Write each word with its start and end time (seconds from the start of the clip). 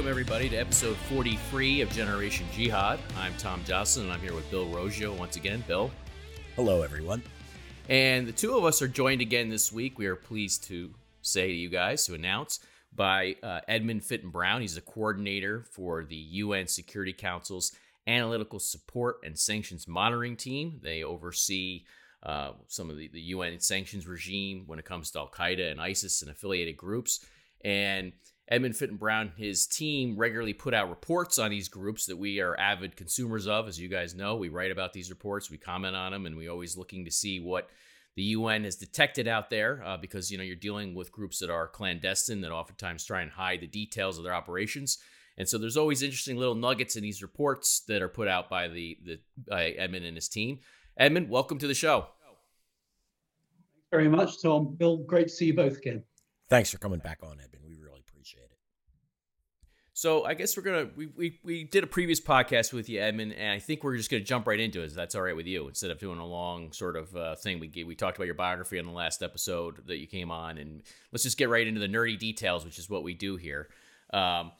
Welcome, 0.00 0.12
everybody, 0.12 0.48
to 0.48 0.56
episode 0.56 0.96
43 1.10 1.82
of 1.82 1.90
Generation 1.90 2.46
Jihad. 2.54 2.98
I'm 3.18 3.34
Tom 3.36 3.62
Joscelyn, 3.64 4.04
and 4.04 4.12
I'm 4.12 4.20
here 4.20 4.32
with 4.32 4.50
Bill 4.50 4.64
Roggio 4.64 5.14
once 5.14 5.36
again. 5.36 5.62
Bill. 5.68 5.90
Hello, 6.56 6.80
everyone. 6.80 7.22
And 7.90 8.26
the 8.26 8.32
two 8.32 8.56
of 8.56 8.64
us 8.64 8.80
are 8.80 8.88
joined 8.88 9.20
again 9.20 9.50
this 9.50 9.70
week. 9.70 9.98
We 9.98 10.06
are 10.06 10.16
pleased 10.16 10.64
to 10.68 10.94
say 11.20 11.48
to 11.48 11.52
you 11.52 11.68
guys, 11.68 12.06
to 12.06 12.14
announce, 12.14 12.60
by 12.96 13.36
uh, 13.42 13.60
Edmund 13.68 14.02
Fitton 14.02 14.30
Brown. 14.30 14.62
He's 14.62 14.74
the 14.74 14.80
coordinator 14.80 15.66
for 15.70 16.02
the 16.02 16.16
UN 16.16 16.66
Security 16.66 17.12
Council's 17.12 17.72
Analytical 18.06 18.58
Support 18.58 19.18
and 19.22 19.38
Sanctions 19.38 19.86
Monitoring 19.86 20.38
Team. 20.38 20.80
They 20.82 21.04
oversee 21.04 21.84
uh, 22.22 22.52
some 22.68 22.88
of 22.88 22.96
the, 22.96 23.08
the 23.08 23.20
UN 23.20 23.60
sanctions 23.60 24.06
regime 24.06 24.62
when 24.64 24.78
it 24.78 24.86
comes 24.86 25.10
to 25.10 25.18
Al 25.18 25.28
Qaeda 25.28 25.70
and 25.70 25.78
ISIS 25.78 26.22
and 26.22 26.30
affiliated 26.30 26.78
groups. 26.78 27.22
And 27.62 28.12
Edmund 28.50 28.76
Fitton 28.76 28.96
Brown, 28.96 29.32
his 29.36 29.66
team 29.66 30.16
regularly 30.16 30.52
put 30.52 30.74
out 30.74 30.90
reports 30.90 31.38
on 31.38 31.50
these 31.50 31.68
groups 31.68 32.06
that 32.06 32.16
we 32.16 32.40
are 32.40 32.58
avid 32.58 32.96
consumers 32.96 33.46
of. 33.46 33.68
As 33.68 33.78
you 33.78 33.88
guys 33.88 34.14
know, 34.14 34.36
we 34.36 34.48
write 34.48 34.72
about 34.72 34.92
these 34.92 35.10
reports, 35.10 35.50
we 35.50 35.56
comment 35.56 35.94
on 35.94 36.10
them, 36.10 36.26
and 36.26 36.36
we're 36.36 36.50
always 36.50 36.76
looking 36.76 37.04
to 37.04 37.10
see 37.12 37.38
what 37.38 37.70
the 38.16 38.22
UN 38.22 38.64
has 38.64 38.76
detected 38.76 39.28
out 39.28 39.50
there 39.50 39.82
uh, 39.84 39.96
because 39.96 40.30
you 40.30 40.38
know 40.38 40.44
you're 40.44 40.56
dealing 40.56 40.94
with 40.94 41.12
groups 41.12 41.38
that 41.38 41.48
are 41.48 41.68
clandestine 41.68 42.40
that 42.40 42.50
oftentimes 42.50 43.04
try 43.04 43.22
and 43.22 43.30
hide 43.30 43.60
the 43.60 43.66
details 43.68 44.18
of 44.18 44.24
their 44.24 44.34
operations. 44.34 44.98
And 45.38 45.48
so 45.48 45.56
there's 45.56 45.76
always 45.76 46.02
interesting 46.02 46.36
little 46.36 46.56
nuggets 46.56 46.96
in 46.96 47.02
these 47.02 47.22
reports 47.22 47.80
that 47.88 48.02
are 48.02 48.08
put 48.08 48.28
out 48.28 48.50
by 48.50 48.68
the 48.68 48.98
the 49.04 49.20
by 49.48 49.70
Edmund 49.70 50.04
and 50.04 50.16
his 50.16 50.28
team. 50.28 50.58
Edmund, 50.96 51.30
welcome 51.30 51.58
to 51.58 51.66
the 51.66 51.74
show. 51.74 52.08
Thanks 52.22 53.88
very 53.90 54.08
much, 54.08 54.42
Tom. 54.42 54.74
Bill, 54.76 54.98
great 54.98 55.28
to 55.28 55.32
see 55.32 55.46
you 55.46 55.54
both 55.54 55.78
again. 55.78 56.02
Thanks 56.48 56.70
for 56.70 56.78
coming 56.78 56.98
back 56.98 57.20
on, 57.22 57.38
Edmund. 57.42 57.64
We 57.64 57.76
really 57.76 58.00
appreciate 58.00 58.42
it. 58.42 58.58
So 60.00 60.24
I 60.24 60.32
guess 60.32 60.56
we're 60.56 60.62
gonna 60.62 60.88
we, 60.96 61.08
we 61.14 61.38
we 61.44 61.64
did 61.64 61.84
a 61.84 61.86
previous 61.86 62.22
podcast 62.22 62.72
with 62.72 62.88
you, 62.88 63.02
Edmund, 63.02 63.34
and 63.34 63.52
I 63.52 63.58
think 63.58 63.84
we're 63.84 63.98
just 63.98 64.10
gonna 64.10 64.22
jump 64.22 64.46
right 64.46 64.58
into 64.58 64.80
it. 64.80 64.86
If 64.86 64.94
that's 64.94 65.14
all 65.14 65.20
right 65.20 65.36
with 65.36 65.46
you, 65.46 65.68
instead 65.68 65.90
of 65.90 65.98
doing 65.98 66.18
a 66.18 66.24
long 66.24 66.72
sort 66.72 66.96
of 66.96 67.14
uh, 67.14 67.36
thing. 67.36 67.60
We 67.60 67.84
we 67.84 67.94
talked 67.94 68.16
about 68.16 68.24
your 68.24 68.34
biography 68.34 68.78
on 68.78 68.86
the 68.86 68.92
last 68.92 69.22
episode 69.22 69.86
that 69.88 69.98
you 69.98 70.06
came 70.06 70.30
on, 70.30 70.56
and 70.56 70.82
let's 71.12 71.24
just 71.24 71.36
get 71.36 71.50
right 71.50 71.66
into 71.66 71.80
the 71.80 71.86
nerdy 71.86 72.18
details, 72.18 72.64
which 72.64 72.78
is 72.78 72.88
what 72.88 73.02
we 73.02 73.12
do 73.12 73.36
here. 73.36 73.68
Um, 74.14 74.52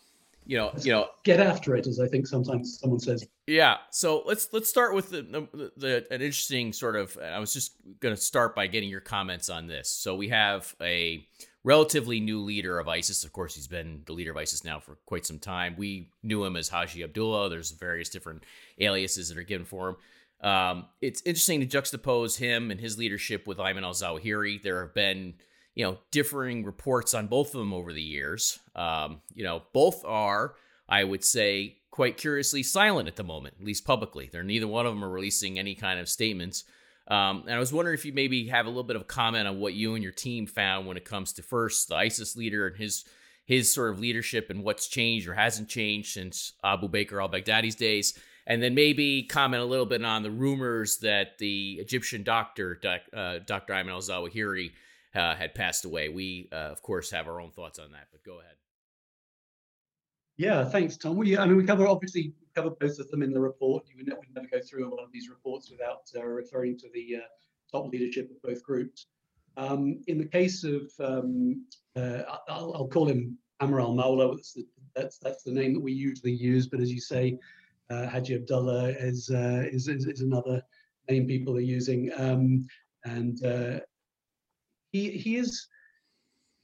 you 0.44 0.58
know, 0.58 0.72
Let's 0.74 0.84
you 0.84 0.92
know, 0.92 1.08
get 1.24 1.40
after 1.40 1.74
it, 1.74 1.86
as 1.86 2.00
I 2.00 2.06
think 2.06 2.26
sometimes 2.26 2.78
someone 2.78 3.00
says. 3.00 3.26
yeah. 3.46 3.78
So 3.90 4.22
let's 4.26 4.48
let's 4.52 4.68
start 4.68 4.94
with 4.94 5.08
the, 5.08 5.22
the, 5.22 5.72
the 5.78 6.06
an 6.10 6.20
interesting 6.20 6.74
sort 6.74 6.96
of. 6.96 7.16
I 7.16 7.38
was 7.38 7.54
just 7.54 7.76
going 8.00 8.14
to 8.14 8.20
start 8.20 8.54
by 8.54 8.66
getting 8.66 8.90
your 8.90 9.00
comments 9.00 9.48
on 9.48 9.68
this. 9.68 9.88
So 9.90 10.16
we 10.16 10.28
have 10.28 10.74
a 10.82 11.26
relatively 11.64 12.20
new 12.20 12.40
leader 12.40 12.78
of 12.78 12.88
ISIS. 12.88 13.24
Of 13.24 13.32
course, 13.32 13.54
he's 13.54 13.66
been 13.66 14.02
the 14.06 14.12
leader 14.12 14.30
of 14.30 14.36
ISIS 14.36 14.64
now 14.64 14.80
for 14.80 14.96
quite 15.06 15.26
some 15.26 15.38
time. 15.38 15.74
We 15.76 16.10
knew 16.22 16.44
him 16.44 16.56
as 16.56 16.68
Haji 16.68 17.02
Abdullah. 17.02 17.50
There's 17.50 17.70
various 17.72 18.08
different 18.08 18.44
aliases 18.78 19.28
that 19.28 19.38
are 19.38 19.42
given 19.42 19.66
for 19.66 19.90
him. 19.90 19.96
Um, 20.48 20.86
it's 21.02 21.20
interesting 21.22 21.60
to 21.60 21.66
juxtapose 21.66 22.38
him 22.38 22.70
and 22.70 22.80
his 22.80 22.96
leadership 22.96 23.46
with 23.46 23.58
Ayman 23.58 23.82
al 23.82 23.92
Zawahiri. 23.92 24.62
There 24.62 24.80
have 24.80 24.94
been 24.94 25.34
you 25.74 25.84
know 25.84 25.98
differing 26.10 26.64
reports 26.64 27.14
on 27.14 27.26
both 27.26 27.54
of 27.54 27.60
them 27.60 27.72
over 27.72 27.92
the 27.92 28.02
years. 28.02 28.58
Um, 28.74 29.20
you 29.34 29.44
know, 29.44 29.62
both 29.72 30.04
are, 30.04 30.54
I 30.88 31.04
would 31.04 31.24
say, 31.24 31.76
quite 31.90 32.16
curiously 32.16 32.62
silent 32.62 33.08
at 33.08 33.16
the 33.16 33.24
moment, 33.24 33.56
at 33.60 33.66
least 33.66 33.84
publicly. 33.84 34.30
They're 34.32 34.42
neither 34.42 34.66
one 34.66 34.86
of 34.86 34.94
them 34.94 35.04
are 35.04 35.10
releasing 35.10 35.58
any 35.58 35.74
kind 35.74 36.00
of 36.00 36.08
statements. 36.08 36.64
Um, 37.10 37.42
and 37.46 37.56
I 37.56 37.58
was 37.58 37.72
wondering 37.72 37.94
if 37.94 38.04
you 38.04 38.12
maybe 38.12 38.46
have 38.46 38.66
a 38.66 38.68
little 38.68 38.84
bit 38.84 38.94
of 38.94 39.08
comment 39.08 39.48
on 39.48 39.58
what 39.58 39.74
you 39.74 39.94
and 39.94 40.02
your 40.02 40.12
team 40.12 40.46
found 40.46 40.86
when 40.86 40.96
it 40.96 41.04
comes 41.04 41.32
to 41.34 41.42
first 41.42 41.88
the 41.88 41.96
ISIS 41.96 42.36
leader 42.36 42.68
and 42.68 42.76
his 42.76 43.04
his 43.44 43.74
sort 43.74 43.90
of 43.90 43.98
leadership 43.98 44.48
and 44.48 44.62
what's 44.62 44.86
changed 44.86 45.26
or 45.26 45.34
hasn't 45.34 45.68
changed 45.68 46.12
since 46.12 46.52
Abu 46.62 46.88
Bakr 46.88 47.20
al-Baghdadi's 47.20 47.74
days, 47.74 48.16
and 48.46 48.62
then 48.62 48.76
maybe 48.76 49.24
comment 49.24 49.60
a 49.60 49.66
little 49.66 49.86
bit 49.86 50.04
on 50.04 50.22
the 50.22 50.30
rumors 50.30 50.98
that 50.98 51.36
the 51.38 51.76
Egyptian 51.80 52.22
doctor, 52.22 52.76
doc, 52.76 53.00
uh, 53.12 53.40
Dr. 53.44 53.72
Ayman 53.72 53.90
al-Zawahiri, 53.90 54.70
uh, 55.16 55.34
had 55.34 55.52
passed 55.52 55.84
away. 55.84 56.08
We, 56.08 56.48
uh, 56.52 56.70
of 56.70 56.80
course, 56.80 57.10
have 57.10 57.26
our 57.26 57.40
own 57.40 57.50
thoughts 57.50 57.80
on 57.80 57.90
that, 57.90 58.06
but 58.12 58.22
go 58.22 58.38
ahead. 58.38 58.54
Yeah, 60.36 60.64
thanks, 60.64 60.96
Tom. 60.96 61.16
We, 61.16 61.36
I 61.36 61.44
mean, 61.44 61.56
we 61.56 61.64
cover 61.64 61.88
obviously 61.88 62.34
cover 62.54 62.70
both 62.70 62.98
of 62.98 63.10
them 63.10 63.22
in 63.22 63.32
the 63.32 63.40
report. 63.40 63.84
You 63.88 63.96
would 63.98 64.08
never, 64.08 64.20
never 64.34 64.48
go 64.50 64.60
through 64.60 64.90
lot 64.90 65.04
of 65.04 65.12
these 65.12 65.28
reports 65.28 65.70
without 65.70 66.10
uh, 66.16 66.24
referring 66.24 66.78
to 66.78 66.88
the 66.92 67.16
uh, 67.16 67.28
top 67.70 67.90
leadership 67.90 68.30
of 68.30 68.42
both 68.42 68.62
groups. 68.62 69.06
Um, 69.56 70.00
in 70.06 70.18
the 70.18 70.26
case 70.26 70.64
of, 70.64 70.90
um, 71.00 71.66
uh, 71.96 72.22
I'll, 72.48 72.72
I'll, 72.74 72.88
call 72.88 73.08
him 73.08 73.36
Amr 73.60 73.80
al 73.80 73.94
Mawla. 73.94 74.36
That's 74.36 74.52
the, 74.52 74.66
that's 74.94 75.18
that's 75.18 75.42
the 75.42 75.52
name 75.52 75.74
that 75.74 75.80
we 75.80 75.92
usually 75.92 76.32
use. 76.32 76.66
But 76.66 76.80
as 76.80 76.92
you 76.92 77.00
say, 77.00 77.38
uh, 77.90 78.06
Haji 78.06 78.36
Abdullah 78.36 78.90
is, 78.90 79.30
uh, 79.30 79.64
is, 79.70 79.88
is 79.88 80.06
is 80.06 80.20
another 80.20 80.62
name 81.08 81.26
people 81.26 81.56
are 81.56 81.60
using, 81.60 82.10
um, 82.16 82.66
and 83.04 83.82
he 84.92 85.10
he 85.10 85.36
is 85.36 85.66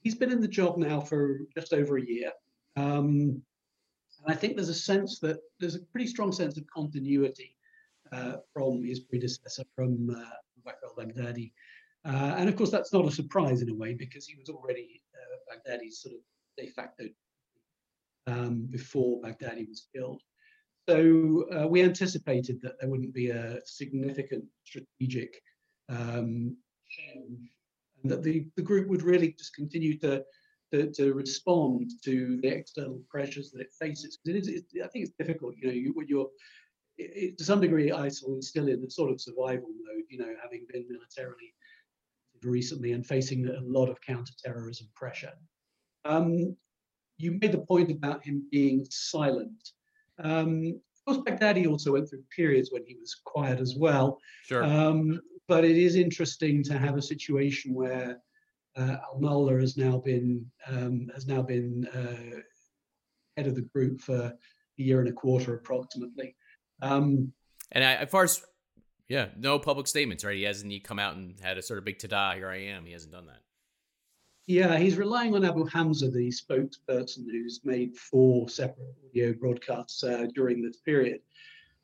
he's 0.01 0.15
been 0.15 0.31
in 0.31 0.41
the 0.41 0.47
job 0.47 0.77
now 0.77 1.01
for 1.01 1.41
just 1.55 1.73
over 1.73 1.97
a 1.97 2.05
year. 2.05 2.31
Um, 2.77 3.41
and 4.27 4.35
I 4.35 4.37
think 4.37 4.55
there's 4.55 4.67
a 4.67 4.73
sense 4.73 5.19
that 5.19 5.37
there's 5.59 5.75
a 5.75 5.85
pretty 5.93 6.07
strong 6.07 6.33
sense 6.33 6.57
of 6.57 6.65
continuity 6.67 7.55
uh, 8.11 8.33
from 8.53 8.83
his 8.83 8.99
predecessor, 8.99 9.63
from 9.73 10.09
uh, 10.09 10.69
Bakr 10.69 10.89
al-Baghdadi. 10.89 11.53
Uh, 12.03 12.35
and 12.37 12.49
of 12.49 12.57
course, 12.57 12.69
that's 12.69 12.91
not 12.91 13.07
a 13.07 13.11
surprise 13.11 13.61
in 13.61 13.69
a 13.69 13.73
way 13.73 13.93
because 13.93 14.27
he 14.27 14.35
was 14.35 14.49
already 14.49 15.01
uh, 15.15 15.55
Baghdadi's 15.55 16.01
sort 16.01 16.15
of 16.15 16.21
de 16.57 16.69
facto 16.71 17.05
um, 18.27 18.67
before 18.69 19.21
Baghdadi 19.21 19.65
was 19.67 19.87
killed. 19.95 20.21
So 20.89 21.45
uh, 21.53 21.67
we 21.67 21.81
anticipated 21.81 22.61
that 22.63 22.73
there 22.79 22.89
wouldn't 22.89 23.13
be 23.13 23.29
a 23.29 23.59
significant 23.63 24.43
strategic 24.65 25.41
um, 25.87 26.57
change 26.89 27.49
and 28.03 28.11
that 28.11 28.23
the, 28.23 28.45
the 28.57 28.61
group 28.61 28.89
would 28.89 29.03
really 29.03 29.33
just 29.37 29.55
continue 29.55 29.97
to 29.99 30.23
to, 30.73 30.91
to 30.91 31.13
respond 31.13 31.91
to 32.03 32.39
the 32.41 32.47
external 32.47 33.01
pressures 33.09 33.51
that 33.51 33.61
it 33.61 33.73
faces. 33.79 34.19
It 34.25 34.35
is, 34.35 34.47
it, 34.47 34.65
I 34.83 34.87
think 34.87 35.05
it's 35.05 35.15
difficult. 35.17 35.55
You 35.57 35.67
know, 35.67 35.73
you, 35.73 35.93
you're 36.07 36.27
it, 36.97 37.37
to 37.37 37.43
some 37.43 37.61
degree, 37.61 37.91
ISIL 37.91 38.39
is 38.39 38.49
still 38.49 38.67
in 38.67 38.81
the 38.81 38.89
sort 38.89 39.11
of 39.11 39.21
survival 39.21 39.69
mode. 39.69 40.03
You 40.09 40.19
know, 40.19 40.33
having 40.41 40.65
been 40.71 40.85
militarily 40.89 41.53
recently 42.43 42.91
and 42.91 43.05
facing 43.05 43.47
a 43.47 43.61
lot 43.61 43.89
of 43.89 43.99
counter-terrorism 44.01 44.87
pressure. 44.95 45.33
Um, 46.05 46.55
you 47.17 47.31
made 47.41 47.51
the 47.51 47.59
point 47.59 47.91
about 47.91 48.23
him 48.23 48.47
being 48.51 48.85
silent. 48.89 49.71
Um, 50.19 50.79
of 51.07 51.15
course, 51.15 51.25
Baghdadi 51.25 51.67
also 51.67 51.93
went 51.93 52.09
through 52.09 52.23
periods 52.35 52.71
when 52.71 52.83
he 52.85 52.95
was 52.95 53.15
quiet 53.25 53.59
as 53.59 53.75
well. 53.75 54.19
Sure. 54.45 54.63
Um, 54.63 55.19
but 55.47 55.65
it 55.65 55.77
is 55.77 55.95
interesting 55.95 56.61
to 56.63 56.77
have 56.77 56.97
a 56.97 57.01
situation 57.01 57.73
where 57.73 58.21
uh, 58.77 58.97
Al 59.03 59.19
Mawla 59.19 59.59
has 59.59 59.77
now 59.77 59.97
been 59.97 60.45
um, 60.67 61.09
has 61.13 61.27
now 61.27 61.41
been 61.41 61.87
uh, 61.87 62.39
head 63.35 63.47
of 63.47 63.55
the 63.55 63.61
group 63.61 64.01
for 64.01 64.15
a 64.15 64.33
year 64.75 64.99
and 64.99 65.09
a 65.09 65.13
quarter 65.13 65.55
approximately. 65.55 66.35
Um, 66.81 67.33
and 67.71 67.83
I, 67.83 67.95
as 67.95 68.09
far 68.09 68.23
as 68.23 68.41
yeah, 69.07 69.27
no 69.37 69.57
public 69.57 69.87
statements, 69.87 70.23
right? 70.23 70.35
He 70.35 70.43
hasn't 70.43 70.71
he 70.71 70.79
come 70.79 70.99
out 70.99 71.15
and 71.15 71.39
had 71.39 71.57
a 71.57 71.61
sort 71.61 71.79
of 71.79 71.85
big 71.85 71.99
ta-da, 71.99 72.33
here 72.35 72.49
I 72.49 72.57
am. 72.57 72.85
He 72.85 72.91
hasn't 72.91 73.13
done 73.13 73.25
that. 73.27 73.41
Yeah, 74.47 74.77
he's 74.77 74.97
relying 74.97 75.35
on 75.35 75.43
Abu 75.43 75.65
Hamza, 75.65 76.09
the 76.09 76.29
spokesperson, 76.29 77.25
who's 77.29 77.59
made 77.65 77.97
four 77.97 78.47
separate 78.47 78.95
audio 79.05 79.33
broadcasts 79.33 80.03
uh, 80.03 80.27
during 80.33 80.61
this 80.61 80.77
period, 80.77 81.19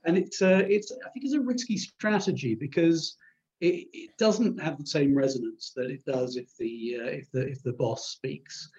and 0.06 0.18
it's 0.18 0.42
uh, 0.42 0.64
it's 0.70 0.92
I 0.92 1.10
think 1.10 1.26
it's 1.26 1.34
a 1.34 1.42
risky 1.42 1.78
strategy 1.78 2.56
because 2.56 3.18
it, 3.62 3.88
it, 3.94 4.10
doesn't 4.18 4.62
have 4.62 4.78
the 4.78 4.86
same 4.86 5.16
resonance 5.16 5.72
that 5.76 5.90
it 5.90 6.04
does 6.06 6.36
if 6.36 6.56
the 6.58 6.98
uh, 7.00 7.06
if 7.08 7.32
the 7.32 7.48
if 7.48 7.64
the 7.64 7.74
boss 7.74 8.10
speaks. 8.10 8.70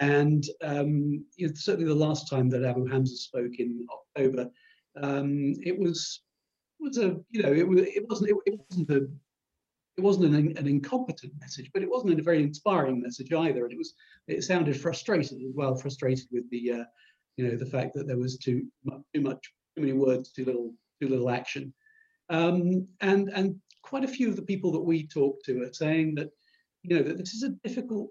And 0.00 0.44
um, 0.62 1.24
certainly 1.54 1.86
the 1.86 1.94
last 1.94 2.28
time 2.28 2.50
that 2.50 2.64
Abu 2.64 2.86
Hamza 2.86 3.16
spoke 3.16 3.58
in 3.58 3.86
October, 3.92 4.50
um, 5.00 5.54
it 5.62 5.78
was 5.78 6.20
was 6.80 6.98
a 6.98 7.16
you 7.30 7.42
know 7.42 7.52
it 7.52 7.66
was 7.66 7.80
it 7.82 8.04
wasn't 8.08 8.30
it, 8.30 8.36
it 8.46 8.60
wasn't 8.68 8.90
a 8.90 9.08
it 9.96 10.00
wasn't 10.00 10.34
an, 10.34 10.58
an, 10.58 10.66
incompetent 10.66 11.32
message, 11.40 11.70
but 11.72 11.80
it 11.80 11.88
wasn't 11.88 12.18
a 12.18 12.22
very 12.22 12.42
inspiring 12.42 13.00
message 13.00 13.32
either. 13.32 13.62
And 13.62 13.72
it 13.72 13.78
was 13.78 13.94
it 14.26 14.42
sounded 14.42 14.78
frustrated 14.80 15.38
as 15.38 15.52
well, 15.54 15.76
frustrated 15.76 16.26
with 16.32 16.48
the 16.50 16.72
uh, 16.72 16.84
you 17.36 17.48
know 17.48 17.56
the 17.56 17.66
fact 17.66 17.94
that 17.94 18.06
there 18.06 18.18
was 18.18 18.36
too 18.36 18.66
too 19.14 19.20
much 19.20 19.52
too 19.76 19.82
many 19.82 19.92
words, 19.92 20.32
too 20.32 20.44
little 20.44 20.74
too 21.00 21.08
little 21.08 21.30
action. 21.30 21.72
Um, 22.30 22.88
and 23.00 23.28
and 23.28 23.60
quite 23.84 24.04
a 24.04 24.08
few 24.08 24.28
of 24.28 24.36
the 24.36 24.42
people 24.42 24.72
that 24.72 24.80
we 24.80 25.06
talk 25.06 25.42
to 25.44 25.62
are 25.62 25.72
saying 25.72 26.14
that, 26.14 26.30
you 26.82 26.96
know, 26.96 27.02
that 27.02 27.18
this 27.18 27.34
is 27.34 27.42
a 27.42 27.56
difficult 27.68 28.08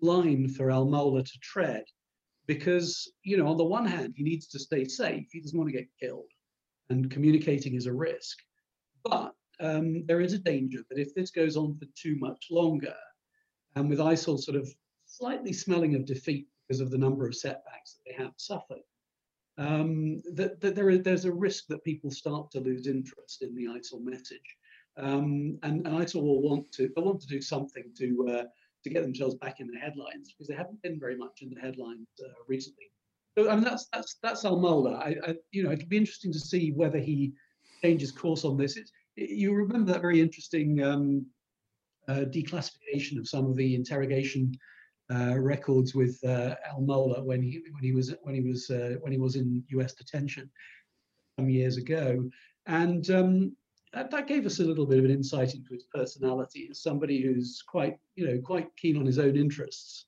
line 0.00 0.48
for 0.48 0.70
Al 0.70 0.86
Mawla 0.86 1.24
to 1.24 1.38
tread 1.42 1.84
because, 2.46 3.12
you 3.22 3.36
know, 3.36 3.46
on 3.46 3.58
the 3.58 3.64
one 3.64 3.84
hand, 3.84 4.14
he 4.16 4.24
needs 4.24 4.46
to 4.48 4.58
stay 4.58 4.84
safe. 4.86 5.26
He 5.30 5.40
doesn't 5.40 5.58
want 5.58 5.70
to 5.70 5.76
get 5.76 5.88
killed 6.00 6.30
and 6.88 7.10
communicating 7.10 7.74
is 7.74 7.86
a 7.86 7.92
risk. 7.92 8.38
But 9.04 9.34
um, 9.60 10.06
there 10.06 10.22
is 10.22 10.32
a 10.32 10.38
danger 10.38 10.78
that 10.88 10.98
if 10.98 11.14
this 11.14 11.30
goes 11.30 11.56
on 11.56 11.76
for 11.76 11.86
too 11.94 12.16
much 12.18 12.46
longer, 12.50 12.94
and 13.76 13.88
with 13.88 13.98
ISIL 13.98 14.38
sort 14.38 14.56
of 14.56 14.68
slightly 15.04 15.52
smelling 15.52 15.94
of 15.94 16.06
defeat 16.06 16.48
because 16.66 16.80
of 16.80 16.90
the 16.90 16.98
number 16.98 17.26
of 17.26 17.36
setbacks 17.36 17.94
that 17.94 18.10
they 18.10 18.22
have 18.22 18.32
suffered. 18.36 18.82
Um, 19.58 20.22
that, 20.34 20.60
that 20.60 20.74
there 20.74 20.90
is, 20.90 21.02
there's 21.02 21.24
a 21.24 21.32
risk 21.32 21.66
that 21.68 21.84
people 21.84 22.10
start 22.10 22.50
to 22.52 22.60
lose 22.60 22.86
interest 22.86 23.42
in 23.42 23.54
the 23.54 23.66
ISIL 23.66 24.00
message. 24.02 24.56
Um, 24.98 25.58
and, 25.62 25.86
and 25.86 25.96
ISIL 25.98 26.22
will 26.22 26.42
want 26.42 26.70
to 26.72 26.90
they 26.94 27.02
want 27.02 27.20
to 27.20 27.26
do 27.26 27.40
something 27.40 27.84
to 27.98 28.28
uh, 28.28 28.44
to 28.84 28.90
get 28.90 29.02
themselves 29.02 29.36
back 29.36 29.60
in 29.60 29.68
the 29.68 29.78
headlines 29.78 30.32
because 30.32 30.48
they 30.48 30.54
haven't 30.54 30.82
been 30.82 30.98
very 30.98 31.16
much 31.16 31.42
in 31.42 31.50
the 31.50 31.60
headlines 31.60 32.06
uh, 32.24 32.28
recently. 32.48 32.90
So 33.36 33.48
I 33.48 33.54
mean 33.54 33.64
that's 33.64 33.86
that's 33.92 34.16
that's. 34.22 34.44
I, 34.44 35.14
I, 35.26 35.34
you 35.52 35.62
know 35.62 35.70
it'd 35.70 35.88
be 35.88 35.96
interesting 35.96 36.32
to 36.32 36.40
see 36.40 36.72
whether 36.72 36.98
he 36.98 37.32
changes 37.82 38.10
course 38.10 38.44
on 38.44 38.56
this. 38.56 38.76
It's, 38.76 38.90
you 39.16 39.54
remember 39.54 39.92
that 39.92 40.00
very 40.00 40.20
interesting 40.20 40.82
um, 40.82 41.26
uh, 42.08 42.24
declassification 42.30 43.18
of 43.18 43.28
some 43.28 43.46
of 43.46 43.56
the 43.56 43.74
interrogation 43.74 44.56
uh, 45.12 45.38
records 45.38 45.94
with 45.94 46.18
uh, 46.24 46.54
Al 46.70 46.82
Mawla 46.82 47.24
when 47.24 47.42
he 47.42 47.62
when 47.72 47.82
he 47.82 47.92
was 47.92 48.14
when 48.22 48.34
he 48.34 48.42
was 48.42 48.70
uh, 48.70 48.96
when 49.00 49.12
he 49.12 49.18
was 49.18 49.36
in 49.36 49.62
U.S. 49.68 49.94
detention 49.94 50.50
some 51.38 51.48
years 51.48 51.76
ago, 51.76 52.28
and 52.66 53.10
um, 53.10 53.56
that, 53.92 54.10
that, 54.10 54.26
gave 54.26 54.46
us 54.46 54.60
a 54.60 54.64
little 54.64 54.86
bit 54.86 54.98
of 54.98 55.04
an 55.04 55.10
insight 55.10 55.54
into 55.54 55.72
his 55.72 55.84
personality 55.84 56.68
as 56.70 56.82
somebody 56.82 57.22
who's 57.22 57.62
quite 57.66 57.98
you 58.16 58.26
know 58.26 58.40
quite 58.40 58.68
keen 58.76 58.96
on 58.96 59.06
his 59.06 59.18
own 59.18 59.36
interests. 59.36 60.06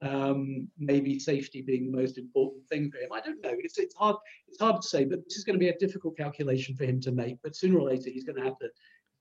Um, 0.00 0.68
maybe 0.78 1.18
safety 1.18 1.60
being 1.60 1.90
the 1.90 1.96
most 1.96 2.18
important 2.18 2.64
thing 2.68 2.88
for 2.88 2.98
him. 2.98 3.12
I 3.12 3.20
don't 3.20 3.42
know. 3.42 3.54
It's 3.58 3.78
it's 3.78 3.96
hard 3.96 4.16
it's 4.46 4.60
hard 4.60 4.80
to 4.80 4.88
say, 4.88 5.04
but 5.04 5.24
this 5.24 5.36
is 5.36 5.44
going 5.44 5.58
to 5.58 5.64
be 5.64 5.70
a 5.70 5.78
difficult 5.78 6.16
calculation 6.16 6.76
for 6.76 6.84
him 6.84 7.00
to 7.00 7.10
make. 7.10 7.36
But 7.42 7.56
sooner 7.56 7.78
or 7.78 7.90
later, 7.90 8.10
he's 8.10 8.24
going 8.24 8.36
to 8.36 8.44
have 8.44 8.58
to 8.58 8.68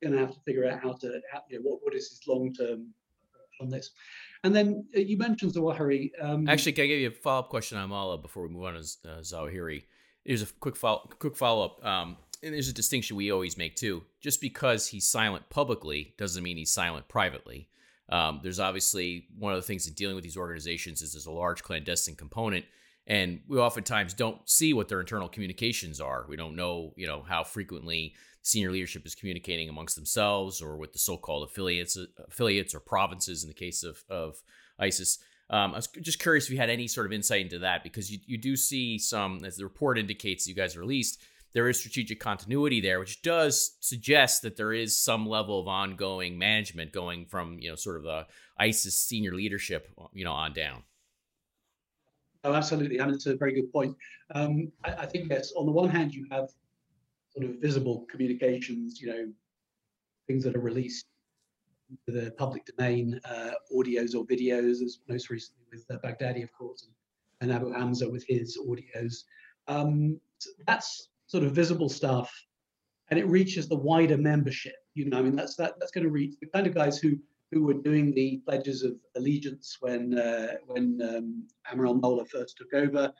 going 0.01 0.13
to 0.13 0.19
have 0.19 0.33
to 0.33 0.39
figure 0.41 0.69
out 0.69 0.81
how 0.81 0.93
to 0.93 1.19
how, 1.31 1.41
you 1.49 1.57
know 1.57 1.63
what 1.63 1.79
what 1.81 1.95
is 1.95 2.09
his 2.09 2.21
long 2.27 2.53
term 2.53 2.93
on 3.59 3.69
this. 3.69 3.91
And 4.43 4.55
then 4.55 4.85
uh, 4.95 4.99
you 4.99 5.17
mentioned 5.17 5.53
Zawahiri. 5.53 6.11
Um, 6.21 6.47
Actually, 6.47 6.73
can 6.73 6.83
I 6.83 6.87
give 6.87 6.99
you 6.99 7.07
a 7.07 7.11
follow 7.11 7.39
up 7.39 7.49
question 7.49 7.77
on 7.77 7.89
Mala 7.89 8.17
before 8.17 8.43
we 8.43 8.49
move 8.49 8.63
on 8.63 8.73
to 8.75 8.79
uh, 8.79 9.19
Zawahiri? 9.21 9.83
Here's 10.23 10.41
a 10.41 10.47
quick 10.59 10.75
follow 10.75 11.09
quick 11.19 11.35
follow 11.35 11.65
up. 11.65 11.85
Um, 11.85 12.17
and 12.43 12.53
there's 12.53 12.69
a 12.69 12.73
distinction 12.73 13.17
we 13.17 13.31
always 13.31 13.57
make 13.57 13.75
too. 13.75 14.03
Just 14.21 14.41
because 14.41 14.87
he's 14.87 15.09
silent 15.09 15.49
publicly 15.49 16.13
doesn't 16.17 16.43
mean 16.43 16.57
he's 16.57 16.73
silent 16.73 17.07
privately. 17.07 17.69
Um, 18.09 18.39
there's 18.41 18.59
obviously 18.59 19.27
one 19.37 19.53
of 19.53 19.57
the 19.57 19.67
things 19.67 19.87
in 19.87 19.93
dealing 19.93 20.15
with 20.15 20.23
these 20.23 20.37
organizations 20.37 21.01
is 21.01 21.13
there's 21.13 21.25
a 21.25 21.31
large 21.31 21.63
clandestine 21.63 22.15
component, 22.15 22.65
and 23.05 23.41
we 23.47 23.57
oftentimes 23.57 24.13
don't 24.13 24.47
see 24.49 24.73
what 24.73 24.87
their 24.87 24.99
internal 24.99 25.27
communications 25.27 25.99
are. 25.99 26.25
We 26.29 26.37
don't 26.37 26.55
know, 26.55 26.93
you 26.95 27.07
know, 27.07 27.23
how 27.27 27.43
frequently 27.43 28.15
senior 28.43 28.71
leadership 28.71 29.05
is 29.05 29.15
communicating 29.15 29.67
amongst 29.67 29.95
themselves 29.95 30.61
or 30.61 30.77
with 30.77 30.93
the 30.93 30.99
so-called 30.99 31.49
affiliates, 31.49 31.97
affiliates 32.29 32.73
or 32.73 32.79
provinces 32.79 33.43
in 33.43 33.49
the 33.49 33.53
case 33.53 33.83
of 33.83 34.03
of 34.09 34.35
ISIS. 34.79 35.19
Um, 35.49 35.73
I 35.73 35.77
was 35.77 35.87
just 35.87 36.19
curious 36.19 36.45
if 36.45 36.51
you 36.51 36.57
had 36.57 36.69
any 36.69 36.87
sort 36.87 37.05
of 37.05 37.13
insight 37.13 37.41
into 37.41 37.59
that 37.59 37.83
because 37.83 38.11
you, 38.11 38.19
you 38.25 38.37
do 38.37 38.57
see 38.57 38.99
some, 38.99 39.45
as 39.45 39.55
the 39.55 39.63
report 39.63 39.97
indicates, 39.97 40.45
you 40.45 40.53
guys 40.53 40.77
released, 40.77 41.21
there 41.57 41.67
is 41.67 41.79
strategic 41.79 42.19
continuity 42.19 42.79
there, 42.79 42.99
which 42.99 43.23
does 43.23 43.77
suggest 43.79 44.43
that 44.43 44.57
there 44.57 44.73
is 44.73 44.95
some 44.95 45.25
level 45.25 45.59
of 45.59 45.67
ongoing 45.67 46.37
management 46.37 46.91
going 46.91 47.25
from 47.25 47.57
you 47.57 47.67
know 47.67 47.75
sort 47.75 47.97
of 47.97 48.03
the 48.03 48.27
ISIS 48.59 48.95
senior 48.95 49.33
leadership 49.33 49.89
you 50.13 50.23
know 50.23 50.33
on 50.33 50.53
down. 50.53 50.83
Oh, 52.43 52.53
absolutely. 52.53 52.99
and 52.99 53.11
it's 53.11 53.25
a 53.25 53.35
very 53.35 53.53
good 53.53 53.73
point. 53.73 53.95
Um, 54.35 54.71
I, 54.83 54.91
I, 54.91 55.05
think 55.07 55.31
yes. 55.31 55.51
On 55.57 55.65
the 55.65 55.71
one 55.71 55.89
hand, 55.89 56.13
you 56.13 56.27
have 56.29 56.51
sort 57.31 57.49
of 57.49 57.55
visible 57.59 58.05
communications, 58.07 59.01
you 59.01 59.07
know, 59.07 59.27
things 60.27 60.43
that 60.43 60.55
are 60.55 60.61
released 60.61 61.07
to 62.05 62.11
the 62.11 62.29
public 62.37 62.67
domain, 62.67 63.19
uh, 63.25 63.53
audios 63.75 64.13
or 64.13 64.27
videos, 64.27 64.83
as 64.83 64.99
most 65.09 65.31
recently 65.31 65.65
with 65.71 65.85
uh, 65.89 65.97
Baghdadi, 66.07 66.43
of 66.43 66.53
course, 66.53 66.87
and, 67.41 67.49
and, 67.49 67.51
Abu 67.51 67.73
Hamza 67.73 68.07
with 68.07 68.25
his 68.27 68.59
audios. 68.59 69.23
Um, 69.67 70.21
that's 70.67 71.09
sort 71.27 71.43
of 71.43 71.51
visible 71.51 71.89
stuff, 71.89 72.33
and 73.09 73.19
it 73.19 73.27
reaches 73.27 73.67
the 73.67 73.75
wider 73.75 74.17
membership. 74.17 74.75
You 74.95 75.09
know, 75.09 75.19
I 75.19 75.21
mean, 75.21 75.35
that's 75.35 75.55
that 75.55 75.73
that's 75.79 75.91
going 75.91 76.05
to 76.05 76.09
reach 76.11 76.35
the 76.41 76.47
kind 76.47 76.67
of 76.67 76.73
guys 76.73 76.97
who 76.97 77.17
who 77.51 77.63
were 77.63 77.75
doing 77.75 78.13
the 78.13 78.41
pledges 78.45 78.83
of 78.83 78.95
allegiance 79.15 79.77
when 79.79 80.17
uh, 80.17 80.55
when 80.65 80.99
um, 81.01 81.43
Amr 81.71 81.85
al 81.87 82.25
first 82.25 82.57
took 82.57 82.73
over. 82.73 83.13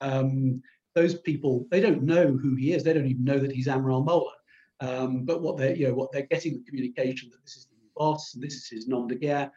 Um, 0.00 0.62
those 0.94 1.14
people, 1.20 1.66
they 1.70 1.80
don't 1.80 2.02
know 2.02 2.26
who 2.26 2.56
he 2.56 2.72
is. 2.72 2.82
They 2.82 2.92
don't 2.92 3.06
even 3.06 3.24
know 3.24 3.38
that 3.38 3.52
he's 3.52 3.68
Amr 3.68 3.90
Mola. 4.00 4.32
Um, 4.80 5.24
but 5.24 5.42
what 5.42 5.56
they're, 5.56 5.76
you 5.76 5.88
know, 5.88 5.94
what 5.94 6.10
they're 6.12 6.22
getting 6.22 6.54
the 6.54 6.64
communication 6.64 7.30
that 7.30 7.42
this 7.44 7.56
is 7.56 7.66
the 7.66 7.76
boss 7.96 8.34
and 8.34 8.42
this 8.42 8.54
is 8.54 8.68
his 8.68 8.88
nom 8.88 9.08
de 9.08 9.14
guerre, 9.14 9.50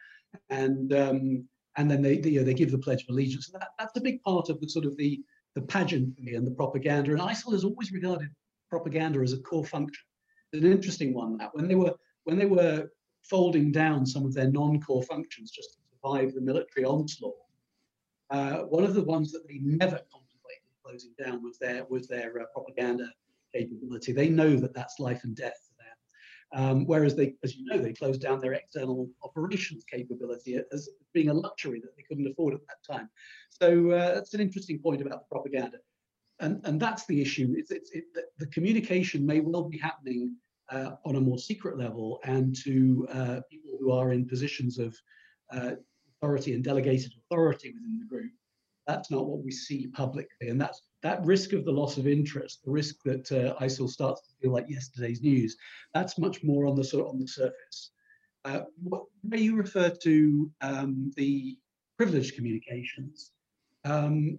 and 0.50 0.92
um, 0.92 1.44
and 1.76 1.90
then 1.90 2.02
they, 2.02 2.18
they, 2.18 2.30
you 2.30 2.40
know, 2.40 2.44
they 2.44 2.54
give 2.54 2.70
the 2.70 2.78
pledge 2.78 3.02
of 3.02 3.08
allegiance. 3.08 3.48
And 3.48 3.60
that, 3.60 3.70
that's 3.78 3.96
a 3.96 4.00
big 4.00 4.22
part 4.22 4.50
of 4.50 4.60
the 4.60 4.68
sort 4.68 4.84
of 4.84 4.96
the 4.96 5.20
the 5.54 5.62
pageantry 5.62 6.34
and 6.34 6.46
the 6.46 6.52
propaganda. 6.52 7.12
And 7.12 7.20
ISIL 7.20 7.52
has 7.52 7.64
always 7.64 7.92
regarded 7.92 8.28
propaganda 8.70 9.20
as 9.20 9.32
a 9.32 9.38
core 9.38 9.64
function. 9.64 10.04
An 10.52 10.64
interesting 10.64 11.14
one 11.14 11.38
that 11.38 11.54
when 11.54 11.66
they 11.66 11.74
were 11.74 11.94
when 12.24 12.38
they 12.38 12.46
were 12.46 12.90
folding 13.24 13.72
down 13.72 14.04
some 14.04 14.26
of 14.26 14.34
their 14.34 14.50
non-core 14.50 15.02
functions 15.02 15.50
just 15.50 15.72
to 15.72 15.78
survive 15.90 16.34
the 16.34 16.40
military 16.40 16.84
onslaught, 16.84 17.34
uh, 18.30 18.58
one 18.62 18.84
of 18.84 18.94
the 18.94 19.02
ones 19.02 19.32
that 19.32 19.46
they 19.48 19.58
never 19.62 19.98
contemplated 20.12 20.62
closing 20.84 21.12
down 21.22 21.42
was 21.42 21.58
their 21.58 21.84
was 21.88 22.06
their 22.06 22.40
uh, 22.40 22.44
propaganda 22.52 23.08
capability. 23.54 24.12
They 24.12 24.28
know 24.28 24.56
that 24.56 24.74
that's 24.74 24.98
life 24.98 25.24
and 25.24 25.34
death 25.34 25.58
for 25.66 25.74
them. 25.82 26.64
Um, 26.64 26.86
whereas 26.86 27.14
they, 27.14 27.34
as 27.42 27.56
you 27.56 27.64
know, 27.64 27.78
they 27.78 27.92
closed 27.92 28.20
down 28.20 28.40
their 28.40 28.52
external 28.52 29.08
operations 29.22 29.84
capability 29.84 30.58
as 30.72 30.88
being 31.12 31.28
a 31.28 31.34
luxury 31.34 31.80
that 31.80 31.96
they 31.96 32.02
couldn't 32.02 32.26
afford 32.26 32.54
at 32.54 32.60
that 32.66 32.92
time. 32.92 33.08
So 33.50 33.90
uh, 33.90 34.14
that's 34.14 34.34
an 34.34 34.40
interesting 34.40 34.78
point 34.78 35.02
about 35.02 35.20
the 35.20 35.34
propaganda. 35.34 35.78
And, 36.40 36.60
and 36.64 36.80
that's 36.80 37.06
the 37.06 37.20
issue. 37.20 37.54
It's, 37.56 37.70
it's, 37.70 37.90
it, 37.92 38.04
the, 38.38 38.46
communication 38.46 39.24
may 39.24 39.40
well 39.40 39.64
be 39.64 39.78
happening 39.78 40.34
uh, 40.70 40.92
on 41.04 41.16
a 41.16 41.20
more 41.20 41.38
secret 41.38 41.78
level 41.78 42.20
and 42.24 42.56
to 42.64 43.06
uh, 43.12 43.40
people 43.50 43.76
who 43.78 43.92
are 43.92 44.12
in 44.12 44.26
positions 44.26 44.78
of 44.78 44.96
uh, 45.52 45.72
authority 46.16 46.54
and 46.54 46.64
delegated 46.64 47.12
authority 47.24 47.72
within 47.72 47.98
the 47.98 48.06
group. 48.06 48.32
That's 48.86 49.10
not 49.10 49.26
what 49.26 49.44
we 49.44 49.52
see 49.52 49.86
publicly. 49.86 50.48
And 50.48 50.60
that's 50.60 50.82
that 51.02 51.24
risk 51.24 51.52
of 51.52 51.64
the 51.64 51.72
loss 51.72 51.98
of 51.98 52.06
interest, 52.06 52.64
the 52.64 52.70
risk 52.70 52.96
that 53.04 53.30
uh, 53.30 53.54
ISIL 53.62 53.88
starts 53.88 54.22
to 54.22 54.34
feel 54.40 54.52
like 54.52 54.66
yesterday's 54.68 55.22
news, 55.22 55.56
that's 55.94 56.18
much 56.18 56.42
more 56.42 56.66
on 56.66 56.76
the 56.76 56.84
sort 56.84 57.06
of 57.06 57.12
on 57.12 57.20
the 57.20 57.26
surface. 57.26 57.90
Uh, 58.44 58.62
what, 58.82 59.04
may 59.22 59.40
you 59.40 59.56
refer 59.56 59.88
to 59.88 60.50
um, 60.60 61.12
the 61.16 61.56
privileged 61.96 62.34
communications, 62.34 63.30
um, 63.84 64.38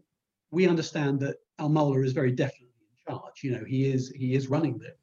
we 0.51 0.67
understand 0.67 1.19
that 1.21 1.37
Al 1.59 1.69
Mawla 1.69 2.03
is 2.03 2.13
very 2.13 2.31
definitely 2.31 2.67
in 3.07 3.13
charge. 3.13 3.43
You 3.43 3.51
know, 3.51 3.63
he 3.65 3.91
is 3.91 4.09
he 4.09 4.35
is 4.35 4.47
running 4.47 4.77
the 4.77 4.93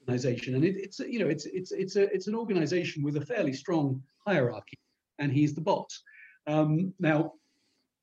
organization, 0.00 0.54
and 0.54 0.64
it, 0.64 0.76
it's 0.76 0.98
you 1.00 1.18
know 1.18 1.28
it's 1.28 1.46
it's 1.46 1.72
it's 1.72 1.96
a 1.96 2.12
it's 2.14 2.26
an 2.26 2.34
organization 2.34 3.02
with 3.02 3.16
a 3.16 3.24
fairly 3.24 3.52
strong 3.52 4.02
hierarchy, 4.26 4.78
and 5.18 5.32
he's 5.32 5.54
the 5.54 5.60
boss. 5.60 6.02
Um, 6.46 6.92
now, 6.98 7.34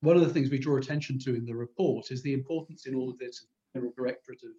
one 0.01 0.15
of 0.15 0.23
the 0.23 0.29
things 0.29 0.49
we 0.49 0.59
draw 0.59 0.77
attention 0.77 1.19
to 1.19 1.35
in 1.35 1.45
the 1.45 1.55
report 1.55 2.11
is 2.11 2.21
the 2.23 2.33
importance 2.33 2.85
in 2.85 2.95
all 2.95 3.09
of 3.09 3.17
this 3.17 3.41
of 3.41 3.47
the 3.47 3.79
General 3.79 3.93
Directorate 3.95 4.43
of 4.43 4.51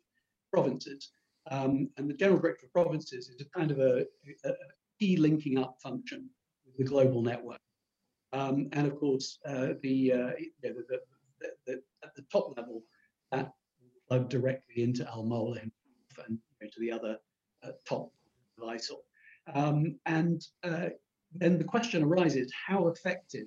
Provinces. 0.53 1.11
Um, 1.51 1.89
and 1.97 2.09
the 2.09 2.15
General 2.15 2.41
Directorate 2.41 2.69
of 2.69 2.73
Provinces 2.73 3.29
is 3.29 3.41
a 3.41 3.59
kind 3.59 3.71
of 3.71 3.79
a, 3.79 4.05
a 4.45 4.53
key 4.99 5.17
linking 5.17 5.59
up 5.59 5.77
function 5.83 6.29
with 6.67 6.77
the 6.77 6.85
global 6.85 7.23
network. 7.23 7.61
Um, 8.33 8.69
and 8.73 8.87
of 8.87 8.99
course, 8.99 9.39
uh, 9.47 9.75
the, 9.83 10.13
uh, 10.13 10.31
the, 10.63 10.85
the, 10.89 11.01
the, 11.67 11.83
at 12.05 12.15
the 12.15 12.25
top 12.31 12.57
level, 12.57 12.83
that 13.33 13.53
plug 14.09 14.29
directly 14.29 14.83
into 14.83 15.07
Al 15.07 15.25
Mawla 15.25 15.63
and 15.63 15.73
you 16.29 16.39
know, 16.61 16.69
to 16.69 16.81
the 16.81 16.91
other 16.91 17.19
uh, 17.63 17.73
top 17.87 18.13
ISIL. 18.61 18.99
Um, 19.55 19.99
and 20.07 20.43
uh, 20.65 20.89
then 21.35 21.59
the 21.59 21.65
question 21.65 22.03
arises: 22.03 22.53
How 22.67 22.89
effective 22.89 23.47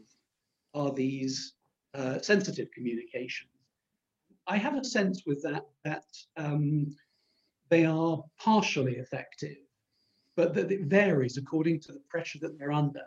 are 0.74 0.91
these 0.91 1.53
uh, 1.93 2.20
sensitive 2.20 2.70
communications? 2.72 3.50
I 4.48 4.58
have 4.58 4.75
a 4.75 4.84
sense 4.84 5.24
with 5.25 5.43
that 5.43 5.65
that 5.84 6.05
um, 6.38 6.96
they 7.70 7.86
are 7.86 8.24
partially 8.39 8.98
effective, 8.98 9.58
but 10.35 10.53
that 10.53 10.71
it 10.71 10.81
varies 10.81 11.38
according 11.38 11.79
to 11.81 11.91
the 11.91 12.01
pressure 12.09 12.39
that 12.39 12.57
they're 12.57 12.71
under. 12.71 13.03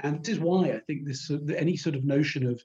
And 0.00 0.22
this 0.24 0.34
is 0.34 0.40
why 0.40 0.72
I 0.72 0.80
think 0.86 1.06
this 1.06 1.30
uh, 1.30 1.38
any 1.56 1.76
sort 1.76 1.96
of 1.96 2.04
notion 2.04 2.46
of 2.46 2.62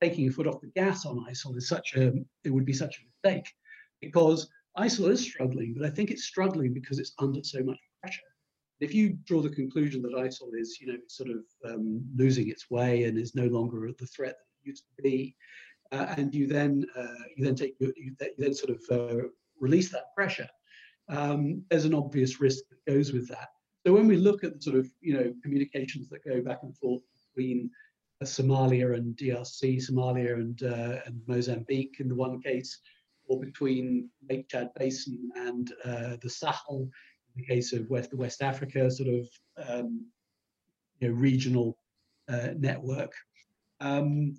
taking 0.00 0.28
a 0.28 0.32
foot 0.32 0.46
off 0.46 0.60
the 0.60 0.68
gas 0.68 1.04
on 1.06 1.24
ISIL 1.28 1.56
is 1.56 1.68
such 1.68 1.94
a 1.96 2.12
it 2.44 2.50
would 2.50 2.64
be 2.64 2.72
such 2.72 2.98
a 2.98 3.28
mistake 3.28 3.52
because 4.00 4.48
ISIL 4.78 5.10
is 5.10 5.20
struggling, 5.20 5.74
but 5.76 5.86
I 5.86 5.90
think 5.90 6.10
it's 6.10 6.24
struggling 6.24 6.72
because 6.72 6.98
it's 6.98 7.12
under 7.18 7.42
so 7.42 7.62
much 7.62 7.78
pressure. 8.00 8.22
If 8.80 8.94
you 8.94 9.18
draw 9.24 9.42
the 9.42 9.50
conclusion 9.50 10.02
that 10.02 10.12
ISIL 10.12 10.50
is, 10.54 10.78
you 10.80 10.88
know, 10.88 10.98
sort 11.06 11.30
of 11.30 11.44
um, 11.64 12.02
losing 12.16 12.48
its 12.48 12.70
way 12.70 13.04
and 13.04 13.18
is 13.18 13.34
no 13.34 13.46
longer 13.46 13.88
the 13.96 14.06
threat 14.06 14.36
that 14.38 14.64
it 14.64 14.68
used 14.68 14.84
to 14.96 15.02
be, 15.02 15.36
uh, 15.92 16.14
and 16.16 16.34
you 16.34 16.46
then 16.46 16.86
uh, 16.96 17.24
you 17.36 17.44
then 17.44 17.54
take 17.54 17.74
you, 17.78 17.92
you 17.96 18.16
then 18.38 18.54
sort 18.54 18.70
of 18.70 18.82
uh, 18.90 19.28
release 19.60 19.90
that 19.90 20.14
pressure, 20.16 20.48
um, 21.08 21.62
there's 21.70 21.84
an 21.84 21.94
obvious 21.94 22.40
risk 22.40 22.64
that 22.70 22.92
goes 22.92 23.12
with 23.12 23.28
that. 23.28 23.48
So 23.86 23.92
when 23.92 24.06
we 24.06 24.16
look 24.16 24.44
at 24.44 24.54
the 24.54 24.62
sort 24.62 24.76
of 24.76 24.88
you 25.00 25.14
know 25.14 25.32
communications 25.42 26.08
that 26.10 26.24
go 26.24 26.40
back 26.40 26.60
and 26.62 26.76
forth 26.76 27.02
between 27.34 27.70
Somalia 28.24 28.94
and 28.94 29.16
DRC, 29.16 29.82
Somalia 29.82 30.34
and, 30.34 30.62
uh, 30.62 31.00
and 31.06 31.20
Mozambique 31.26 31.96
in 31.98 32.08
the 32.08 32.14
one 32.14 32.40
case, 32.40 32.78
or 33.26 33.40
between 33.40 34.08
Lake 34.28 34.48
Chad 34.48 34.70
Basin 34.78 35.30
and 35.36 35.72
uh, 35.84 36.16
the 36.22 36.30
Sahel 36.30 36.88
in 37.34 37.42
the 37.42 37.46
case 37.46 37.72
of 37.72 37.88
West 37.88 38.12
West 38.14 38.42
Africa, 38.42 38.90
sort 38.90 39.08
of 39.08 39.28
um, 39.68 40.06
you 41.00 41.08
know, 41.08 41.14
regional 41.14 41.78
uh, 42.28 42.48
network, 42.56 43.12
um, 43.80 44.34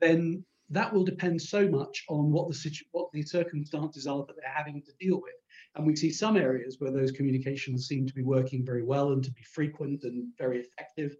then 0.00 0.44
that 0.70 0.92
will 0.92 1.04
depend 1.04 1.40
so 1.40 1.68
much 1.68 2.04
on 2.08 2.30
what 2.30 2.48
the 2.48 2.54
situ- 2.54 2.84
what 2.92 3.10
the 3.12 3.22
circumstances 3.22 4.06
are 4.06 4.24
that 4.26 4.36
they're 4.36 4.52
having 4.52 4.82
to 4.82 4.92
deal 4.98 5.20
with. 5.20 5.34
And 5.76 5.86
we 5.86 5.94
see 5.94 6.10
some 6.10 6.36
areas 6.36 6.76
where 6.78 6.90
those 6.90 7.12
communications 7.12 7.86
seem 7.86 8.06
to 8.06 8.14
be 8.14 8.22
working 8.22 8.64
very 8.64 8.82
well 8.82 9.12
and 9.12 9.22
to 9.22 9.30
be 9.30 9.42
frequent 9.42 10.04
and 10.04 10.28
very 10.38 10.60
effective. 10.60 11.14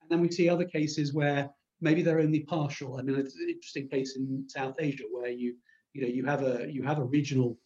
And 0.00 0.10
then 0.10 0.20
we 0.20 0.30
see 0.30 0.48
other 0.48 0.64
cases 0.64 1.12
where 1.12 1.50
maybe 1.80 2.02
they're 2.02 2.20
only 2.20 2.40
partial. 2.40 2.98
I 2.98 3.02
mean, 3.02 3.16
it's 3.16 3.34
an 3.34 3.48
interesting 3.48 3.88
case 3.88 4.16
in 4.16 4.44
South 4.48 4.76
Asia 4.78 5.04
where 5.10 5.30
you 5.30 5.56
you 5.92 6.02
know 6.02 6.08
you 6.08 6.24
have 6.24 6.42
a 6.42 6.70
you 6.70 6.82
have 6.84 6.98
a 6.98 7.04
regional 7.04 7.58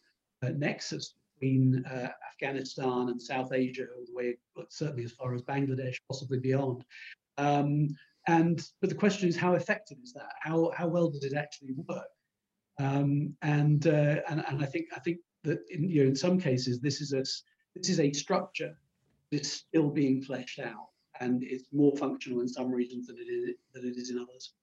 uh, 0.43 0.49
nexus 0.49 1.13
between 1.35 1.85
uh, 1.85 2.09
Afghanistan 2.31 3.09
and 3.09 3.21
South 3.21 3.51
Asia, 3.53 3.85
all 3.95 4.05
the 4.05 4.15
way 4.15 4.37
certainly 4.69 5.03
as 5.03 5.11
far 5.11 5.33
as 5.35 5.41
Bangladesh, 5.43 5.95
possibly 6.09 6.39
beyond. 6.39 6.83
Um, 7.37 7.89
and 8.27 8.63
but 8.79 8.89
the 8.89 8.95
question 8.95 9.27
is, 9.27 9.35
how 9.35 9.53
effective 9.53 9.97
is 10.03 10.13
that? 10.13 10.33
How 10.41 10.71
how 10.75 10.87
well 10.87 11.09
does 11.09 11.23
it 11.23 11.33
actually 11.33 11.73
work? 11.87 12.07
Um, 12.79 13.35
and, 13.41 13.85
uh, 13.85 14.21
and 14.29 14.43
and 14.47 14.61
I 14.61 14.65
think 14.65 14.87
I 14.95 14.99
think 14.99 15.17
that 15.43 15.59
in 15.69 15.89
you 15.89 16.03
know 16.03 16.09
in 16.09 16.15
some 16.15 16.39
cases 16.39 16.79
this 16.79 17.01
is 17.01 17.13
a 17.13 17.23
this 17.75 17.89
is 17.89 17.99
a 17.99 18.11
structure 18.11 18.77
that's 19.31 19.51
still 19.51 19.89
being 19.89 20.21
fleshed 20.21 20.59
out, 20.59 20.89
and 21.19 21.43
it's 21.43 21.65
more 21.71 21.95
functional 21.95 22.41
in 22.41 22.47
some 22.47 22.71
regions 22.71 23.07
than 23.07 23.17
it 23.17 23.29
is 23.31 23.55
than 23.73 23.85
it 23.85 23.97
is 23.97 24.09
in 24.09 24.19
others. 24.19 24.53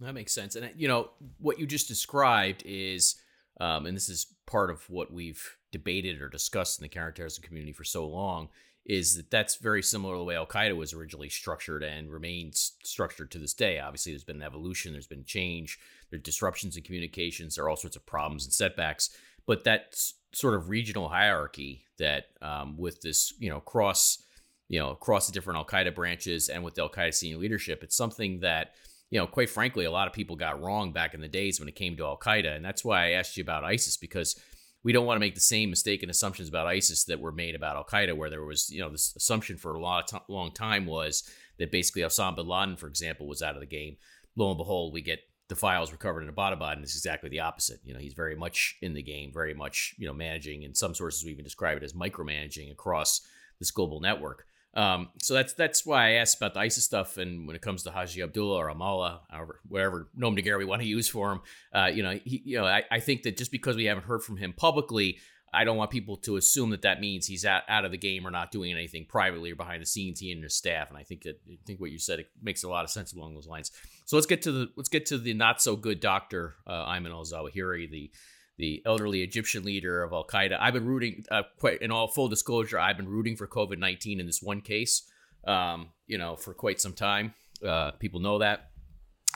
That 0.00 0.14
makes 0.14 0.32
sense. 0.32 0.56
And 0.56 0.70
you 0.76 0.88
know 0.88 1.10
what 1.38 1.58
you 1.58 1.66
just 1.66 1.88
described 1.88 2.62
is, 2.66 3.16
um, 3.60 3.86
and 3.86 3.96
this 3.96 4.08
is 4.08 4.26
part 4.46 4.70
of 4.70 4.88
what 4.90 5.12
we've 5.12 5.56
debated 5.72 6.22
or 6.22 6.28
discussed 6.28 6.78
in 6.78 6.84
the 6.84 6.88
counterterrorism 6.88 7.42
community 7.42 7.72
for 7.72 7.84
so 7.84 8.06
long 8.06 8.48
is 8.86 9.16
that 9.16 9.30
that's 9.30 9.56
very 9.56 9.82
similar 9.82 10.14
to 10.14 10.18
the 10.18 10.24
way 10.24 10.36
Al 10.36 10.46
Qaeda 10.46 10.76
was 10.76 10.94
originally 10.94 11.28
structured 11.28 11.82
and 11.82 12.10
remains 12.10 12.72
structured 12.84 13.30
to 13.32 13.38
this 13.38 13.52
day. 13.52 13.80
Obviously, 13.80 14.12
there's 14.12 14.24
been 14.24 14.36
an 14.36 14.42
evolution, 14.42 14.92
there's 14.92 15.08
been 15.08 15.24
change, 15.24 15.78
there 16.10 16.18
are 16.18 16.22
disruptions 16.22 16.76
in 16.76 16.84
communications, 16.84 17.56
there 17.56 17.64
are 17.64 17.68
all 17.68 17.76
sorts 17.76 17.96
of 17.96 18.06
problems 18.06 18.44
and 18.44 18.52
setbacks. 18.52 19.10
But 19.44 19.64
that 19.64 20.00
sort 20.32 20.54
of 20.54 20.68
regional 20.68 21.08
hierarchy 21.08 21.84
that, 21.98 22.26
um, 22.40 22.76
with 22.78 23.00
this, 23.00 23.32
you 23.40 23.48
know, 23.48 23.60
cross, 23.60 24.22
you 24.68 24.78
know, 24.78 24.90
across 24.90 25.26
the 25.26 25.32
different 25.32 25.58
Al 25.58 25.64
Qaeda 25.64 25.94
branches 25.94 26.48
and 26.48 26.62
with 26.62 26.74
the 26.74 26.82
Al 26.82 26.88
Qaeda 26.88 27.12
senior 27.12 27.38
leadership, 27.38 27.82
it's 27.82 27.96
something 27.96 28.40
that, 28.40 28.74
you 29.10 29.18
know, 29.18 29.26
quite 29.26 29.50
frankly, 29.50 29.84
a 29.84 29.90
lot 29.90 30.06
of 30.06 30.12
people 30.12 30.36
got 30.36 30.62
wrong 30.62 30.92
back 30.92 31.12
in 31.12 31.20
the 31.20 31.28
days 31.28 31.58
when 31.58 31.68
it 31.68 31.74
came 31.74 31.96
to 31.96 32.04
Al 32.04 32.18
Qaeda, 32.18 32.54
and 32.54 32.64
that's 32.64 32.84
why 32.84 33.06
I 33.06 33.10
asked 33.10 33.36
you 33.36 33.42
about 33.42 33.64
ISIS 33.64 33.96
because 33.96 34.40
we 34.86 34.92
don't 34.92 35.04
want 35.04 35.16
to 35.16 35.20
make 35.20 35.34
the 35.34 35.40
same 35.40 35.68
mistaken 35.68 36.08
assumptions 36.10 36.48
about 36.48 36.68
ISIS 36.68 37.02
that 37.06 37.18
were 37.18 37.32
made 37.32 37.56
about 37.56 37.74
Al 37.74 37.82
Qaeda, 37.82 38.16
where 38.16 38.30
there 38.30 38.44
was, 38.44 38.70
you 38.70 38.78
know, 38.78 38.88
this 38.88 39.16
assumption 39.16 39.56
for 39.56 39.74
a 39.74 39.80
long, 39.80 40.04
long 40.28 40.52
time 40.52 40.86
was 40.86 41.28
that 41.58 41.72
basically 41.72 42.02
Osama 42.02 42.36
bin 42.36 42.46
Laden, 42.46 42.76
for 42.76 42.86
example, 42.86 43.26
was 43.26 43.42
out 43.42 43.56
of 43.56 43.60
the 43.60 43.66
game. 43.66 43.96
Lo 44.36 44.48
and 44.48 44.56
behold, 44.56 44.92
we 44.92 45.02
get 45.02 45.18
the 45.48 45.56
files 45.56 45.90
recovered 45.90 46.22
in 46.22 46.32
Abbottabad, 46.32 46.74
and 46.74 46.84
it's 46.84 46.94
exactly 46.94 47.28
the 47.28 47.40
opposite. 47.40 47.80
You 47.82 47.94
know, 47.94 47.98
he's 47.98 48.14
very 48.14 48.36
much 48.36 48.76
in 48.80 48.94
the 48.94 49.02
game, 49.02 49.32
very 49.34 49.54
much, 49.54 49.92
you 49.98 50.06
know, 50.06 50.14
managing, 50.14 50.64
and 50.64 50.76
some 50.76 50.94
sources 50.94 51.24
we 51.24 51.32
even 51.32 51.42
describe 51.42 51.78
it 51.78 51.82
as 51.82 51.92
micromanaging 51.92 52.70
across 52.70 53.22
this 53.58 53.72
global 53.72 53.98
network. 53.98 54.46
Um, 54.76 55.08
so 55.22 55.32
that's 55.32 55.54
that's 55.54 55.86
why 55.86 56.08
I 56.08 56.10
asked 56.12 56.36
about 56.36 56.52
the 56.52 56.60
ISIS 56.60 56.84
stuff, 56.84 57.16
and 57.16 57.46
when 57.46 57.56
it 57.56 57.62
comes 57.62 57.82
to 57.84 57.90
Haji 57.90 58.22
Abdullah 58.22 58.56
or 58.56 58.72
Amala, 58.72 59.20
or 59.32 59.60
whatever 59.66 60.08
nom 60.14 60.34
de 60.34 60.42
guerre 60.42 60.58
we 60.58 60.66
want 60.66 60.82
to 60.82 60.88
use 60.88 61.08
for 61.08 61.32
him, 61.32 61.40
uh, 61.72 61.86
you 61.86 62.02
know, 62.02 62.20
he, 62.24 62.42
you 62.44 62.58
know, 62.58 62.66
I, 62.66 62.84
I 62.90 63.00
think 63.00 63.22
that 63.22 63.38
just 63.38 63.50
because 63.50 63.74
we 63.74 63.86
haven't 63.86 64.04
heard 64.04 64.22
from 64.22 64.36
him 64.36 64.52
publicly, 64.52 65.16
I 65.50 65.64
don't 65.64 65.78
want 65.78 65.90
people 65.90 66.18
to 66.18 66.36
assume 66.36 66.70
that 66.70 66.82
that 66.82 67.00
means 67.00 67.26
he's 67.26 67.46
out, 67.46 67.62
out 67.68 67.86
of 67.86 67.90
the 67.90 67.96
game 67.96 68.26
or 68.26 68.30
not 68.30 68.50
doing 68.50 68.70
anything 68.72 69.06
privately 69.08 69.50
or 69.50 69.56
behind 69.56 69.80
the 69.80 69.86
scenes. 69.86 70.20
He 70.20 70.30
and 70.30 70.42
his 70.42 70.54
staff, 70.54 70.90
and 70.90 70.98
I 70.98 71.04
think 71.04 71.22
that 71.22 71.40
I 71.50 71.56
think 71.66 71.80
what 71.80 71.90
you 71.90 71.98
said 71.98 72.20
it 72.20 72.26
makes 72.42 72.62
a 72.62 72.68
lot 72.68 72.84
of 72.84 72.90
sense 72.90 73.14
along 73.14 73.34
those 73.34 73.46
lines. 73.46 73.72
So 74.04 74.16
let's 74.16 74.26
get 74.26 74.42
to 74.42 74.52
the 74.52 74.68
let's 74.76 74.90
get 74.90 75.06
to 75.06 75.16
the 75.16 75.32
not 75.32 75.62
so 75.62 75.74
good 75.74 76.00
doctor 76.00 76.56
uh, 76.66 76.84
Ayman 76.86 77.12
al 77.12 77.24
Zawahiri, 77.24 77.90
the 77.90 78.10
the 78.58 78.82
elderly 78.86 79.22
Egyptian 79.22 79.64
leader 79.64 80.02
of 80.02 80.12
Al 80.12 80.26
Qaeda. 80.26 80.56
I've 80.60 80.74
been 80.74 80.86
rooting, 80.86 81.24
uh, 81.30 81.42
quite 81.58 81.82
in 81.82 81.90
all 81.90 82.08
full 82.08 82.28
disclosure, 82.28 82.78
I've 82.78 82.96
been 82.96 83.08
rooting 83.08 83.36
for 83.36 83.46
COVID 83.46 83.78
nineteen 83.78 84.20
in 84.20 84.26
this 84.26 84.42
one 84.42 84.60
case, 84.60 85.02
um, 85.46 85.90
you 86.06 86.18
know, 86.18 86.36
for 86.36 86.54
quite 86.54 86.80
some 86.80 86.94
time. 86.94 87.34
Uh, 87.66 87.92
people 87.92 88.20
know 88.20 88.38
that. 88.38 88.70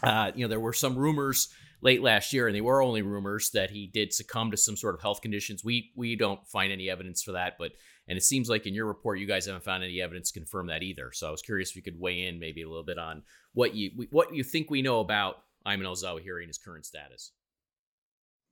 Uh, 0.02 0.32
you 0.34 0.44
know, 0.44 0.48
there 0.48 0.60
were 0.60 0.72
some 0.72 0.96
rumors 0.96 1.48
late 1.82 2.02
last 2.02 2.32
year, 2.32 2.46
and 2.46 2.54
they 2.54 2.60
were 2.60 2.82
only 2.82 3.02
rumors 3.02 3.50
that 3.50 3.70
he 3.70 3.86
did 3.86 4.12
succumb 4.12 4.50
to 4.50 4.56
some 4.56 4.76
sort 4.76 4.94
of 4.94 5.00
health 5.00 5.20
conditions. 5.20 5.64
We 5.64 5.92
we 5.96 6.16
don't 6.16 6.46
find 6.46 6.72
any 6.72 6.88
evidence 6.90 7.22
for 7.22 7.32
that, 7.32 7.54
but 7.58 7.72
and 8.08 8.16
it 8.16 8.22
seems 8.22 8.48
like 8.48 8.66
in 8.66 8.74
your 8.74 8.86
report 8.86 9.18
you 9.18 9.26
guys 9.26 9.46
haven't 9.46 9.64
found 9.64 9.84
any 9.84 10.00
evidence 10.00 10.30
to 10.30 10.40
confirm 10.40 10.66
that 10.68 10.82
either. 10.82 11.12
So 11.12 11.28
I 11.28 11.30
was 11.30 11.42
curious 11.42 11.70
if 11.70 11.76
you 11.76 11.82
could 11.82 12.00
weigh 12.00 12.26
in 12.26 12.38
maybe 12.38 12.62
a 12.62 12.68
little 12.68 12.84
bit 12.84 12.98
on 12.98 13.22
what 13.52 13.74
you 13.74 14.06
what 14.10 14.34
you 14.34 14.42
think 14.42 14.70
we 14.70 14.82
know 14.82 15.00
about 15.00 15.36
Ayman 15.66 15.84
al 15.84 15.94
Zawahiri 15.94 16.40
and 16.40 16.48
his 16.48 16.58
current 16.58 16.86
status. 16.86 17.32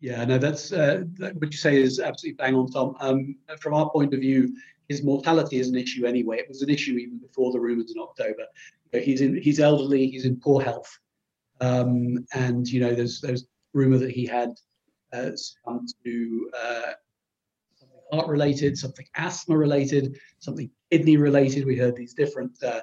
Yeah, 0.00 0.24
no, 0.24 0.38
that's 0.38 0.72
uh, 0.72 1.04
that, 1.14 1.34
what 1.36 1.50
you 1.50 1.58
say 1.58 1.80
is 1.80 1.98
absolutely 1.98 2.36
bang 2.36 2.54
on, 2.54 2.70
Tom. 2.70 2.94
Um, 3.00 3.36
from 3.58 3.74
our 3.74 3.90
point 3.90 4.14
of 4.14 4.20
view, 4.20 4.54
his 4.88 5.02
mortality 5.02 5.58
is 5.58 5.68
an 5.68 5.76
issue 5.76 6.06
anyway. 6.06 6.38
It 6.38 6.48
was 6.48 6.62
an 6.62 6.70
issue 6.70 6.92
even 6.92 7.18
before 7.18 7.52
the 7.52 7.60
rumours 7.60 7.92
in 7.94 8.00
October. 8.00 8.44
Know, 8.92 9.00
he's 9.00 9.20
in, 9.20 9.36
he's 9.40 9.58
elderly, 9.60 10.08
he's 10.08 10.24
in 10.24 10.40
poor 10.40 10.62
health, 10.62 10.98
um, 11.60 12.24
and 12.32 12.66
you 12.66 12.80
know, 12.80 12.94
there's 12.94 13.20
there's 13.20 13.46
rumor 13.74 13.98
that 13.98 14.10
he 14.10 14.24
had 14.24 14.50
uh, 15.12 15.30
some 15.34 15.84
to 16.04 16.50
uh, 16.56 16.92
something 17.74 18.00
heart 18.12 18.28
related, 18.28 18.78
something 18.78 19.06
asthma 19.16 19.56
related, 19.56 20.16
something 20.38 20.70
kidney 20.92 21.16
related. 21.16 21.66
We 21.66 21.76
heard 21.76 21.96
these 21.96 22.14
different 22.14 22.52
uh, 22.62 22.80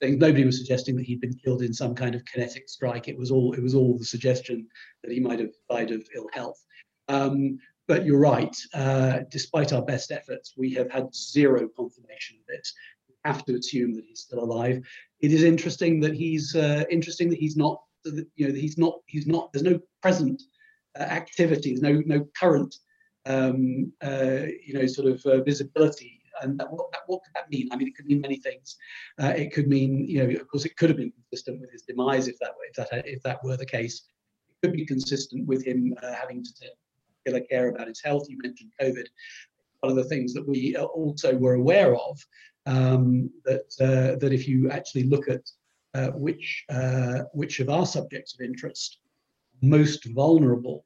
things. 0.00 0.18
Nobody 0.18 0.44
was 0.44 0.58
suggesting 0.58 0.96
that 0.96 1.06
he'd 1.06 1.20
been 1.20 1.34
killed 1.34 1.62
in 1.62 1.72
some 1.72 1.94
kind 1.94 2.14
of 2.14 2.24
kinetic 2.24 2.68
strike. 2.68 3.08
It 3.08 3.18
was 3.18 3.30
all 3.30 3.52
it 3.54 3.62
was 3.62 3.74
all 3.74 3.98
the 3.98 4.04
suggestion 4.04 4.66
that 5.08 5.14
he 5.14 5.20
might 5.20 5.40
have 5.40 5.52
died 5.70 5.90
of 5.90 6.06
ill 6.14 6.28
health. 6.32 6.62
Um, 7.08 7.58
but 7.86 8.04
you're 8.04 8.20
right. 8.20 8.54
Uh, 8.74 9.20
despite 9.30 9.72
our 9.72 9.82
best 9.82 10.12
efforts, 10.12 10.52
we 10.56 10.74
have 10.74 10.90
had 10.90 11.14
zero 11.14 11.68
confirmation 11.74 12.36
of 12.36 12.54
it. 12.54 12.68
We 13.08 13.14
have 13.24 13.44
to 13.46 13.54
assume 13.56 13.94
that 13.94 14.04
he's 14.06 14.20
still 14.20 14.40
alive. 14.40 14.82
It 15.20 15.32
is 15.32 15.42
interesting 15.42 16.00
that 16.00 16.14
he's 16.14 16.54
uh, 16.54 16.84
interesting 16.90 17.30
that 17.30 17.38
he's 17.38 17.56
not. 17.56 17.80
You 18.04 18.48
know, 18.48 18.54
he's 18.54 18.76
not. 18.78 18.98
He's 19.06 19.26
not. 19.26 19.52
There's 19.52 19.64
no 19.64 19.80
present 20.02 20.42
uh, 20.98 21.04
activities. 21.04 21.80
No 21.80 22.02
no 22.04 22.26
current. 22.38 22.74
Um, 23.26 23.92
uh, 24.02 24.46
you 24.64 24.72
know, 24.74 24.86
sort 24.86 25.08
of 25.08 25.24
uh, 25.26 25.42
visibility 25.42 26.18
and 26.42 26.58
that, 26.58 26.70
what, 26.70 26.86
what 27.06 27.22
could 27.24 27.34
that 27.34 27.50
mean? 27.50 27.68
I 27.72 27.76
mean, 27.76 27.88
it 27.88 27.96
could 27.96 28.06
mean 28.06 28.20
many 28.20 28.36
things. 28.36 28.76
Uh, 29.20 29.32
it 29.36 29.52
could 29.52 29.68
mean, 29.68 30.06
you 30.08 30.22
know, 30.22 30.40
of 30.40 30.48
course, 30.48 30.64
it 30.64 30.76
could 30.76 30.90
have 30.90 30.96
been 30.96 31.12
consistent 31.12 31.60
with 31.60 31.70
his 31.72 31.82
demise 31.82 32.28
if 32.28 32.38
that 32.38 32.52
if 32.70 32.76
that 32.76 33.06
if 33.06 33.22
that 33.22 33.42
were 33.44 33.56
the 33.56 33.66
case. 33.66 34.02
Could 34.62 34.72
be 34.72 34.86
consistent 34.86 35.46
with 35.46 35.64
him 35.64 35.94
uh, 36.02 36.12
having 36.14 36.44
to 36.44 36.50
take 37.26 37.48
care 37.48 37.68
about 37.68 37.88
his 37.88 38.02
health. 38.02 38.26
You 38.28 38.38
mentioned 38.42 38.72
COVID. 38.80 39.06
One 39.80 39.90
of 39.90 39.96
the 39.96 40.04
things 40.04 40.34
that 40.34 40.48
we 40.48 40.76
also 40.76 41.36
were 41.36 41.54
aware 41.54 41.94
of 41.94 42.18
um, 42.66 43.30
that 43.44 43.66
uh, 43.80 44.18
that 44.18 44.32
if 44.32 44.48
you 44.48 44.70
actually 44.70 45.04
look 45.04 45.28
at 45.28 45.48
uh, 45.94 46.08
which 46.08 46.64
uh, 46.68 47.20
which 47.32 47.60
of 47.60 47.68
our 47.68 47.86
subjects 47.86 48.34
of 48.34 48.40
interest 48.40 48.98
most 49.62 50.04
vulnerable 50.06 50.84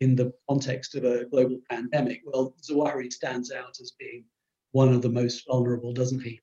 in 0.00 0.16
the 0.16 0.32
context 0.48 0.94
of 0.94 1.04
a 1.04 1.26
global 1.26 1.58
pandemic, 1.70 2.22
well, 2.24 2.54
Zawahiri 2.62 3.12
stands 3.12 3.52
out 3.52 3.78
as 3.80 3.92
being 3.98 4.24
one 4.72 4.92
of 4.92 5.02
the 5.02 5.08
most 5.10 5.46
vulnerable, 5.46 5.92
doesn't 5.92 6.20
he? 6.20 6.40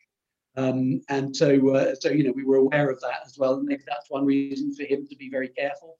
Um, 0.55 1.01
and 1.09 1.35
so, 1.35 1.69
uh, 1.69 1.95
so 1.95 2.09
you 2.09 2.23
know, 2.23 2.33
we 2.35 2.43
were 2.43 2.57
aware 2.57 2.89
of 2.89 2.99
that 3.01 3.21
as 3.25 3.37
well. 3.37 3.55
And 3.55 3.65
maybe 3.65 3.83
that's 3.87 4.09
one 4.09 4.25
reason 4.25 4.73
for 4.73 4.83
him 4.83 5.07
to 5.07 5.15
be 5.15 5.29
very 5.29 5.49
careful. 5.49 5.97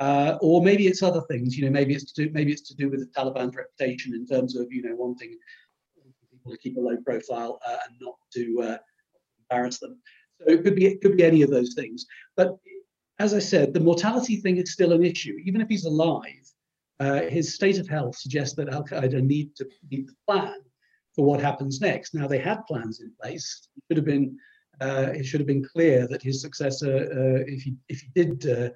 Uh, 0.00 0.36
or 0.40 0.62
maybe 0.62 0.86
it's 0.86 1.02
other 1.02 1.22
things. 1.22 1.56
You 1.56 1.64
know, 1.64 1.70
maybe 1.70 1.94
it's 1.94 2.12
to 2.12 2.24
do 2.24 2.32
maybe 2.32 2.52
it's 2.52 2.68
to 2.68 2.74
do 2.74 2.90
with 2.90 3.00
the 3.00 3.06
Taliban's 3.06 3.56
reputation 3.56 4.14
in 4.14 4.26
terms 4.26 4.56
of 4.56 4.72
you 4.72 4.82
know 4.82 4.94
wanting 4.96 5.36
people 6.30 6.52
to 6.52 6.58
keep 6.58 6.76
a 6.76 6.80
low 6.80 6.96
profile 7.04 7.60
uh, 7.66 7.76
and 7.86 7.96
not 8.00 8.14
to 8.34 8.62
uh, 8.62 8.78
embarrass 9.38 9.78
them. 9.78 10.00
So 10.40 10.52
it 10.52 10.64
could 10.64 10.74
be 10.74 10.86
it 10.86 11.00
could 11.00 11.16
be 11.16 11.24
any 11.24 11.42
of 11.42 11.50
those 11.50 11.74
things. 11.74 12.06
But 12.36 12.56
as 13.18 13.34
I 13.34 13.38
said, 13.38 13.72
the 13.72 13.80
mortality 13.80 14.36
thing 14.36 14.56
is 14.56 14.72
still 14.72 14.92
an 14.92 15.04
issue. 15.04 15.36
Even 15.44 15.60
if 15.60 15.68
he's 15.68 15.84
alive, 15.84 16.52
uh, 16.98 17.22
his 17.22 17.54
state 17.54 17.78
of 17.78 17.88
health 17.88 18.16
suggests 18.16 18.56
that 18.56 18.68
Al 18.68 18.84
Qaeda 18.84 19.22
need 19.22 19.54
to 19.56 19.68
need 19.90 20.08
to 20.08 20.14
plan 20.28 20.56
for 21.14 21.24
what 21.24 21.40
happens 21.40 21.80
next. 21.80 22.14
Now 22.14 22.26
they 22.26 22.38
had 22.38 22.66
plans 22.66 23.00
in 23.00 23.12
place. 23.22 23.68
It 23.76 23.82
should 23.88 23.96
have 23.98 24.06
been 24.06 24.36
uh, 24.80 25.12
it 25.14 25.24
should 25.24 25.40
have 25.40 25.46
been 25.46 25.64
clear 25.64 26.08
that 26.08 26.22
his 26.22 26.40
successor, 26.40 26.96
uh, 26.96 27.44
if 27.46 27.62
he 27.62 27.76
if 27.88 28.00
he 28.00 28.08
did 28.14 28.72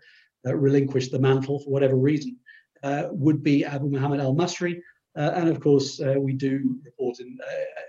uh, 0.46 0.50
uh 0.50 0.54
the 0.54 1.18
mantle 1.20 1.60
for 1.60 1.70
whatever 1.70 1.96
reason, 1.96 2.36
uh, 2.82 3.04
would 3.10 3.42
be 3.42 3.64
Abu 3.64 3.88
Muhammad 3.88 4.20
al 4.20 4.34
Masri. 4.34 4.80
Uh, 5.16 5.32
and 5.34 5.48
of 5.48 5.58
course, 5.60 6.00
we 6.18 6.32
do 6.32 6.78
report 6.84 7.18
in 7.18 7.38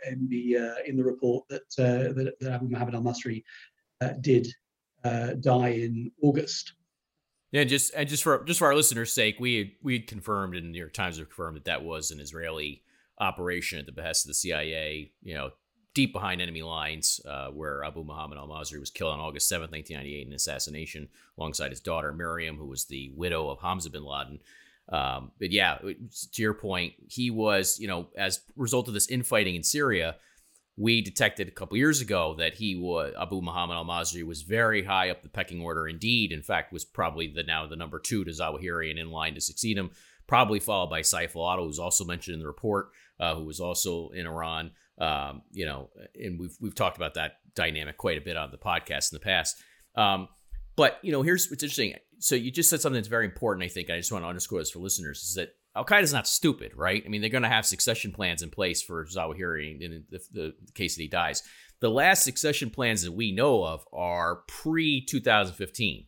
in 0.10 0.28
the 0.30 0.56
in 0.88 0.98
the 0.98 1.04
report 1.04 1.46
that 1.50 1.62
that, 1.78 2.36
that, 2.40 2.52
Abu 2.52 2.68
Muhammad 2.70 2.96
al 2.96 3.04
Masri 3.04 3.44
did 4.22 4.48
uh, 5.04 5.34
die 5.40 5.70
in 5.70 6.12
August. 6.22 6.74
Yeah, 7.52 7.64
just 7.64 7.94
and 7.96 8.08
just 8.08 8.24
for 8.24 8.44
just 8.44 8.60
for 8.60 8.68
our 8.68 8.76
listeners' 8.76 9.14
sake, 9.14 9.38
we 9.40 9.58
had, 9.58 9.68
we 9.82 9.94
had 9.94 10.08
confirmed 10.08 10.56
in 10.56 10.64
the 10.64 10.70
New 10.70 10.78
York 10.78 10.94
Times 10.94 11.18
confirmed 11.18 11.58
that 11.58 11.66
that 11.66 11.84
was 11.84 12.12
an 12.12 12.20
Israeli 12.20 12.84
operation 13.20 13.80
at 13.80 13.86
the 13.86 13.92
behest 13.92 14.26
of 14.26 14.30
the 14.30 14.36
CIA. 14.36 15.12
You 15.24 15.34
know, 15.36 15.50
deep 15.94 16.14
behind 16.14 16.42
enemy 16.42 16.62
lines, 16.62 17.20
uh, 17.28 17.48
where 17.48 17.84
Abu 17.84 18.04
Muhammad 18.04 18.38
al 18.38 18.48
Masri 18.48 18.80
was 18.80 18.92
killed 18.92 19.14
on 19.14 19.20
August 19.20 19.48
seventh, 19.48 19.72
nineteen 19.72 19.98
ninety 19.98 20.16
eight, 20.16 20.28
in 20.28 20.34
assassination 20.34 21.10
alongside 21.38 21.72
his 21.72 21.82
daughter 21.82 22.14
Miriam, 22.14 22.58
who 22.58 22.68
was 22.68 22.86
the 22.86 23.12
widow 23.16 23.50
of 23.50 23.60
Hamza 23.60 23.90
bin 23.90 24.04
Laden. 24.04 24.40
Um, 24.92 25.32
but 25.40 25.52
yeah, 25.52 25.78
to 25.80 26.42
your 26.42 26.54
point, 26.54 26.94
he 27.08 27.30
was, 27.30 27.80
you 27.80 27.88
know, 27.88 28.08
as 28.18 28.38
a 28.38 28.40
result 28.56 28.88
of 28.88 28.94
this 28.94 29.10
infighting 29.10 29.56
in 29.56 29.64
Syria, 29.64 30.16
we 30.78 31.02
detected 31.02 31.48
a 31.48 31.52
couple 31.52 31.78
years 31.78 32.02
ago 32.02 32.36
that 32.40 32.56
he 32.56 32.76
was 32.76 33.14
Abu 33.20 33.42
Muhammad 33.42 33.76
al 33.76 33.86
Masri 33.86 34.24
was 34.24 34.42
very 34.44 34.84
high 34.84 35.10
up 35.10 35.22
the 35.22 35.30
pecking 35.30 35.62
order. 35.62 35.88
Indeed, 35.88 36.32
in 36.32 36.42
fact, 36.42 36.72
was 36.72 36.86
probably 36.86 37.28
the 37.28 37.44
now 37.44 37.68
the 37.68 37.76
number 37.76 38.00
two 38.00 38.24
to 38.24 38.32
Zawahiri 38.32 38.90
and 38.90 38.98
in 38.98 39.12
line 39.12 39.36
to 39.36 39.42
succeed 39.42 39.78
him. 39.78 39.92
Probably 40.26 40.60
followed 40.60 40.92
by 40.92 41.02
Saif 41.02 41.36
al-Adil, 41.36 41.66
who's 41.66 41.80
also 41.80 42.06
mentioned 42.06 42.36
in 42.36 42.40
the 42.40 42.48
report, 42.48 42.92
uh, 43.20 43.36
who 43.36 43.46
was 43.46 43.60
also 43.60 44.10
in 44.10 44.28
Iran. 44.28 44.72
Um, 45.00 45.44
you 45.52 45.66
know, 45.66 45.90
and 46.16 46.40
we've 46.40 46.56
we've 46.60 46.76
talked 46.76 46.98
about 46.98 47.14
that 47.14 47.38
dynamic 47.56 47.98
quite 47.98 48.18
a 48.18 48.22
bit 48.22 48.38
on 48.38 48.52
the 48.52 48.58
podcast 48.58 49.12
in 49.12 49.16
the 49.16 49.24
past. 49.24 49.62
Um, 49.96 50.28
but 50.76 51.00
you 51.02 51.12
know, 51.12 51.22
here's 51.22 51.50
what's 51.50 51.64
interesting. 51.64 51.96
So 52.20 52.36
you 52.36 52.52
just 52.52 52.70
said 52.70 52.82
something 52.82 52.98
that's 52.98 53.08
very 53.08 53.26
important. 53.26 53.64
I 53.64 53.70
think 53.70 53.90
I 53.90 53.98
just 53.98 54.12
want 54.12 54.24
to 54.24 54.30
underscore 54.30 54.60
this 54.60 54.72
for 54.72 54.80
listeners: 54.80 55.24
is 55.24 55.36
that 55.36 55.54
Al 55.76 55.86
Qaeda's 55.86 56.14
not 56.14 56.28
stupid, 56.28 56.74
right? 56.76 57.02
I 57.06 57.10
mean, 57.10 57.22
they're 57.22 57.30
going 57.30 57.44
to 57.44 57.50
have 57.50 57.66
succession 57.66 58.12
plans 58.12 58.42
in 58.42 58.50
place 58.50 58.82
for 58.82 59.06
Zawahiri 59.06 59.80
in 59.80 60.04
the, 60.10 60.20
the, 60.32 60.54
the 60.66 60.72
case 60.74 60.96
that 60.96 61.02
he 61.02 61.08
dies. 61.08 61.44
The 61.80 61.90
last 61.90 62.24
succession 62.24 62.70
plans 62.70 63.04
that 63.04 63.14
we 63.14 63.32
know 63.32 63.64
of 63.64 63.86
are 63.94 64.44
pre 64.48 65.06
2015. 65.06 66.08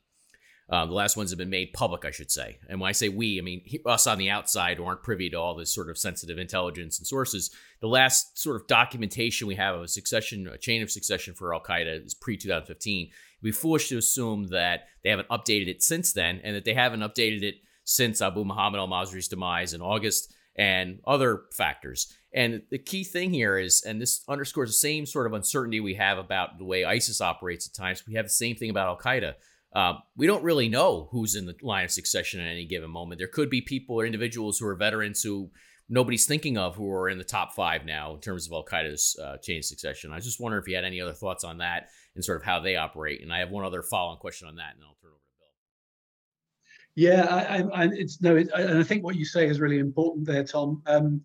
Um, 0.71 0.87
the 0.87 0.95
last 0.95 1.17
ones 1.17 1.31
have 1.31 1.37
been 1.37 1.49
made 1.49 1.73
public, 1.73 2.05
I 2.05 2.11
should 2.11 2.31
say. 2.31 2.57
And 2.69 2.79
when 2.79 2.87
I 2.87 2.93
say 2.93 3.09
we, 3.09 3.37
I 3.37 3.41
mean 3.41 3.61
us 3.85 4.07
on 4.07 4.17
the 4.17 4.29
outside 4.29 4.77
who 4.77 4.85
aren't 4.85 5.03
privy 5.03 5.29
to 5.29 5.37
all 5.37 5.53
this 5.53 5.73
sort 5.73 5.89
of 5.89 5.97
sensitive 5.97 6.37
intelligence 6.37 6.97
and 6.97 7.05
sources. 7.05 7.51
The 7.81 7.87
last 7.87 8.39
sort 8.39 8.55
of 8.55 8.67
documentation 8.67 9.47
we 9.47 9.55
have 9.55 9.75
of 9.75 9.81
a 9.81 9.87
succession, 9.89 10.47
a 10.47 10.57
chain 10.57 10.81
of 10.81 10.89
succession 10.89 11.33
for 11.33 11.53
Al 11.53 11.61
Qaeda 11.61 12.05
is 12.05 12.13
pre 12.13 12.37
2015. 12.37 13.07
It'd 13.07 13.13
be 13.43 13.51
foolish 13.51 13.89
to 13.89 13.97
assume 13.97 14.47
that 14.47 14.85
they 15.03 15.09
haven't 15.09 15.27
updated 15.27 15.67
it 15.67 15.83
since 15.83 16.13
then 16.13 16.39
and 16.41 16.55
that 16.55 16.63
they 16.63 16.73
haven't 16.73 17.01
updated 17.01 17.43
it 17.43 17.55
since 17.83 18.21
Abu 18.21 18.45
Muhammad 18.45 18.79
al 18.79 18.87
Masri's 18.87 19.27
demise 19.27 19.73
in 19.73 19.81
August 19.81 20.33
and 20.55 20.99
other 21.05 21.43
factors. 21.51 22.13
And 22.33 22.61
the 22.69 22.77
key 22.77 23.03
thing 23.03 23.33
here 23.33 23.57
is, 23.57 23.83
and 23.83 24.01
this 24.01 24.23
underscores 24.29 24.69
the 24.69 24.73
same 24.73 25.05
sort 25.05 25.27
of 25.27 25.33
uncertainty 25.33 25.81
we 25.81 25.95
have 25.95 26.17
about 26.17 26.57
the 26.57 26.65
way 26.65 26.85
ISIS 26.85 27.19
operates 27.19 27.67
at 27.67 27.73
times. 27.73 28.05
We 28.07 28.13
have 28.13 28.25
the 28.25 28.29
same 28.29 28.55
thing 28.55 28.69
about 28.69 28.87
Al 28.87 28.97
Qaeda. 28.97 29.33
Um, 29.73 29.99
we 30.17 30.27
don't 30.27 30.43
really 30.43 30.67
know 30.67 31.07
who's 31.11 31.35
in 31.35 31.45
the 31.45 31.55
line 31.61 31.85
of 31.85 31.91
succession 31.91 32.41
at 32.41 32.47
any 32.47 32.65
given 32.65 32.89
moment. 32.89 33.19
There 33.19 33.27
could 33.27 33.49
be 33.49 33.61
people 33.61 33.95
or 33.95 34.05
individuals 34.05 34.59
who 34.59 34.67
are 34.67 34.75
veterans 34.75 35.21
who 35.21 35.49
nobody's 35.89 36.25
thinking 36.25 36.57
of 36.57 36.75
who 36.75 36.91
are 36.91 37.09
in 37.09 37.17
the 37.17 37.23
top 37.23 37.53
five 37.53 37.85
now 37.85 38.13
in 38.15 38.21
terms 38.21 38.47
of 38.47 38.53
Al 38.53 38.65
Qaeda's 38.65 39.17
uh, 39.21 39.37
chain 39.37 39.59
of 39.59 39.65
succession. 39.65 40.11
I 40.11 40.19
just 40.19 40.41
wonder 40.41 40.57
if 40.57 40.67
you 40.67 40.75
had 40.75 40.85
any 40.85 40.99
other 40.99 41.13
thoughts 41.13 41.43
on 41.43 41.59
that 41.59 41.89
and 42.15 42.23
sort 42.23 42.37
of 42.37 42.43
how 42.43 42.59
they 42.59 42.75
operate. 42.75 43.21
And 43.21 43.31
I 43.31 43.39
have 43.39 43.49
one 43.49 43.65
other 43.65 43.81
follow 43.81 44.11
on 44.11 44.17
question 44.17 44.47
on 44.47 44.55
that, 44.55 44.75
and 44.75 44.83
I'll 44.83 44.97
turn 45.01 45.11
it 45.11 45.15
over. 45.15 45.23
To 45.23 45.35
Bill. 45.39 46.95
Yeah, 46.95 47.67
I, 47.73 47.83
I, 47.83 47.89
it's 47.93 48.21
no, 48.21 48.35
it, 48.35 48.49
and 48.53 48.79
I 48.79 48.83
think 48.83 49.03
what 49.03 49.15
you 49.15 49.25
say 49.25 49.47
is 49.47 49.59
really 49.59 49.79
important 49.79 50.25
there, 50.25 50.43
Tom. 50.43 50.81
Um, 50.85 51.21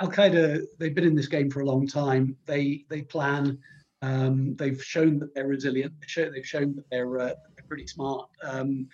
Al 0.00 0.10
Qaeda, 0.10 0.62
they've 0.78 0.94
been 0.94 1.04
in 1.04 1.14
this 1.14 1.26
game 1.26 1.50
for 1.50 1.60
a 1.60 1.66
long 1.66 1.86
time. 1.86 2.36
They 2.46 2.84
they 2.88 3.02
plan. 3.02 3.58
Um, 4.02 4.54
they've 4.56 4.82
shown 4.84 5.18
that 5.20 5.34
they're 5.34 5.46
resilient. 5.46 5.94
They've 6.14 6.46
shown 6.46 6.74
that 6.76 6.84
they're, 6.90 7.18
uh, 7.18 7.32
they're 7.53 7.53
pretty 7.74 7.88
smart. 7.88 8.28
Um, 8.44 8.86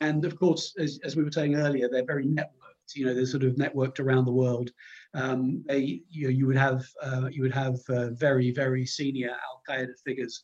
and 0.00 0.24
of 0.24 0.38
course, 0.38 0.74
as, 0.78 1.00
as 1.02 1.16
we 1.16 1.24
were 1.24 1.32
saying 1.32 1.56
earlier, 1.56 1.88
they're 1.90 2.04
very 2.04 2.24
networked. 2.24 2.94
You 2.94 3.06
know, 3.06 3.14
they're 3.14 3.26
sort 3.26 3.42
of 3.42 3.56
networked 3.56 3.98
around 3.98 4.26
the 4.26 4.32
world. 4.32 4.70
Um, 5.14 5.64
they, 5.66 6.02
you 6.08 6.24
know, 6.24 6.30
you 6.30 6.46
would 6.46 6.56
have 6.56 6.86
uh, 7.02 7.28
you 7.32 7.42
would 7.42 7.54
have 7.54 7.78
uh, 7.88 8.10
very 8.10 8.52
very 8.52 8.86
senior 8.86 9.30
Al 9.30 9.62
Qaeda 9.68 9.94
figures 10.06 10.40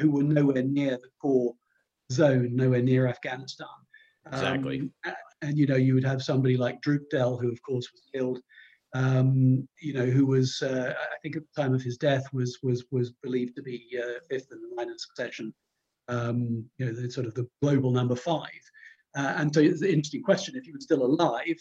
who 0.00 0.10
were 0.10 0.22
nowhere 0.22 0.62
near 0.62 0.92
the 0.92 1.10
core 1.20 1.54
zone, 2.10 2.56
nowhere 2.56 2.82
near 2.82 3.06
Afghanistan. 3.06 3.66
Exactly. 4.26 4.90
Um, 5.04 5.14
and 5.42 5.58
you 5.58 5.66
know, 5.66 5.76
you 5.76 5.94
would 5.94 6.04
have 6.04 6.22
somebody 6.22 6.56
like 6.56 6.80
Droukdel, 6.80 7.40
who 7.40 7.52
of 7.52 7.60
course 7.62 7.92
was 7.92 8.02
killed. 8.14 8.40
Um, 8.94 9.68
you 9.82 9.92
know, 9.92 10.06
who 10.06 10.24
was 10.24 10.62
uh, 10.62 10.94
I 10.98 11.16
think 11.22 11.36
at 11.36 11.42
the 11.42 11.62
time 11.62 11.74
of 11.74 11.82
his 11.82 11.98
death 11.98 12.24
was 12.32 12.58
was 12.62 12.86
was 12.90 13.12
believed 13.22 13.54
to 13.56 13.62
be 13.62 13.86
uh, 14.02 14.20
fifth 14.30 14.50
in 14.50 14.62
the 14.62 14.74
line 14.74 14.90
of 14.90 14.98
succession. 14.98 15.52
Um, 16.08 16.64
you 16.78 16.86
know, 16.86 16.92
the 16.92 17.10
sort 17.10 17.26
of 17.26 17.34
the 17.34 17.48
global 17.62 17.90
number 17.90 18.16
five. 18.16 18.50
Uh, 19.16 19.34
and 19.36 19.54
so 19.54 19.60
it's 19.60 19.82
an 19.82 19.88
interesting 19.88 20.22
question: 20.22 20.56
if 20.56 20.64
he 20.64 20.72
was 20.72 20.84
still 20.84 21.04
alive, 21.04 21.56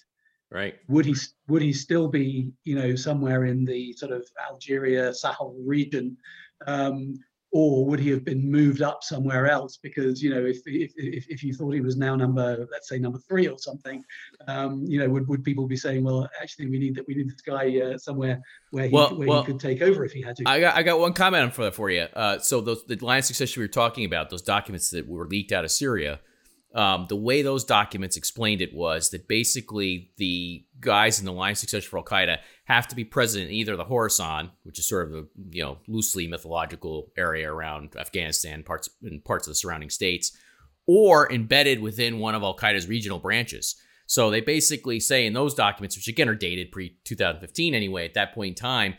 right, 0.52 0.76
would 0.88 1.06
he 1.06 1.16
would 1.48 1.62
he 1.62 1.72
still 1.72 2.08
be 2.08 2.52
you 2.64 2.76
know 2.76 2.96
somewhere 2.96 3.46
in 3.46 3.64
the 3.66 3.94
sort 3.94 4.12
of 4.12 4.28
Algeria 4.50 5.14
Sahel 5.14 5.56
region? 5.66 6.18
Um, 6.66 7.16
or 7.54 7.86
would 7.86 8.00
he 8.00 8.10
have 8.10 8.26
been 8.26 8.50
moved 8.50 8.82
up 8.82 9.04
somewhere 9.04 9.48
else? 9.48 9.78
Because 9.78 10.24
you 10.24 10.32
know, 10.32 10.44
if 10.44 10.58
if 10.66 10.92
if, 10.98 11.30
if 11.30 11.44
you 11.44 11.54
thought 11.54 11.72
he 11.72 11.82
was 11.82 11.96
now 11.96 12.16
number, 12.16 12.68
let's 12.72 12.90
say 12.90 12.98
number 12.98 13.20
three 13.20 13.48
or 13.48 13.60
something, 13.60 14.04
um, 14.48 14.84
you 14.88 14.98
know, 14.98 15.08
would, 15.08 15.28
would 15.28 15.44
people 15.44 15.68
be 15.68 15.78
saying, 15.78 16.04
well, 16.04 16.28
actually, 16.42 16.68
we 16.68 16.80
need 16.80 16.96
that 16.96 17.08
we 17.08 17.14
need 17.14 17.30
this 17.30 17.42
guy 17.42 17.80
uh, 17.80 17.98
somewhere 17.98 18.42
where 18.72 18.88
he 18.88 18.94
well, 18.94 19.16
where 19.16 19.28
well, 19.28 19.44
he 19.44 19.52
could 19.52 19.60
take 19.60 19.84
over 19.84 20.04
if 20.04 20.12
he 20.12 20.22
had 20.22 20.36
to? 20.38 20.44
I 20.48 20.60
got 20.60 20.76
I 20.76 20.82
got 20.82 21.00
one 21.00 21.14
comment 21.14 21.54
for 21.54 21.70
for 21.70 21.92
you. 21.92 22.08
Uh, 22.14 22.40
so 22.40 22.60
those 22.60 22.84
the 22.86 22.96
line 22.98 23.20
of 23.20 23.26
succession 23.26 23.62
we 23.62 23.66
were 23.66 23.72
talking 23.72 24.04
about, 24.04 24.32
those 24.32 24.42
documents 24.42 24.90
that 24.90 25.08
were 25.08 25.28
leaked 25.28 25.52
out 25.52 25.64
of 25.64 25.72
Syria. 25.72 26.20
Um, 26.74 27.06
the 27.08 27.16
way 27.16 27.44
those 27.44 27.64
documents 27.64 28.18
explained 28.18 28.62
it 28.62 28.74
was 28.74 29.12
that 29.12 29.28
basically 29.28 30.12
the 30.18 30.66
guys 30.80 31.20
in 31.20 31.26
the 31.26 31.32
line 31.32 31.52
of 31.52 31.58
succession 31.60 31.88
for 31.88 32.00
Al 32.00 32.04
Qaeda 32.04 32.40
have 32.66 32.88
to 32.88 32.96
be 32.96 33.04
present 33.04 33.46
in 33.46 33.52
either 33.52 33.78
the 33.78 33.86
Khorasan, 33.86 34.50
which 34.64 34.80
is 34.80 34.88
sort 34.88 35.08
of 35.08 35.14
a 35.14 35.26
you 35.52 35.64
know 35.64 35.78
loosely 35.88 36.28
mythological 36.28 37.12
area 37.16 37.52
around 37.52 37.96
Afghanistan, 37.96 38.64
parts 38.64 38.90
and 39.04 39.24
parts 39.24 39.46
of 39.48 39.52
the 39.52 39.56
surrounding 39.56 39.92
states, 39.92 40.36
or 40.88 41.32
embedded 41.32 41.80
within 41.80 42.18
one 42.18 42.34
of 42.34 42.42
Al 42.42 42.58
Qaeda's 42.58 42.88
regional 42.88 43.20
branches. 43.20 43.76
So 44.08 44.30
they 44.30 44.42
basically 44.42 45.00
say 45.00 45.26
in 45.26 45.34
those 45.34 45.54
documents, 45.54 45.96
which 45.96 46.08
again 46.08 46.28
are 46.28 46.36
dated 46.36 46.72
pre 46.72 46.98
2015 47.04 47.76
anyway, 47.76 48.06
at 48.06 48.16
that 48.16 48.34
point 48.34 48.50
in 48.50 48.56
time, 48.56 48.96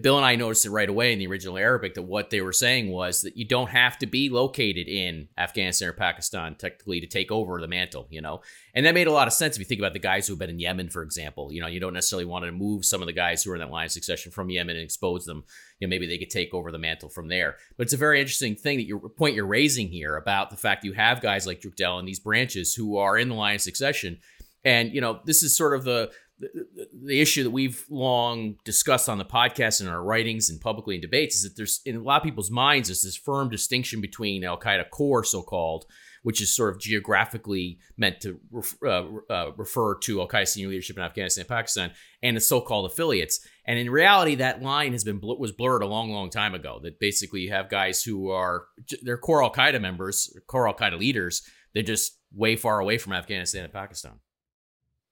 Bill 0.00 0.16
and 0.16 0.24
I 0.24 0.34
noticed 0.34 0.64
it 0.64 0.70
right 0.70 0.88
away 0.88 1.12
in 1.12 1.18
the 1.18 1.26
original 1.26 1.58
Arabic 1.58 1.94
that 1.94 2.02
what 2.02 2.30
they 2.30 2.40
were 2.40 2.54
saying 2.54 2.90
was 2.90 3.20
that 3.20 3.36
you 3.36 3.44
don't 3.44 3.68
have 3.68 3.98
to 3.98 4.06
be 4.06 4.30
located 4.30 4.88
in 4.88 5.28
Afghanistan 5.36 5.90
or 5.90 5.92
Pakistan 5.92 6.54
technically 6.54 7.00
to 7.00 7.06
take 7.06 7.30
over 7.30 7.60
the 7.60 7.68
mantle, 7.68 8.06
you 8.10 8.22
know? 8.22 8.40
And 8.74 8.86
that 8.86 8.94
made 8.94 9.08
a 9.08 9.12
lot 9.12 9.26
of 9.26 9.34
sense 9.34 9.56
if 9.56 9.60
you 9.60 9.66
think 9.66 9.80
about 9.80 9.92
the 9.92 9.98
guys 9.98 10.26
who 10.26 10.32
have 10.32 10.38
been 10.38 10.50
in 10.50 10.58
Yemen, 10.58 10.88
for 10.88 11.02
example. 11.02 11.52
You 11.52 11.60
know, 11.60 11.66
you 11.66 11.80
don't 11.80 11.92
necessarily 11.92 12.24
want 12.24 12.46
to 12.46 12.52
move 12.52 12.86
some 12.86 13.02
of 13.02 13.06
the 13.06 13.12
guys 13.12 13.44
who 13.44 13.50
are 13.50 13.56
in 13.56 13.60
that 13.60 13.70
line 13.70 13.86
of 13.86 13.92
succession 13.92 14.32
from 14.32 14.48
Yemen 14.48 14.76
and 14.76 14.84
expose 14.84 15.26
them. 15.26 15.44
You 15.80 15.86
know, 15.86 15.90
maybe 15.90 16.06
they 16.06 16.18
could 16.18 16.30
take 16.30 16.54
over 16.54 16.72
the 16.72 16.78
mantle 16.78 17.10
from 17.10 17.28
there. 17.28 17.56
But 17.76 17.84
it's 17.84 17.92
a 17.92 17.98
very 17.98 18.20
interesting 18.20 18.56
thing 18.56 18.78
that 18.78 18.86
your 18.86 19.00
point 19.00 19.34
you're 19.34 19.46
raising 19.46 19.88
here 19.88 20.16
about 20.16 20.50
the 20.50 20.56
fact 20.56 20.84
you 20.84 20.94
have 20.94 21.20
guys 21.20 21.46
like 21.46 21.60
Droukdel 21.60 21.98
and 21.98 22.08
these 22.08 22.20
branches 22.20 22.74
who 22.74 22.96
are 22.96 23.18
in 23.18 23.28
the 23.28 23.34
line 23.34 23.56
of 23.56 23.60
succession. 23.60 24.18
And, 24.64 24.92
you 24.92 25.00
know, 25.00 25.20
this 25.24 25.42
is 25.42 25.56
sort 25.56 25.74
of 25.74 25.84
the 25.84 26.10
the, 26.38 26.88
the, 27.04 27.20
issue 27.20 27.42
that 27.42 27.50
we've 27.50 27.84
long 27.90 28.56
discussed 28.64 29.08
on 29.08 29.18
the 29.18 29.24
podcast 29.24 29.80
and 29.80 29.88
our 29.88 30.02
writings 30.02 30.48
and 30.48 30.60
publicly 30.60 30.94
in 30.94 31.00
debates 31.00 31.36
is 31.36 31.42
that 31.42 31.56
there's 31.56 31.80
in 31.84 31.96
a 31.96 32.02
lot 32.02 32.18
of 32.18 32.22
people's 32.22 32.50
minds 32.50 32.88
there's 32.88 33.02
this 33.02 33.16
firm 33.16 33.48
distinction 33.48 34.00
between 34.00 34.44
Al 34.44 34.58
Qaeda 34.58 34.90
core, 34.90 35.24
so 35.24 35.42
called, 35.42 35.84
which 36.22 36.40
is 36.40 36.54
sort 36.54 36.74
of 36.74 36.80
geographically 36.80 37.78
meant 37.96 38.20
to 38.20 38.38
uh, 38.84 39.04
uh, 39.30 39.50
refer 39.56 39.98
to 39.98 40.20
Al 40.20 40.28
Qaeda 40.28 40.46
senior 40.46 40.68
leadership 40.68 40.96
in 40.96 41.02
Afghanistan 41.02 41.42
and 41.42 41.48
Pakistan, 41.48 41.90
and 42.22 42.36
the 42.36 42.40
so-called 42.40 42.90
affiliates. 42.90 43.40
And 43.66 43.78
in 43.78 43.90
reality, 43.90 44.36
that 44.36 44.62
line 44.62 44.92
has 44.92 45.04
been 45.04 45.20
was 45.20 45.52
blurred 45.52 45.82
a 45.82 45.86
long, 45.86 46.10
long 46.10 46.30
time 46.30 46.54
ago. 46.54 46.80
That 46.82 47.00
basically 47.00 47.40
you 47.40 47.50
have 47.50 47.68
guys 47.68 48.02
who 48.02 48.30
are 48.30 48.66
they're 49.02 49.18
core 49.18 49.42
Al 49.42 49.52
Qaeda 49.52 49.80
members, 49.80 50.32
core 50.46 50.68
Al 50.68 50.74
Qaeda 50.74 50.98
leaders. 50.98 51.42
They're 51.74 51.82
just 51.82 52.18
way 52.32 52.56
far 52.56 52.78
away 52.80 52.98
from 52.98 53.12
Afghanistan 53.12 53.64
and 53.64 53.72
Pakistan. 53.72 54.20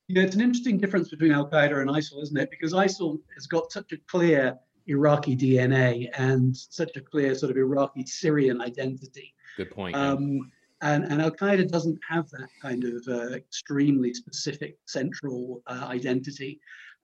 Yeah, 0.09 0.23
it's 0.23 0.37
an 0.37 0.41
interesting 0.41 0.79
difference 0.79 1.09
between 1.09 1.33
Al 1.33 1.51
Qaeda 1.51 1.81
and 1.81 1.91
ISIL, 1.91 2.23
isn't 2.23 2.37
it? 2.37 2.51
Because 2.51 2.73
ISIL 2.73 3.19
has 3.35 3.47
got 3.47 3.73
such 3.73 3.93
a 3.93 3.97
clear 4.09 4.57
Iraqi 4.87 5.37
DNA 5.37 6.09
and 6.17 6.57
such 6.57 6.97
a 6.97 7.01
clear 7.01 7.35
sort 7.35 7.51
of 7.51 7.57
Iraqi 7.57 8.07
Syrian 8.07 8.61
identity. 8.61 9.35
Good 9.57 9.73
point. 9.73 9.97
Um, 9.97 10.53
and, 10.83 11.05
and 11.05 11.21
Al 11.21 11.33
Qaeda 11.33 11.69
doesn't 11.69 11.99
have 12.09 12.31
that 12.31 12.49
kind 12.63 12.85
of 12.85 13.03
uh, 13.09 13.35
extremely 13.35 14.15
specific 14.15 14.79
central 14.87 15.63
uh, 15.67 15.87
identity. 15.89 16.61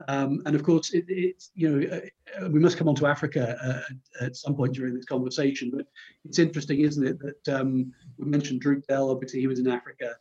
Um, 0.08 0.42
and 0.46 0.54
of 0.54 0.62
course, 0.62 0.92
it, 0.92 1.04
it's 1.08 1.50
you 1.54 1.68
know 1.68 1.96
uh, 1.96 2.48
we 2.50 2.60
must 2.60 2.76
come 2.76 2.88
on 2.88 2.94
to 2.96 3.06
Africa 3.06 3.56
uh, 3.62 4.24
at 4.24 4.36
some 4.36 4.54
point 4.54 4.74
during 4.74 4.94
this 4.94 5.04
conversation. 5.04 5.70
But 5.74 5.86
it's 6.24 6.38
interesting, 6.38 6.80
isn't 6.80 7.06
it, 7.06 7.18
that 7.20 7.60
um, 7.60 7.92
we 8.18 8.26
mentioned 8.26 8.62
Droukdel. 8.62 9.12
Obviously, 9.12 9.40
he 9.40 9.46
was 9.46 9.58
in 9.58 9.68
Africa 9.68 10.14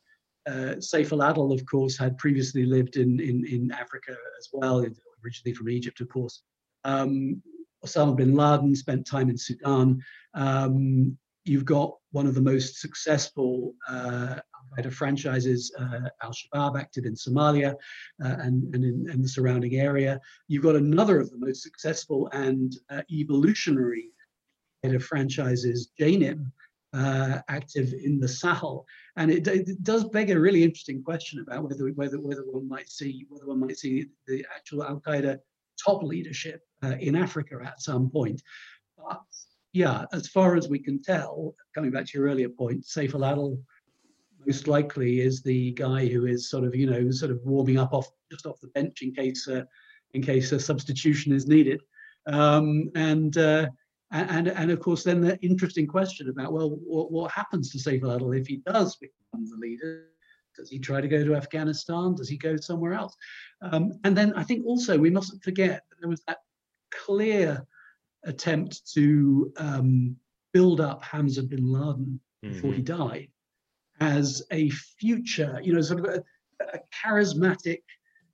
uh, 0.47 0.75
Saif 0.79 1.11
al-Adil, 1.11 1.53
of 1.53 1.65
course, 1.65 1.97
had 1.97 2.17
previously 2.17 2.65
lived 2.65 2.97
in, 2.97 3.19
in, 3.19 3.45
in 3.45 3.71
Africa 3.71 4.15
as 4.39 4.49
well, 4.51 4.85
originally 5.23 5.53
from 5.53 5.69
Egypt, 5.69 6.01
of 6.01 6.09
course. 6.09 6.43
Um, 6.83 7.41
Osama 7.85 8.15
bin 8.15 8.35
Laden 8.35 8.75
spent 8.75 9.05
time 9.05 9.29
in 9.29 9.37
Sudan. 9.37 10.01
Um, 10.33 11.17
you've 11.45 11.65
got 11.65 11.95
one 12.11 12.27
of 12.27 12.35
the 12.35 12.41
most 12.41 12.79
successful 12.79 13.73
uh, 13.89 14.37
Al-Qaeda 14.37 14.93
franchises, 14.93 15.73
uh, 15.79 16.09
Al-Shabaab, 16.21 16.79
active 16.79 17.05
in 17.05 17.15
Somalia 17.15 17.73
uh, 18.23 18.35
and, 18.39 18.73
and 18.75 18.83
in, 18.83 19.09
in, 19.09 19.21
the 19.21 19.27
surrounding 19.27 19.75
area. 19.75 20.19
You've 20.47 20.63
got 20.63 20.75
another 20.75 21.19
of 21.19 21.31
the 21.31 21.37
most 21.37 21.63
successful 21.63 22.29
and 22.33 22.77
uh, 22.89 23.01
evolutionary 23.11 24.09
Al-Qaeda 24.83 25.01
franchises, 25.01 25.91
JNIM, 25.99 26.51
uh, 26.93 27.39
active 27.47 27.93
in 27.93 28.19
the 28.19 28.27
Sahel, 28.27 28.85
and 29.15 29.31
it, 29.31 29.47
it, 29.47 29.83
does 29.83 30.03
beg 30.05 30.29
a 30.29 30.39
really 30.39 30.63
interesting 30.63 31.01
question 31.01 31.39
about 31.39 31.63
whether 31.69 31.87
whether 31.89 32.19
whether 32.19 32.43
one 32.45 32.67
might 32.67 32.89
see 32.89 33.25
whether 33.29 33.45
one 33.45 33.59
might 33.59 33.77
see 33.77 34.07
the 34.27 34.45
actual 34.53 34.83
Al 34.83 34.99
Qaeda 34.99 35.39
top 35.83 36.03
leadership 36.03 36.61
uh, 36.83 36.95
in 36.99 37.15
Africa 37.15 37.59
at 37.63 37.81
some 37.81 38.09
point. 38.09 38.41
But 38.97 39.21
yeah, 39.73 40.05
as 40.11 40.27
far 40.27 40.55
as 40.55 40.67
we 40.67 40.79
can 40.79 41.01
tell, 41.01 41.55
coming 41.73 41.91
back 41.91 42.07
to 42.07 42.17
your 42.17 42.27
earlier 42.27 42.49
point, 42.49 42.83
Saif 42.83 43.13
al-Adil 43.13 43.57
most 44.45 44.67
likely 44.67 45.21
is 45.21 45.41
the 45.41 45.71
guy 45.73 46.07
who 46.07 46.25
is 46.25 46.49
sort 46.49 46.63
of 46.63 46.75
you 46.75 46.89
know 46.89 47.09
sort 47.11 47.31
of 47.31 47.39
warming 47.43 47.77
up 47.77 47.93
off 47.93 48.09
just 48.31 48.45
off 48.45 48.59
the 48.61 48.67
bench 48.69 49.01
in 49.01 49.13
case 49.13 49.47
uh, 49.47 49.63
in 50.13 50.21
case 50.21 50.51
a 50.51 50.59
substitution 50.59 51.31
is 51.31 51.47
needed. 51.47 51.81
Um, 52.27 52.91
and 52.95 53.37
uh, 53.37 53.67
and, 54.11 54.47
and 54.49 54.71
of 54.71 54.79
course, 54.79 55.03
then 55.03 55.21
the 55.21 55.39
interesting 55.41 55.87
question 55.87 56.29
about, 56.29 56.51
well, 56.51 56.71
what, 56.83 57.11
what 57.11 57.31
happens 57.31 57.71
to 57.71 57.77
Saif 57.77 58.03
al 58.03 58.31
if 58.33 58.47
he 58.47 58.57
does 58.57 58.97
become 58.97 59.45
the 59.49 59.57
leader? 59.57 60.07
Does 60.57 60.69
he 60.69 60.79
try 60.79 60.99
to 60.99 61.07
go 61.07 61.23
to 61.23 61.35
Afghanistan? 61.35 62.13
Does 62.15 62.27
he 62.27 62.37
go 62.37 62.57
somewhere 62.57 62.93
else? 62.93 63.15
Um, 63.61 63.93
and 64.03 64.15
then 64.15 64.33
I 64.33 64.43
think 64.43 64.65
also 64.65 64.97
we 64.97 65.09
mustn't 65.09 65.43
forget 65.43 65.83
that 65.89 65.95
there 66.01 66.09
was 66.09 66.21
that 66.27 66.39
clear 66.91 67.65
attempt 68.25 68.81
to 68.93 69.51
um, 69.57 70.17
build 70.51 70.81
up 70.81 71.03
Hamza 71.03 71.43
bin 71.43 71.71
Laden 71.71 72.19
before 72.41 72.71
mm-hmm. 72.71 72.77
he 72.77 72.83
died 72.83 73.29
as 74.01 74.43
a 74.51 74.69
future, 74.69 75.59
you 75.63 75.73
know, 75.73 75.81
sort 75.81 75.99
of 76.01 76.05
a, 76.05 76.23
a 76.73 76.79
charismatic 77.03 77.83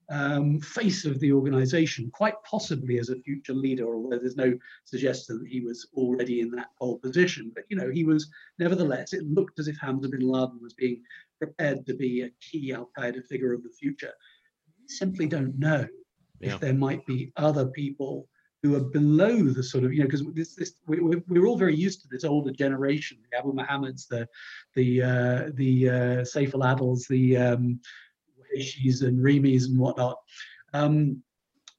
um, 0.10 0.60
face 0.62 1.06
of 1.06 1.20
the 1.20 1.32
organization, 1.34 2.10
quite 2.12 2.36
possibly 2.44 3.00
as 3.00 3.10
a 3.10 3.20
future 3.20 3.54
leader, 3.54 3.94
although 3.94 4.18
there's 4.18 4.38
no 4.38 4.58
suggestion 4.86 5.40
that 5.40 5.48
he 5.48 5.62
was 5.62 5.88
already 5.96 6.42
in 6.42 6.52
that 6.52 6.70
pole 6.80 6.98
position. 7.00 7.52
But, 7.54 7.66
you 7.70 7.78
know, 7.78 7.90
he 7.90 8.04
was, 8.04 8.30
nevertheless, 8.60 9.14
it 9.14 9.24
looked 9.24 9.60
as 9.60 9.68
if 9.68 9.78
Hamza 9.78 10.10
bin 10.10 10.22
Laden 10.22 10.60
was 10.62 10.74
being 10.74 11.02
prepared 11.40 11.86
to 11.86 11.94
be 11.94 12.22
a 12.22 12.30
key 12.42 12.74
Al 12.74 12.90
Qaeda 12.98 13.26
figure 13.26 13.54
of 13.54 13.64
the 13.64 13.70
future. 13.70 14.14
We 14.82 14.88
simply 14.88 15.28
don't 15.28 15.58
know 15.60 15.86
yeah. 16.40 16.54
if 16.54 16.60
there 16.60 16.74
might 16.74 17.06
be 17.06 17.32
other 17.36 17.68
people 17.68 18.28
who 18.64 18.76
are 18.76 18.84
below 18.84 19.44
the 19.44 19.64
sort 19.64 19.84
of 19.84 19.94
you 19.94 20.00
know 20.00 20.06
because 20.06 20.24
this 20.34 20.56
this 20.56 20.74
we, 20.88 21.00
we're 21.00 21.46
all 21.46 21.58
very 21.58 21.76
used 21.76 22.02
to 22.02 22.08
this 22.10 22.24
older 22.24 22.52
generation 22.52 23.18
the 23.30 23.38
Abu 23.38 23.54
Muhammad's 23.54 24.08
the 24.08 24.28
the 24.74 25.04
uh, 25.04 25.50
the 25.54 25.90
uh, 25.90 25.94
Saif 26.24 26.56
al 26.56 26.62
Adils 26.62 27.08
the 27.08 27.38
um, 27.38 27.80
Ishis 28.56 29.04
and 29.04 29.18
Rimis 29.20 29.66
and 29.66 29.78
whatnot. 29.78 30.18
Um, 30.74 31.22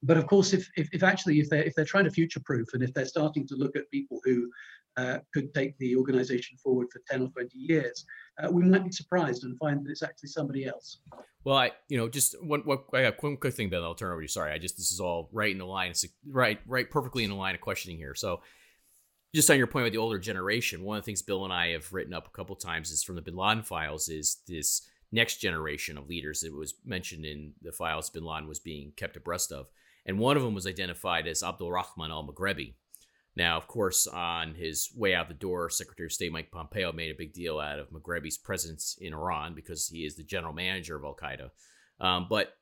but 0.02 0.16
of 0.16 0.26
course, 0.26 0.52
if, 0.52 0.68
if, 0.76 0.88
if, 0.92 1.02
actually 1.02 1.40
if 1.40 1.50
they're 1.50 1.64
if 1.64 1.74
they're 1.74 1.84
trying 1.84 2.04
to 2.04 2.10
future 2.10 2.40
proof 2.44 2.68
and 2.72 2.82
if 2.82 2.94
they're 2.94 3.04
starting 3.04 3.46
to 3.48 3.56
look 3.56 3.76
at 3.76 3.90
people 3.90 4.20
who 4.24 4.48
uh, 4.96 5.18
could 5.32 5.54
take 5.54 5.78
the 5.78 5.96
organization 5.96 6.56
forward 6.58 6.88
for 6.92 7.00
10 7.08 7.22
or 7.22 7.28
20 7.28 7.56
years, 7.56 8.04
uh, 8.42 8.50
we 8.50 8.62
might 8.64 8.84
be 8.84 8.90
surprised 8.90 9.44
and 9.44 9.56
find 9.58 9.84
that 9.84 9.90
it's 9.90 10.02
actually 10.02 10.28
somebody 10.28 10.66
else. 10.66 10.98
Well, 11.44 11.56
I, 11.56 11.70
you 11.88 11.96
know, 11.96 12.08
just 12.08 12.34
one, 12.42 12.62
one, 12.62 12.78
one 12.90 13.36
quick 13.36 13.54
thing, 13.54 13.70
Ben. 13.70 13.82
I'll 13.82 13.94
turn 13.94 14.10
over 14.10 14.20
to 14.20 14.24
you. 14.24 14.28
Sorry, 14.28 14.52
I 14.52 14.58
just 14.58 14.76
this 14.76 14.90
is 14.90 15.00
all 15.00 15.28
right 15.32 15.52
in 15.52 15.58
the 15.58 15.66
line, 15.66 15.92
right, 16.28 16.58
right, 16.66 16.90
perfectly 16.90 17.24
in 17.24 17.30
the 17.30 17.36
line 17.36 17.54
of 17.54 17.60
questioning 17.60 17.96
here. 17.96 18.14
So, 18.14 18.40
just 19.34 19.50
on 19.50 19.58
your 19.58 19.66
point 19.66 19.84
with 19.84 19.92
the 19.92 19.98
older 19.98 20.18
generation, 20.18 20.82
one 20.82 20.98
of 20.98 21.04
the 21.04 21.06
things 21.06 21.22
Bill 21.22 21.44
and 21.44 21.52
I 21.52 21.72
have 21.72 21.92
written 21.92 22.14
up 22.14 22.26
a 22.26 22.36
couple 22.36 22.56
times 22.56 22.90
is 22.90 23.04
from 23.04 23.14
the 23.14 23.22
Bin 23.22 23.36
Laden 23.36 23.62
files 23.62 24.08
is 24.08 24.38
this 24.48 24.88
next 25.10 25.38
generation 25.38 25.96
of 25.96 26.08
leaders 26.08 26.40
that 26.40 26.54
was 26.54 26.74
mentioned 26.84 27.24
in 27.24 27.52
the 27.62 27.72
files 27.72 28.10
bin 28.10 28.24
Laden 28.24 28.48
was 28.48 28.58
being 28.58 28.92
kept 28.96 29.16
abreast 29.16 29.52
of. 29.52 29.66
And 30.06 30.18
one 30.18 30.36
of 30.36 30.42
them 30.42 30.54
was 30.54 30.66
identified 30.66 31.26
as 31.26 31.42
Abdul 31.42 31.70
Rahman 31.70 32.10
al 32.10 32.26
Maghrebi. 32.26 32.74
Now, 33.36 33.56
of 33.56 33.68
course, 33.68 34.06
on 34.06 34.54
his 34.54 34.90
way 34.96 35.14
out 35.14 35.28
the 35.28 35.34
door, 35.34 35.70
Secretary 35.70 36.06
of 36.06 36.12
State 36.12 36.32
Mike 36.32 36.50
Pompeo 36.50 36.92
made 36.92 37.10
a 37.12 37.18
big 37.18 37.32
deal 37.32 37.60
out 37.60 37.78
of 37.78 37.90
Maghrebi's 37.90 38.38
presence 38.38 38.98
in 39.00 39.14
Iran 39.14 39.54
because 39.54 39.86
he 39.88 40.04
is 40.04 40.16
the 40.16 40.24
general 40.24 40.52
manager 40.52 40.96
of 40.96 41.04
Al 41.04 41.14
Qaeda. 41.14 41.50
Um, 42.00 42.26
but 42.28 42.54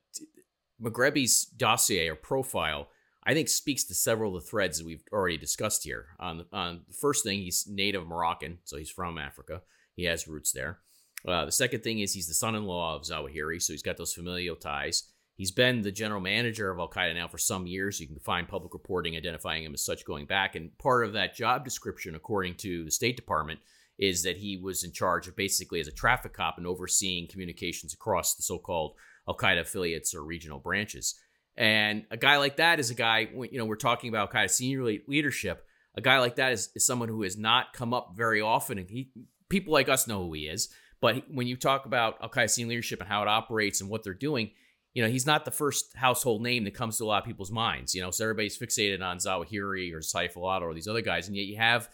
Maghrebi's 0.79 1.45
dossier 1.45 2.09
or 2.09 2.15
profile, 2.15 2.89
I 3.23 3.33
think, 3.33 3.49
speaks 3.49 3.85
to 3.85 3.95
several 3.95 4.35
of 4.35 4.43
the 4.43 4.49
threads 4.49 4.77
that 4.77 4.85
we've 4.85 5.03
already 5.11 5.37
discussed 5.37 5.83
here. 5.83 6.09
On, 6.19 6.45
on 6.53 6.81
the 6.87 6.93
first 6.93 7.23
thing, 7.23 7.39
he's 7.39 7.67
native 7.67 8.05
Moroccan, 8.05 8.59
so 8.63 8.77
he's 8.77 8.91
from 8.91 9.17
Africa. 9.17 9.63
He 9.95 10.03
has 10.03 10.27
roots 10.27 10.51
there. 10.51 10.79
Uh, 11.27 11.45
the 11.45 11.51
second 11.51 11.83
thing 11.83 11.99
is 11.99 12.13
he's 12.13 12.27
the 12.27 12.33
son-in-law 12.33 12.95
of 12.95 13.03
Zawahiri, 13.03 13.61
so 13.61 13.73
he's 13.73 13.83
got 13.83 13.97
those 13.97 14.13
familial 14.13 14.55
ties. 14.55 15.03
He's 15.35 15.51
been 15.51 15.81
the 15.81 15.91
general 15.91 16.21
manager 16.21 16.71
of 16.71 16.79
Al 16.79 16.89
Qaeda 16.89 17.13
now 17.13 17.27
for 17.27 17.37
some 17.37 17.67
years. 17.67 17.99
You 17.99 18.07
can 18.07 18.17
find 18.19 18.47
public 18.47 18.73
reporting 18.73 19.15
identifying 19.15 19.63
him 19.63 19.73
as 19.73 19.85
such 19.85 20.05
going 20.05 20.25
back. 20.25 20.55
And 20.55 20.75
part 20.79 21.05
of 21.05 21.13
that 21.13 21.35
job 21.35 21.63
description, 21.63 22.15
according 22.15 22.55
to 22.55 22.85
the 22.85 22.91
State 22.91 23.17
Department, 23.17 23.59
is 23.99 24.23
that 24.23 24.37
he 24.37 24.57
was 24.57 24.83
in 24.83 24.91
charge 24.91 25.27
of 25.27 25.35
basically 25.35 25.79
as 25.79 25.87
a 25.87 25.91
traffic 25.91 26.33
cop 26.33 26.57
and 26.57 26.65
overseeing 26.65 27.27
communications 27.27 27.93
across 27.93 28.35
the 28.35 28.41
so-called 28.43 28.95
Al 29.27 29.37
Qaeda 29.37 29.61
affiliates 29.61 30.15
or 30.15 30.23
regional 30.23 30.59
branches. 30.59 31.19
And 31.55 32.05
a 32.09 32.17
guy 32.17 32.37
like 32.37 32.57
that 32.57 32.79
is 32.79 32.89
a 32.89 32.95
guy, 32.95 33.27
you 33.51 33.57
know, 33.57 33.65
we're 33.65 33.75
talking 33.75 34.09
about 34.09 34.33
Al 34.33 34.41
Qaeda 34.41 34.49
senior 34.49 34.83
leadership. 35.07 35.65
A 35.95 36.01
guy 36.01 36.19
like 36.19 36.37
that 36.37 36.51
is, 36.51 36.69
is 36.75 36.85
someone 36.85 37.09
who 37.09 37.23
has 37.23 37.37
not 37.37 37.73
come 37.73 37.93
up 37.93 38.13
very 38.15 38.41
often. 38.41 38.77
And 38.77 38.89
he, 38.89 39.11
people 39.49 39.73
like 39.73 39.89
us 39.89 40.07
know 40.07 40.25
who 40.25 40.33
he 40.33 40.47
is. 40.47 40.69
But 40.99 41.23
when 41.31 41.47
you 41.47 41.55
talk 41.55 41.85
about 41.85 42.17
Al 42.21 42.29
Qaeda 42.29 42.67
leadership 42.67 42.99
and 42.99 43.09
how 43.09 43.21
it 43.21 43.27
operates 43.27 43.81
and 43.81 43.89
what 43.89 44.03
they're 44.03 44.13
doing, 44.13 44.51
you 44.93 45.03
know, 45.03 45.09
he's 45.09 45.27
not 45.27 45.45
the 45.45 45.51
first 45.51 45.95
household 45.95 46.41
name 46.41 46.63
that 46.63 46.73
comes 46.73 46.97
to 46.97 47.03
a 47.03 47.05
lot 47.05 47.21
of 47.21 47.27
people's 47.27 47.51
minds. 47.51 47.93
You 47.93 48.01
know, 48.01 48.09
so 48.09 48.23
everybody's 48.23 48.57
fixated 48.57 49.03
on 49.03 49.19
Zawahiri 49.19 49.93
or 49.93 49.99
Saif 49.99 50.35
al 50.35 50.63
or 50.63 50.73
these 50.73 50.87
other 50.87 51.01
guys, 51.01 51.27
and 51.27 51.37
yet 51.37 51.45
you 51.45 51.57
have 51.57 51.87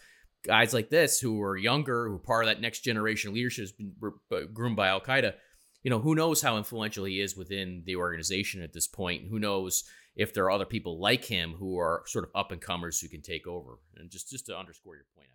guys 0.46 0.72
like 0.72 0.90
this 0.90 1.20
who 1.20 1.42
are 1.42 1.56
younger, 1.56 2.08
who 2.08 2.14
are 2.14 2.18
part 2.18 2.44
of 2.44 2.48
that 2.48 2.60
next 2.60 2.80
generation 2.80 3.34
leadership 3.34 3.62
has 3.62 3.72
been 3.72 3.92
uh, 4.32 4.40
groomed 4.52 4.76
by 4.76 4.88
Al 4.88 5.00
Qaeda. 5.00 5.34
You 5.82 5.90
know, 5.90 5.98
who 5.98 6.14
knows 6.14 6.40
how 6.40 6.56
influential 6.56 7.04
he 7.04 7.20
is 7.20 7.36
within 7.36 7.82
the 7.84 7.96
organization 7.96 8.62
at 8.62 8.72
this 8.72 8.86
point? 8.86 9.24
Who 9.28 9.38
knows 9.38 9.84
if 10.16 10.32
there 10.32 10.44
are 10.44 10.50
other 10.50 10.64
people 10.64 10.98
like 10.98 11.26
him 11.26 11.56
who 11.58 11.78
are 11.78 12.04
sort 12.06 12.24
of 12.24 12.30
up 12.34 12.52
and 12.52 12.60
comers 12.60 13.00
who 13.00 13.08
can 13.08 13.20
take 13.20 13.46
over? 13.46 13.80
And 13.96 14.10
just 14.10 14.30
just 14.30 14.46
to 14.46 14.56
underscore 14.56 14.96
your 14.96 15.04
point, 15.14 15.28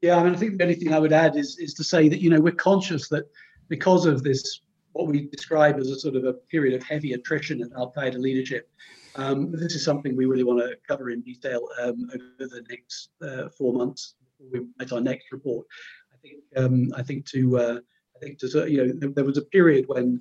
yeah, 0.00 0.16
I 0.16 0.22
mean, 0.22 0.34
I 0.34 0.36
think 0.36 0.58
the 0.58 0.64
only 0.64 0.76
thing 0.76 0.92
I 0.92 0.98
would 0.98 1.12
add 1.12 1.36
is 1.36 1.58
is 1.58 1.74
to 1.74 1.84
say 1.84 2.08
that 2.08 2.20
you 2.20 2.30
know 2.30 2.40
we're 2.40 2.52
conscious 2.52 3.08
that 3.08 3.24
because 3.68 4.06
of 4.06 4.22
this, 4.22 4.60
what 4.92 5.06
we 5.08 5.26
describe 5.26 5.78
as 5.78 5.90
a 5.90 5.98
sort 5.98 6.16
of 6.16 6.24
a 6.24 6.32
period 6.32 6.74
of 6.74 6.82
heavy 6.86 7.12
attrition 7.12 7.60
in 7.60 7.70
Al 7.76 7.92
Qaeda 7.92 8.18
leadership, 8.18 8.70
um, 9.16 9.52
this 9.52 9.74
is 9.74 9.84
something 9.84 10.16
we 10.16 10.26
really 10.26 10.44
want 10.44 10.60
to 10.60 10.76
cover 10.86 11.10
in 11.10 11.20
detail 11.20 11.68
um, 11.82 12.08
over 12.14 12.50
the 12.50 12.64
next 12.68 13.10
uh, 13.22 13.48
four 13.50 13.72
months 13.72 14.14
we 14.52 14.60
write 14.78 14.92
our 14.92 15.00
next 15.00 15.32
report. 15.32 15.66
I 16.12 16.16
think 16.22 16.42
um, 16.56 16.92
I 16.96 17.02
think 17.02 17.26
to 17.26 17.58
uh, 17.58 17.78
I 18.16 18.18
think 18.20 18.38
to 18.40 18.70
you 18.70 18.86
know 18.86 18.92
there, 18.94 19.10
there 19.10 19.24
was 19.24 19.38
a 19.38 19.42
period 19.42 19.86
when 19.88 20.20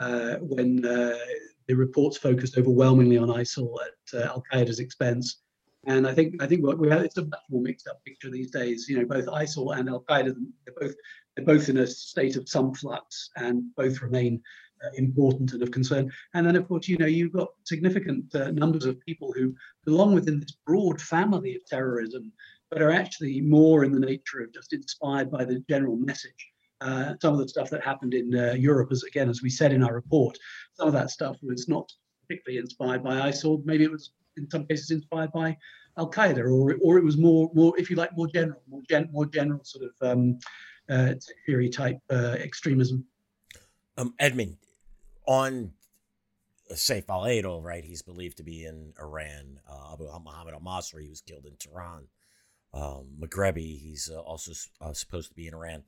uh, 0.00 0.36
when 0.36 0.84
uh, 0.84 1.18
the 1.66 1.74
reports 1.74 2.16
focused 2.16 2.56
overwhelmingly 2.56 3.18
on 3.18 3.28
ISIL 3.28 3.74
at 3.86 4.20
uh, 4.20 4.26
Al 4.26 4.42
Qaeda's 4.52 4.80
expense. 4.80 5.40
And 5.88 6.06
I 6.06 6.12
think 6.12 6.42
I 6.42 6.46
think 6.46 6.62
what 6.62 6.78
we 6.78 6.90
have 6.90 7.02
it's 7.02 7.16
a 7.16 7.24
much 7.24 7.40
more 7.48 7.62
mixed 7.62 7.88
up 7.88 8.04
picture 8.04 8.30
these 8.30 8.50
days. 8.50 8.86
You 8.90 8.98
know, 8.98 9.06
both 9.06 9.24
ISIL 9.24 9.74
and 9.76 9.88
Al 9.88 10.04
Qaeda 10.08 10.34
they're 10.66 10.74
both 10.78 10.94
they're 11.34 11.46
both 11.46 11.70
in 11.70 11.78
a 11.78 11.86
state 11.86 12.36
of 12.36 12.46
some 12.46 12.74
flux, 12.74 13.30
and 13.36 13.74
both 13.74 14.02
remain 14.02 14.42
uh, 14.84 14.90
important 14.96 15.54
and 15.54 15.62
of 15.62 15.70
concern. 15.70 16.12
And 16.34 16.46
then, 16.46 16.56
of 16.56 16.68
course, 16.68 16.88
you 16.88 16.98
know, 16.98 17.06
you've 17.06 17.32
got 17.32 17.48
significant 17.64 18.34
uh, 18.34 18.50
numbers 18.50 18.84
of 18.84 19.00
people 19.00 19.32
who 19.32 19.54
belong 19.86 20.12
within 20.12 20.40
this 20.40 20.58
broad 20.66 21.00
family 21.00 21.56
of 21.56 21.64
terrorism, 21.64 22.32
but 22.70 22.82
are 22.82 22.92
actually 22.92 23.40
more 23.40 23.82
in 23.84 23.92
the 23.92 23.98
nature 23.98 24.40
of 24.40 24.52
just 24.52 24.74
inspired 24.74 25.30
by 25.30 25.44
the 25.44 25.64
general 25.70 25.96
message. 25.96 26.52
Uh, 26.82 27.14
some 27.22 27.32
of 27.32 27.40
the 27.40 27.48
stuff 27.48 27.70
that 27.70 27.82
happened 27.82 28.12
in 28.12 28.34
uh, 28.38 28.52
Europe, 28.52 28.92
as 28.92 29.04
again, 29.04 29.30
as 29.30 29.40
we 29.42 29.48
said 29.48 29.72
in 29.72 29.82
our 29.82 29.94
report, 29.94 30.36
some 30.74 30.86
of 30.86 30.92
that 30.92 31.10
stuff 31.10 31.38
was 31.42 31.66
not 31.66 31.90
particularly 32.22 32.58
inspired 32.58 33.02
by 33.02 33.30
ISIL. 33.30 33.64
Maybe 33.64 33.84
it 33.84 33.90
was 33.90 34.10
in 34.38 34.50
some 34.50 34.66
cases 34.66 34.90
inspired 34.90 35.32
by 35.32 35.56
Al 35.98 36.10
Qaeda, 36.10 36.38
or 36.38 36.76
or 36.82 36.98
it 36.98 37.04
was 37.04 37.16
more 37.16 37.50
more 37.54 37.78
if 37.78 37.90
you 37.90 37.96
like 37.96 38.16
more 38.16 38.28
general, 38.28 38.62
more 38.68 38.82
gen, 38.88 39.08
more 39.12 39.26
general 39.26 39.60
sort 39.64 39.84
of 39.84 40.10
um, 40.10 40.38
uh, 40.88 41.14
theory 41.44 41.68
type 41.68 41.98
uh, 42.10 42.36
extremism. 42.38 43.04
Um, 43.96 44.14
Edmund, 44.18 44.56
on 45.26 45.72
Saif 46.72 47.08
al-Adil, 47.08 47.62
right? 47.62 47.84
He's 47.84 48.02
believed 48.02 48.36
to 48.38 48.42
be 48.42 48.64
in 48.64 48.92
Iran. 49.00 49.58
Uh, 49.68 49.92
Abu 49.94 50.04
Muhammad 50.04 50.54
al-Masri, 50.54 51.02
he 51.02 51.10
was 51.10 51.20
killed 51.20 51.46
in 51.46 51.56
Tehran. 51.56 52.04
Um, 52.74 53.06
Maghrebi, 53.18 53.80
he's 53.80 54.10
uh, 54.12 54.20
also 54.20 54.52
uh, 54.80 54.92
supposed 54.92 55.30
to 55.30 55.34
be 55.34 55.48
in 55.48 55.54
Iran. 55.54 55.84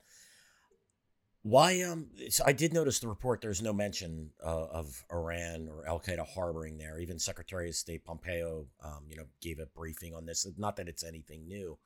Why? 1.43 1.81
Um, 1.81 2.07
I 2.45 2.53
did 2.53 2.71
notice 2.71 2.99
the 2.99 3.07
report. 3.07 3.41
There's 3.41 3.63
no 3.63 3.73
mention 3.73 4.29
uh, 4.43 4.67
of 4.67 5.03
Iran 5.11 5.69
or 5.69 5.87
Al 5.87 5.99
Qaeda 5.99 6.27
harboring 6.27 6.77
there. 6.77 6.99
Even 6.99 7.17
Secretary 7.17 7.69
of 7.69 7.75
State 7.75 8.05
Pompeo, 8.05 8.67
um, 8.83 9.05
you 9.09 9.17
know, 9.17 9.25
gave 9.41 9.57
a 9.57 9.65
briefing 9.65 10.13
on 10.13 10.25
this. 10.27 10.45
Not 10.57 10.75
that 10.75 10.87
it's 10.87 11.03
anything 11.03 11.47
new, 11.47 11.79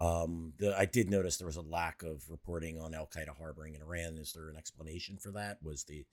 Um, 0.00 0.52
the, 0.58 0.76
I 0.78 0.84
did 0.84 1.08
notice 1.08 1.36
there 1.36 1.46
was 1.46 1.56
a 1.56 1.62
lack 1.62 2.02
of 2.02 2.28
reporting 2.28 2.78
on 2.80 2.94
Al 2.94 3.06
Qaeda 3.06 3.36
harboring 3.38 3.74
in 3.74 3.82
Iran. 3.82 4.18
Is 4.18 4.32
there 4.32 4.50
an 4.50 4.56
explanation 4.56 5.16
for 5.16 5.30
that? 5.32 5.62
Was 5.62 5.84
the 5.84 6.04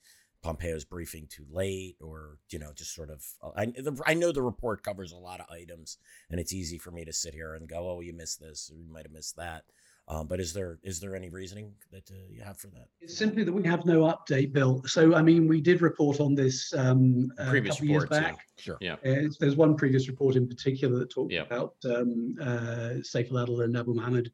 Pompeo's 0.42 0.84
briefing 0.84 1.26
too 1.28 1.44
late, 1.50 1.96
or 2.00 2.38
you 2.50 2.58
know, 2.58 2.72
just 2.74 2.94
sort 2.94 3.10
of? 3.10 3.24
Uh, 3.42 3.50
I 3.56 3.66
the, 3.66 4.00
I 4.06 4.14
know 4.14 4.32
the 4.32 4.42
report 4.42 4.82
covers 4.82 5.12
a 5.12 5.16
lot 5.16 5.40
of 5.40 5.46
items, 5.50 5.98
and 6.30 6.40
it's 6.40 6.52
easy 6.52 6.78
for 6.78 6.90
me 6.90 7.04
to 7.04 7.12
sit 7.12 7.34
here 7.34 7.54
and 7.54 7.68
go, 7.68 7.90
"Oh, 7.90 8.00
you 8.00 8.12
missed 8.12 8.40
this, 8.40 8.70
or 8.72 8.78
you 8.78 8.90
might 8.90 9.04
have 9.04 9.12
missed 9.12 9.36
that." 9.36 9.64
Um, 10.06 10.26
but 10.26 10.38
is 10.38 10.52
there 10.52 10.78
is 10.82 11.00
there 11.00 11.16
any 11.16 11.30
reasoning 11.30 11.72
that 11.90 12.10
uh, 12.10 12.14
you 12.28 12.42
have 12.42 12.58
for 12.58 12.66
that? 12.68 12.88
It's 13.00 13.16
simply 13.16 13.42
that 13.42 13.52
we 13.52 13.62
have 13.64 13.86
no 13.86 14.02
update, 14.02 14.52
Bill. 14.52 14.82
So 14.86 15.14
I 15.14 15.22
mean, 15.22 15.48
we 15.48 15.62
did 15.62 15.80
report 15.80 16.20
on 16.20 16.34
this 16.34 16.74
um, 16.76 17.32
a 17.38 17.48
Previous 17.48 17.76
couple 17.76 17.88
years 17.88 18.02
reports, 18.02 18.20
yeah. 18.22 18.30
back. 18.30 18.38
Sure. 18.58 18.78
Yeah. 18.82 18.96
Uh, 19.04 19.28
there's 19.40 19.56
one 19.56 19.74
previous 19.76 20.06
report 20.08 20.36
in 20.36 20.46
particular 20.46 20.98
that 20.98 21.10
talked 21.10 21.32
Yeah. 21.32 21.42
about 21.42 21.74
um, 21.86 22.34
uh, 22.40 23.00
Saif 23.00 23.30
al-Adil 23.30 23.64
and 23.64 23.76
Abu 23.78 23.94
Muhammad 23.94 24.30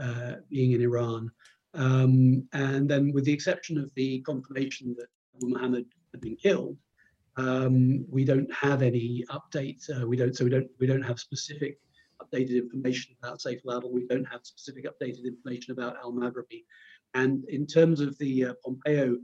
uh, 0.00 0.34
being 0.50 0.72
in 0.72 0.82
Iran. 0.82 1.30
Um, 1.74 2.48
and 2.52 2.88
then 2.88 3.12
with 3.12 3.24
the 3.24 3.32
exception 3.32 3.76
of 3.76 3.92
the 3.94 4.20
confirmation 4.20 4.94
that 4.98 5.08
Abu 5.36 5.48
Muhammad 5.48 5.86
had 6.12 6.20
been 6.20 6.36
killed, 6.36 6.76
um, 7.36 8.04
we 8.08 8.24
don't 8.24 8.52
have 8.52 8.82
any 8.82 9.24
updates. 9.30 9.90
Uh, 9.90 10.06
we 10.06 10.16
don't, 10.16 10.34
so 10.36 10.44
we 10.44 10.50
don't, 10.50 10.68
we 10.78 10.86
don't 10.86 11.02
have 11.02 11.18
specific 11.18 11.78
updated 12.28 12.56
information 12.56 13.14
about 13.22 13.40
Saif 13.40 13.60
al-Adil. 13.68 13.92
We 13.92 14.06
don't 14.06 14.24
have 14.24 14.40
specific 14.42 14.86
updated 14.86 15.24
information 15.24 15.72
about 15.72 15.96
al-Maghrabi. 15.96 16.64
And 17.14 17.44
in 17.48 17.66
terms 17.66 18.00
of 18.00 18.16
the 18.18 18.46
uh, 18.46 18.54
Pompeo 18.64 19.16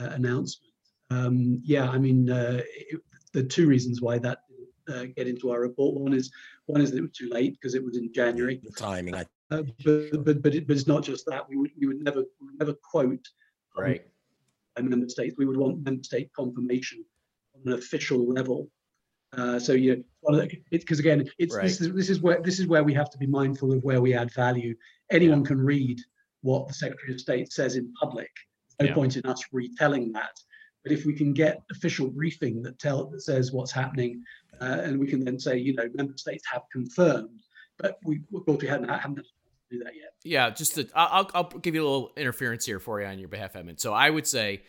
uh, 0.00 0.04
announcement, 0.04 0.72
um, 1.10 1.60
yeah, 1.64 1.88
I 1.88 1.98
mean, 1.98 2.30
uh, 2.30 2.60
it, 2.64 3.00
the 3.32 3.42
two 3.42 3.66
reasons 3.66 4.00
why 4.00 4.18
that 4.18 4.40
didn't 4.48 4.98
uh, 4.98 5.06
get 5.16 5.28
into 5.28 5.50
our 5.50 5.60
report. 5.60 6.00
One 6.00 6.12
is 6.12 6.30
one 6.66 6.80
is 6.80 6.90
that 6.90 6.98
it 6.98 7.02
was 7.02 7.12
too 7.12 7.28
late 7.30 7.52
because 7.54 7.74
it 7.74 7.84
was 7.84 7.96
in 7.96 8.12
January. 8.12 8.60
The 8.62 8.70
timing, 8.70 9.14
I 9.14 9.24
Uh, 9.50 9.62
but 9.84 10.24
but 10.24 10.42
but, 10.42 10.54
it, 10.54 10.66
but 10.66 10.76
it's 10.76 10.86
not 10.86 11.02
just 11.02 11.26
that. 11.26 11.48
We 11.48 11.56
would 11.56 11.72
we 11.80 11.86
would 11.88 12.02
never 12.02 12.20
we 12.40 12.46
would 12.46 12.58
never 12.58 12.74
quote 12.74 13.26
Right. 13.76 14.04
member 14.80 15.08
states. 15.08 15.34
We 15.38 15.46
would 15.46 15.56
want 15.56 15.84
member 15.84 16.02
state 16.02 16.30
confirmation 16.34 17.04
on 17.54 17.72
an 17.72 17.78
official 17.78 18.26
level. 18.26 18.70
Uh, 19.36 19.58
so 19.58 19.72
you 19.72 20.04
know, 20.28 20.46
because 20.70 20.98
again, 20.98 21.28
it's 21.38 21.54
Right. 21.54 21.62
this 21.64 21.80
is 21.80 21.92
this 21.92 22.10
is 22.10 22.20
where 22.20 22.40
this 22.42 22.58
is 22.58 22.66
where 22.66 22.82
we 22.82 22.92
have 22.94 23.10
to 23.10 23.18
be 23.18 23.26
mindful 23.26 23.72
of 23.72 23.82
where 23.84 24.00
we 24.00 24.12
add 24.14 24.32
value. 24.32 24.74
Anyone 25.10 25.44
can 25.44 25.58
read 25.58 26.00
what 26.42 26.66
the 26.66 26.74
Secretary 26.74 27.12
of 27.12 27.20
State 27.20 27.52
says 27.52 27.76
in 27.76 27.92
public. 27.94 28.30
No 28.80 28.86
Yeah. 28.88 28.94
point 28.94 29.16
in 29.16 29.26
us 29.26 29.42
retelling 29.52 30.10
that. 30.12 30.40
But 30.82 30.92
if 30.92 31.04
we 31.04 31.14
can 31.14 31.32
get 31.32 31.62
official 31.70 32.08
briefing 32.10 32.62
that 32.62 32.78
tell 32.78 33.06
that 33.10 33.20
says 33.20 33.52
what's 33.52 33.70
happening, 33.70 34.24
uh, 34.60 34.80
and 34.82 34.98
we 34.98 35.06
can 35.06 35.22
then 35.24 35.38
say, 35.38 35.58
you 35.58 35.74
know, 35.74 35.88
member 35.94 36.16
states 36.16 36.44
have 36.50 36.62
confirmed, 36.72 37.40
but 37.76 37.98
we 38.04 38.22
of 38.34 38.44
course 38.46 38.62
we 38.62 38.68
haven't 38.68 38.88
haven't 38.88 39.20
do 39.70 39.78
that 39.84 39.94
yet. 39.94 40.14
Yeah, 40.24 40.50
just 40.50 40.74
to, 40.74 40.88
I'll, 40.94 41.26
I'll 41.34 41.44
I'll 41.52 41.58
give 41.60 41.74
you 41.76 41.82
a 41.82 41.88
little 41.88 42.12
interference 42.16 42.64
here 42.66 42.80
for 42.80 43.00
you 43.00 43.06
on 43.06 43.18
your 43.20 43.28
behalf, 43.28 43.54
Edmund. 43.54 43.78
So 43.78 43.92
I 43.92 44.10
would 44.10 44.26
say 44.26 44.62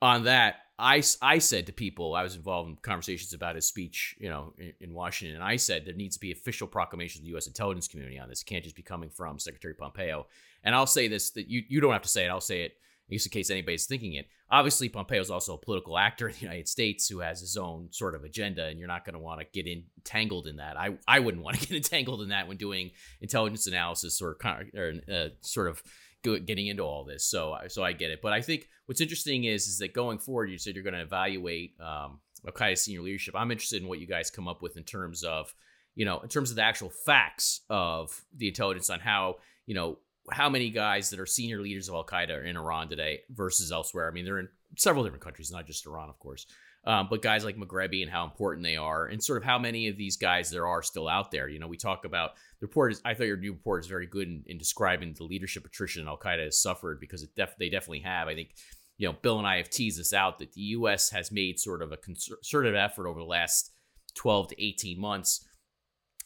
on 0.00 0.24
that, 0.24 0.56
I, 0.78 1.02
I 1.20 1.38
said 1.38 1.66
to 1.66 1.72
people, 1.72 2.14
I 2.14 2.22
was 2.22 2.36
involved 2.36 2.70
in 2.70 2.76
conversations 2.76 3.32
about 3.32 3.56
his 3.56 3.66
speech, 3.66 4.14
you 4.18 4.28
know, 4.28 4.52
in, 4.58 4.72
in 4.80 4.94
Washington, 4.94 5.36
and 5.36 5.44
I 5.44 5.56
said 5.56 5.84
there 5.84 5.94
needs 5.94 6.16
to 6.16 6.20
be 6.20 6.30
official 6.30 6.68
proclamation 6.68 7.20
of 7.20 7.24
the 7.24 7.30
U.S. 7.30 7.46
intelligence 7.46 7.88
community 7.88 8.18
on 8.18 8.28
this. 8.28 8.42
It 8.42 8.46
can't 8.46 8.62
just 8.62 8.76
be 8.76 8.82
coming 8.82 9.10
from 9.10 9.38
Secretary 9.38 9.74
Pompeo. 9.74 10.26
And 10.62 10.74
I'll 10.74 10.86
say 10.86 11.08
this 11.08 11.30
that 11.30 11.48
you, 11.48 11.62
you 11.68 11.80
don't 11.80 11.92
have 11.92 12.02
to 12.02 12.08
say 12.08 12.24
it. 12.24 12.28
I'll 12.28 12.40
say 12.40 12.62
it 12.62 12.76
just 13.10 13.26
in 13.26 13.30
case 13.30 13.50
anybody's 13.50 13.86
thinking 13.86 14.14
it. 14.14 14.28
Obviously, 14.50 14.88
Pompeo 14.88 15.20
is 15.20 15.30
also 15.30 15.54
a 15.54 15.58
political 15.58 15.98
actor 15.98 16.28
in 16.28 16.34
the 16.34 16.40
United 16.40 16.68
States 16.68 17.08
who 17.08 17.20
has 17.20 17.40
his 17.40 17.56
own 17.56 17.88
sort 17.90 18.14
of 18.14 18.24
agenda, 18.24 18.66
and 18.66 18.78
you're 18.78 18.88
not 18.88 19.04
going 19.04 19.14
to 19.14 19.20
want 19.20 19.40
to 19.40 19.46
get 19.52 19.66
entangled 19.66 20.46
in 20.46 20.56
that. 20.56 20.78
I, 20.78 20.96
I 21.06 21.20
wouldn't 21.20 21.42
want 21.44 21.58
to 21.58 21.66
get 21.66 21.76
entangled 21.76 22.22
in 22.22 22.28
that 22.30 22.48
when 22.48 22.56
doing 22.56 22.90
intelligence 23.20 23.66
analysis 23.66 24.22
or, 24.22 24.36
or 24.74 24.94
uh, 25.12 25.28
sort 25.40 25.68
of 25.68 25.82
getting 26.22 26.66
into 26.66 26.82
all 26.82 27.04
this. 27.04 27.24
So 27.24 27.56
so 27.68 27.82
I 27.82 27.92
get 27.92 28.10
it. 28.10 28.20
But 28.22 28.32
I 28.32 28.40
think 28.40 28.68
what's 28.86 29.00
interesting 29.00 29.44
is 29.44 29.66
is 29.66 29.78
that 29.78 29.92
going 29.92 30.18
forward, 30.18 30.50
you 30.50 30.58
said 30.58 30.74
you're 30.74 30.84
going 30.84 30.94
to 30.94 31.00
evaluate 31.00 31.74
um, 31.80 32.20
Al 32.46 32.52
Qaeda 32.52 32.78
senior 32.78 33.02
leadership. 33.02 33.34
I'm 33.36 33.50
interested 33.50 33.82
in 33.82 33.88
what 33.88 34.00
you 34.00 34.06
guys 34.06 34.30
come 34.30 34.48
up 34.48 34.62
with 34.62 34.76
in 34.76 34.84
terms 34.84 35.22
of 35.22 35.54
you 35.94 36.04
know 36.04 36.20
in 36.20 36.28
terms 36.28 36.50
of 36.50 36.56
the 36.56 36.62
actual 36.62 36.90
facts 36.90 37.60
of 37.70 38.24
the 38.36 38.48
intelligence 38.48 38.90
on 38.90 39.00
how 39.00 39.36
you 39.66 39.74
know 39.74 39.98
how 40.30 40.48
many 40.48 40.70
guys 40.70 41.10
that 41.10 41.20
are 41.20 41.26
senior 41.26 41.60
leaders 41.60 41.88
of 41.88 41.94
Al 41.94 42.04
Qaeda 42.04 42.36
are 42.36 42.42
in 42.42 42.56
Iran 42.56 42.88
today 42.88 43.20
versus 43.30 43.72
elsewhere. 43.72 44.08
I 44.08 44.12
mean, 44.12 44.24
they're 44.24 44.40
in 44.40 44.48
several 44.76 45.04
different 45.04 45.24
countries, 45.24 45.50
not 45.50 45.66
just 45.66 45.86
Iran, 45.86 46.08
of 46.08 46.18
course. 46.18 46.46
Um, 46.88 47.06
but 47.10 47.20
guys 47.20 47.44
like 47.44 47.58
Maghrebi 47.58 48.00
and 48.00 48.10
how 48.10 48.24
important 48.24 48.64
they 48.64 48.76
are, 48.76 49.04
and 49.04 49.22
sort 49.22 49.36
of 49.36 49.44
how 49.44 49.58
many 49.58 49.88
of 49.88 49.98
these 49.98 50.16
guys 50.16 50.50
there 50.50 50.66
are 50.66 50.82
still 50.82 51.06
out 51.06 51.30
there. 51.30 51.46
You 51.46 51.58
know, 51.58 51.66
we 51.66 51.76
talk 51.76 52.06
about 52.06 52.36
the 52.60 52.66
report. 52.66 52.92
Is, 52.92 53.02
I 53.04 53.12
thought 53.12 53.26
your 53.26 53.36
new 53.36 53.52
report 53.52 53.84
is 53.84 53.88
very 53.88 54.06
good 54.06 54.26
in, 54.26 54.42
in 54.46 54.56
describing 54.56 55.12
the 55.12 55.24
leadership 55.24 55.66
attrition 55.66 56.08
Al 56.08 56.16
Qaeda 56.16 56.44
has 56.46 56.58
suffered 56.58 56.98
because 56.98 57.22
it 57.22 57.34
def- 57.36 57.58
they 57.58 57.68
definitely 57.68 58.00
have. 58.00 58.26
I 58.26 58.34
think, 58.34 58.54
you 58.96 59.06
know, 59.06 59.14
Bill 59.20 59.36
and 59.36 59.46
I 59.46 59.58
have 59.58 59.68
teased 59.68 60.00
this 60.00 60.14
out 60.14 60.38
that 60.38 60.54
the 60.54 60.62
U.S. 60.62 61.10
has 61.10 61.30
made 61.30 61.60
sort 61.60 61.82
of 61.82 61.92
a 61.92 61.98
concerted 61.98 62.74
effort 62.74 63.06
over 63.06 63.20
the 63.20 63.26
last 63.26 63.70
12 64.14 64.48
to 64.48 64.64
18 64.64 64.98
months. 64.98 65.46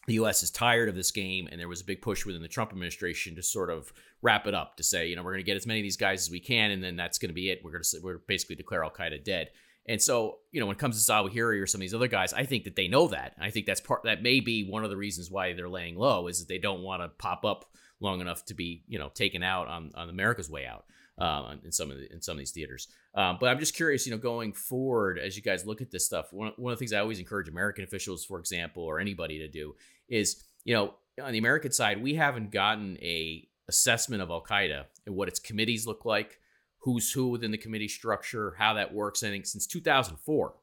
The 0.07 0.13
U.S. 0.13 0.43
is 0.43 0.51
tired 0.51 0.87
of 0.87 0.95
this 0.95 1.11
game, 1.11 1.49
and 1.51 1.59
there 1.59 1.67
was 1.67 1.81
a 1.81 1.85
big 1.85 2.01
push 2.01 2.25
within 2.25 2.41
the 2.41 2.47
Trump 2.47 2.71
administration 2.71 3.35
to 3.35 3.43
sort 3.43 3.69
of 3.69 3.91
wrap 4.21 4.47
it 4.47 4.53
up 4.53 4.77
to 4.77 4.83
say, 4.83 5.07
you 5.07 5.17
know, 5.17 5.23
we're 5.23 5.33
going 5.33 5.43
to 5.43 5.45
get 5.45 5.57
as 5.57 5.67
many 5.67 5.81
of 5.81 5.83
these 5.83 5.97
guys 5.97 6.21
as 6.21 6.31
we 6.31 6.39
can, 6.39 6.71
and 6.71 6.81
then 6.81 6.95
that's 6.95 7.17
going 7.17 7.29
to 7.29 7.33
be 7.33 7.49
it. 7.49 7.59
We're 7.65 7.71
going 7.71 7.83
to 7.83 7.99
we're 8.01 8.19
basically 8.19 8.55
declare 8.55 8.85
Al 8.85 8.91
Qaeda 8.91 9.25
dead. 9.25 9.49
And 9.87 10.01
so, 10.01 10.39
you 10.51 10.59
know, 10.59 10.67
when 10.67 10.75
it 10.75 10.79
comes 10.79 11.03
to 11.03 11.11
Zawahiri 11.11 11.61
or 11.61 11.67
some 11.67 11.79
of 11.79 11.81
these 11.81 11.93
other 11.93 12.07
guys, 12.07 12.33
I 12.33 12.45
think 12.45 12.63
that 12.63 12.75
they 12.75 12.87
know 12.87 13.07
that. 13.09 13.35
I 13.39 13.49
think 13.49 13.65
that's 13.65 13.81
part 13.81 14.03
that 14.03 14.23
may 14.23 14.39
be 14.39 14.69
one 14.69 14.83
of 14.83 14.89
the 14.89 14.97
reasons 14.97 15.29
why 15.29 15.53
they're 15.53 15.69
laying 15.69 15.97
low 15.97 16.27
is 16.27 16.39
that 16.39 16.47
they 16.47 16.57
don't 16.57 16.81
want 16.81 17.01
to 17.01 17.09
pop 17.09 17.43
up 17.43 17.65
long 17.99 18.21
enough 18.21 18.45
to 18.45 18.53
be, 18.53 18.83
you 18.87 18.97
know, 18.97 19.09
taken 19.09 19.43
out 19.43 19.67
on, 19.67 19.91
on 19.95 20.09
America's 20.09 20.49
way 20.49 20.65
out 20.65 20.85
um, 21.17 21.59
in 21.63 21.71
some 21.71 21.91
of 21.91 21.97
the, 21.97 22.11
in 22.11 22.21
some 22.21 22.33
of 22.33 22.39
these 22.39 22.51
theaters. 22.51 22.87
Um, 23.13 23.37
but 23.39 23.49
I'm 23.49 23.59
just 23.59 23.75
curious, 23.75 24.05
you 24.05 24.11
know, 24.11 24.17
going 24.17 24.53
forward 24.53 25.19
as 25.19 25.35
you 25.35 25.43
guys 25.43 25.65
look 25.65 25.81
at 25.81 25.91
this 25.91 26.05
stuff, 26.05 26.31
one, 26.31 26.53
one 26.55 26.71
of 26.71 26.79
the 26.79 26.81
things 26.81 26.93
I 26.93 26.99
always 26.99 27.19
encourage 27.19 27.49
American 27.49 27.83
officials, 27.83 28.25
for 28.25 28.39
example, 28.39 28.83
or 28.83 28.99
anybody 28.99 29.39
to 29.39 29.47
do 29.47 29.75
is, 30.07 30.43
you 30.63 30.73
know, 30.73 30.93
on 31.21 31.31
the 31.31 31.37
American 31.37 31.71
side, 31.71 32.01
we 32.01 32.15
haven't 32.15 32.51
gotten 32.51 32.97
a 33.01 33.47
assessment 33.67 34.21
of 34.21 34.29
Al 34.29 34.43
Qaeda 34.43 34.85
and 35.05 35.15
what 35.15 35.27
its 35.27 35.39
committees 35.39 35.85
look 35.85 36.05
like 36.05 36.39
who's 36.83 37.11
who 37.11 37.27
within 37.27 37.51
the 37.51 37.57
committee 37.57 37.87
structure, 37.87 38.55
how 38.57 38.73
that 38.73 38.93
works. 38.93 39.23
I 39.23 39.29
think 39.29 39.45
since 39.45 39.65
2004, 39.67 40.53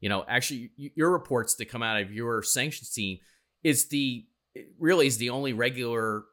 you 0.00 0.08
know, 0.08 0.24
actually 0.26 0.70
your 0.76 1.10
reports 1.10 1.56
that 1.56 1.66
come 1.66 1.82
out 1.82 2.00
of 2.00 2.12
your 2.12 2.42
sanctions 2.42 2.90
team 2.90 3.18
is 3.62 3.88
the 3.88 4.26
really 4.78 5.06
is 5.06 5.18
the 5.18 5.30
only 5.30 5.52
regular 5.52 6.24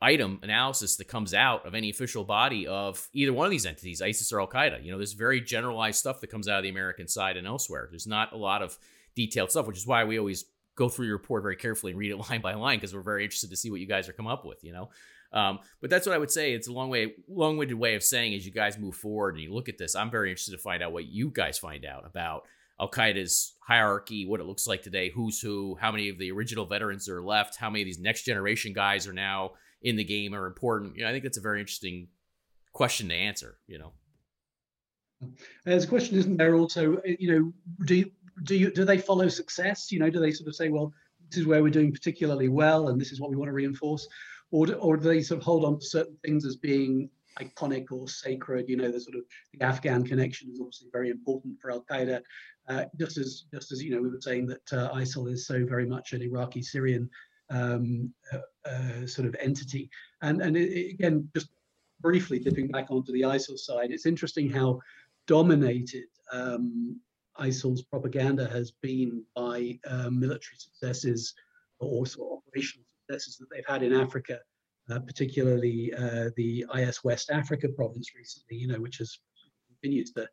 item 0.00 0.38
analysis 0.42 0.96
that 0.96 1.08
comes 1.08 1.34
out 1.34 1.66
of 1.66 1.74
any 1.74 1.90
official 1.90 2.22
body 2.22 2.66
of 2.66 3.08
either 3.12 3.32
one 3.32 3.46
of 3.46 3.50
these 3.50 3.66
entities, 3.66 4.00
ISIS 4.00 4.32
or 4.32 4.40
Al 4.40 4.46
Qaeda. 4.46 4.84
You 4.84 4.92
know, 4.92 4.98
there's 4.98 5.12
very 5.12 5.40
generalized 5.40 5.98
stuff 5.98 6.20
that 6.20 6.28
comes 6.28 6.48
out 6.48 6.58
of 6.58 6.62
the 6.62 6.68
American 6.68 7.08
side 7.08 7.36
and 7.36 7.46
elsewhere. 7.46 7.88
There's 7.90 8.06
not 8.06 8.32
a 8.32 8.36
lot 8.36 8.62
of 8.62 8.78
detailed 9.16 9.50
stuff, 9.50 9.66
which 9.66 9.78
is 9.78 9.86
why 9.86 10.04
we 10.04 10.18
always 10.18 10.44
go 10.76 10.88
through 10.88 11.06
your 11.06 11.16
report 11.16 11.42
very 11.42 11.56
carefully 11.56 11.90
and 11.90 11.98
read 11.98 12.12
it 12.12 12.16
line 12.30 12.40
by 12.40 12.54
line 12.54 12.78
because 12.78 12.94
we're 12.94 13.02
very 13.02 13.24
interested 13.24 13.50
to 13.50 13.56
see 13.56 13.70
what 13.70 13.80
you 13.80 13.86
guys 13.86 14.08
are 14.08 14.12
come 14.12 14.28
up 14.28 14.44
with. 14.44 14.62
You 14.62 14.72
know, 14.72 14.90
um, 15.32 15.58
but 15.80 15.90
that's 15.90 16.06
what 16.06 16.14
I 16.14 16.18
would 16.18 16.30
say. 16.30 16.52
It's 16.52 16.68
a 16.68 16.72
long 16.72 16.88
way, 16.88 17.14
long-winded 17.28 17.78
way 17.78 17.94
of 17.94 18.02
saying 18.02 18.34
as 18.34 18.46
you 18.46 18.52
guys 18.52 18.78
move 18.78 18.96
forward 18.96 19.34
and 19.34 19.42
you 19.42 19.52
look 19.52 19.68
at 19.68 19.78
this, 19.78 19.94
I'm 19.94 20.10
very 20.10 20.30
interested 20.30 20.52
to 20.52 20.58
find 20.58 20.82
out 20.82 20.92
what 20.92 21.06
you 21.06 21.30
guys 21.30 21.58
find 21.58 21.84
out 21.84 22.06
about 22.06 22.44
Al 22.80 22.90
Qaeda's 22.90 23.54
hierarchy, 23.60 24.26
what 24.26 24.40
it 24.40 24.46
looks 24.46 24.66
like 24.66 24.82
today, 24.82 25.10
who's 25.10 25.40
who, 25.40 25.76
how 25.80 25.90
many 25.90 26.08
of 26.08 26.18
the 26.18 26.30
original 26.30 26.64
veterans 26.64 27.08
are 27.08 27.22
left, 27.22 27.56
how 27.56 27.68
many 27.68 27.82
of 27.82 27.86
these 27.86 27.98
next 27.98 28.22
generation 28.22 28.72
guys 28.72 29.06
are 29.06 29.12
now 29.12 29.52
in 29.82 29.96
the 29.96 30.04
game 30.04 30.34
are 30.34 30.46
important. 30.46 30.96
You 30.96 31.02
know, 31.02 31.10
I 31.10 31.12
think 31.12 31.24
that's 31.24 31.38
a 31.38 31.42
very 31.42 31.60
interesting 31.60 32.08
question 32.72 33.08
to 33.08 33.14
answer. 33.14 33.58
You 33.66 33.78
know, 33.78 33.92
there's 35.64 35.84
a 35.84 35.88
question, 35.88 36.18
isn't 36.18 36.36
there? 36.36 36.54
Also, 36.54 37.02
you 37.04 37.32
know, 37.32 37.52
do 37.84 37.96
you, 37.96 38.10
do 38.44 38.56
you 38.56 38.70
do 38.70 38.84
they 38.84 38.98
follow 38.98 39.28
success? 39.28 39.90
You 39.90 39.98
know, 39.98 40.10
do 40.10 40.20
they 40.20 40.30
sort 40.30 40.48
of 40.48 40.54
say, 40.54 40.68
well, 40.68 40.92
this 41.30 41.40
is 41.40 41.46
where 41.46 41.62
we're 41.62 41.70
doing 41.70 41.92
particularly 41.92 42.48
well, 42.48 42.88
and 42.88 43.00
this 43.00 43.12
is 43.12 43.20
what 43.20 43.30
we 43.30 43.36
want 43.36 43.48
to 43.48 43.52
reinforce, 43.52 44.06
or 44.50 44.66
do, 44.66 44.74
or 44.74 44.96
do 44.96 45.08
they 45.08 45.22
sort 45.22 45.38
of 45.40 45.44
hold 45.44 45.64
on 45.64 45.78
to 45.78 45.84
certain 45.84 46.16
things 46.24 46.44
as 46.44 46.56
being 46.56 47.10
iconic 47.38 47.90
or 47.90 48.08
sacred? 48.08 48.68
You 48.68 48.76
know, 48.76 48.90
the 48.90 49.00
sort 49.00 49.16
of 49.16 49.22
the 49.52 49.64
Afghan 49.64 50.04
connection 50.04 50.50
is 50.50 50.60
obviously 50.60 50.88
very 50.92 51.10
important 51.10 51.60
for 51.60 51.70
Al 51.70 51.84
Qaeda, 51.90 52.20
uh, 52.68 52.84
just 52.98 53.18
as 53.18 53.44
just 53.52 53.72
as 53.72 53.82
you 53.82 53.90
know 53.90 54.00
we 54.00 54.08
were 54.08 54.20
saying 54.20 54.46
that 54.46 54.72
uh, 54.72 54.94
ISIL 54.94 55.30
is 55.30 55.46
so 55.46 55.64
very 55.64 55.86
much 55.86 56.12
an 56.12 56.22
Iraqi 56.22 56.62
Syrian 56.62 57.08
um, 57.50 58.12
uh, 58.32 58.68
uh, 58.68 59.06
sort 59.06 59.26
of 59.28 59.36
entity. 59.40 59.90
And 60.22 60.40
and 60.40 60.56
it, 60.56 60.70
it, 60.70 60.94
again, 60.94 61.28
just 61.34 61.48
briefly 62.00 62.38
dipping 62.38 62.68
back 62.68 62.90
onto 62.90 63.12
the 63.12 63.22
ISIL 63.22 63.58
side, 63.58 63.90
it's 63.90 64.06
interesting 64.06 64.48
how 64.48 64.80
dominated 65.26 66.06
um, 66.32 66.98
ISIL's 67.38 67.82
propaganda 67.82 68.48
has 68.48 68.70
been 68.70 69.22
by 69.34 69.78
uh, 69.86 70.10
military 70.10 70.56
successes 70.56 71.34
or 71.78 71.88
also 71.88 72.40
operational 72.46 72.87
successes 73.08 73.36
that 73.38 73.46
they've 73.50 73.66
had 73.66 73.82
in 73.82 73.94
Africa, 73.94 74.38
uh, 74.90 74.98
particularly 75.00 75.92
uh, 75.94 76.30
the 76.36 76.64
IS 76.74 77.04
West 77.04 77.30
Africa 77.30 77.68
province 77.68 78.14
recently, 78.16 78.56
you 78.56 78.68
know, 78.68 78.80
which 78.80 78.98
has 78.98 79.18
continues 79.68 80.12
to 80.12 80.28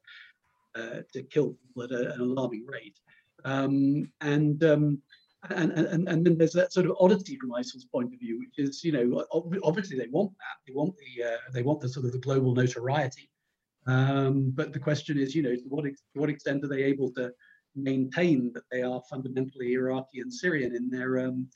uh, 0.75 1.01
to 1.13 1.23
kill 1.23 1.55
people 1.65 1.83
at 1.83 1.91
a, 1.91 2.13
an 2.13 2.21
alarming 2.21 2.65
rate. 2.67 2.97
Um, 3.43 4.11
and 4.21 4.63
um, 4.63 5.01
and, 5.49 5.71
and 5.71 6.09
and 6.09 6.25
then 6.25 6.37
there's 6.37 6.53
that 6.53 6.73
sort 6.73 6.87
of 6.87 6.97
oddity 6.99 7.37
from 7.37 7.53
ISIL's 7.53 7.85
point 7.85 8.13
of 8.13 8.19
view, 8.19 8.39
which 8.39 8.57
is, 8.57 8.83
you 8.83 8.91
know, 8.91 9.25
obviously 9.63 9.97
they 9.97 10.07
want 10.07 10.31
that, 10.31 10.57
they 10.67 10.73
want 10.73 10.95
the 10.97 11.23
uh, 11.23 11.37
they 11.53 11.61
want 11.61 11.79
the 11.79 11.89
sort 11.89 12.05
of 12.05 12.11
the 12.11 12.17
global 12.17 12.55
notoriety, 12.55 13.29
um, 13.85 14.51
but 14.55 14.73
the 14.73 14.79
question 14.79 15.17
is, 15.19 15.35
you 15.35 15.43
know, 15.43 15.55
to 15.55 15.63
what 15.69 15.85
ex- 15.85 16.03
to 16.13 16.19
what 16.19 16.29
extent 16.29 16.63
are 16.63 16.67
they 16.67 16.83
able 16.83 17.11
to 17.11 17.31
maintain 17.75 18.51
that 18.53 18.63
they 18.71 18.81
are 18.81 19.01
fundamentally 19.09 19.73
Iraqi 19.73 20.21
and 20.21 20.33
Syrian 20.33 20.75
in 20.75 20.89
their 20.89 21.19
um, 21.19 21.47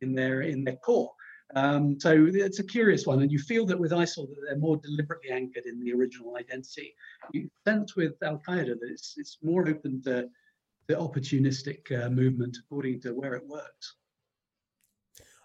in 0.00 0.14
their 0.14 0.42
in 0.42 0.64
their 0.64 0.76
core? 0.76 1.12
Um, 1.54 1.98
so 2.00 2.26
it's 2.28 2.58
a 2.58 2.64
curious 2.64 3.06
one, 3.06 3.22
and 3.22 3.30
you 3.30 3.38
feel 3.38 3.66
that 3.66 3.78
with 3.78 3.92
ISIL 3.92 4.28
that 4.28 4.36
they're 4.48 4.58
more 4.58 4.78
deliberately 4.78 5.30
anchored 5.30 5.66
in 5.66 5.78
the 5.78 5.92
original 5.92 6.36
identity. 6.36 6.94
You 7.32 7.48
sense 7.64 7.94
with 7.94 8.20
Al 8.22 8.42
Qaeda 8.46 8.80
that 8.80 8.90
it's 8.90 9.14
it's 9.16 9.38
more 9.42 9.68
open 9.68 10.02
to 10.02 10.28
the 10.88 10.94
opportunistic 10.94 11.90
uh, 11.92 12.10
movement 12.10 12.56
according 12.64 13.00
to 13.02 13.10
where 13.10 13.34
it 13.34 13.46
works. 13.46 13.94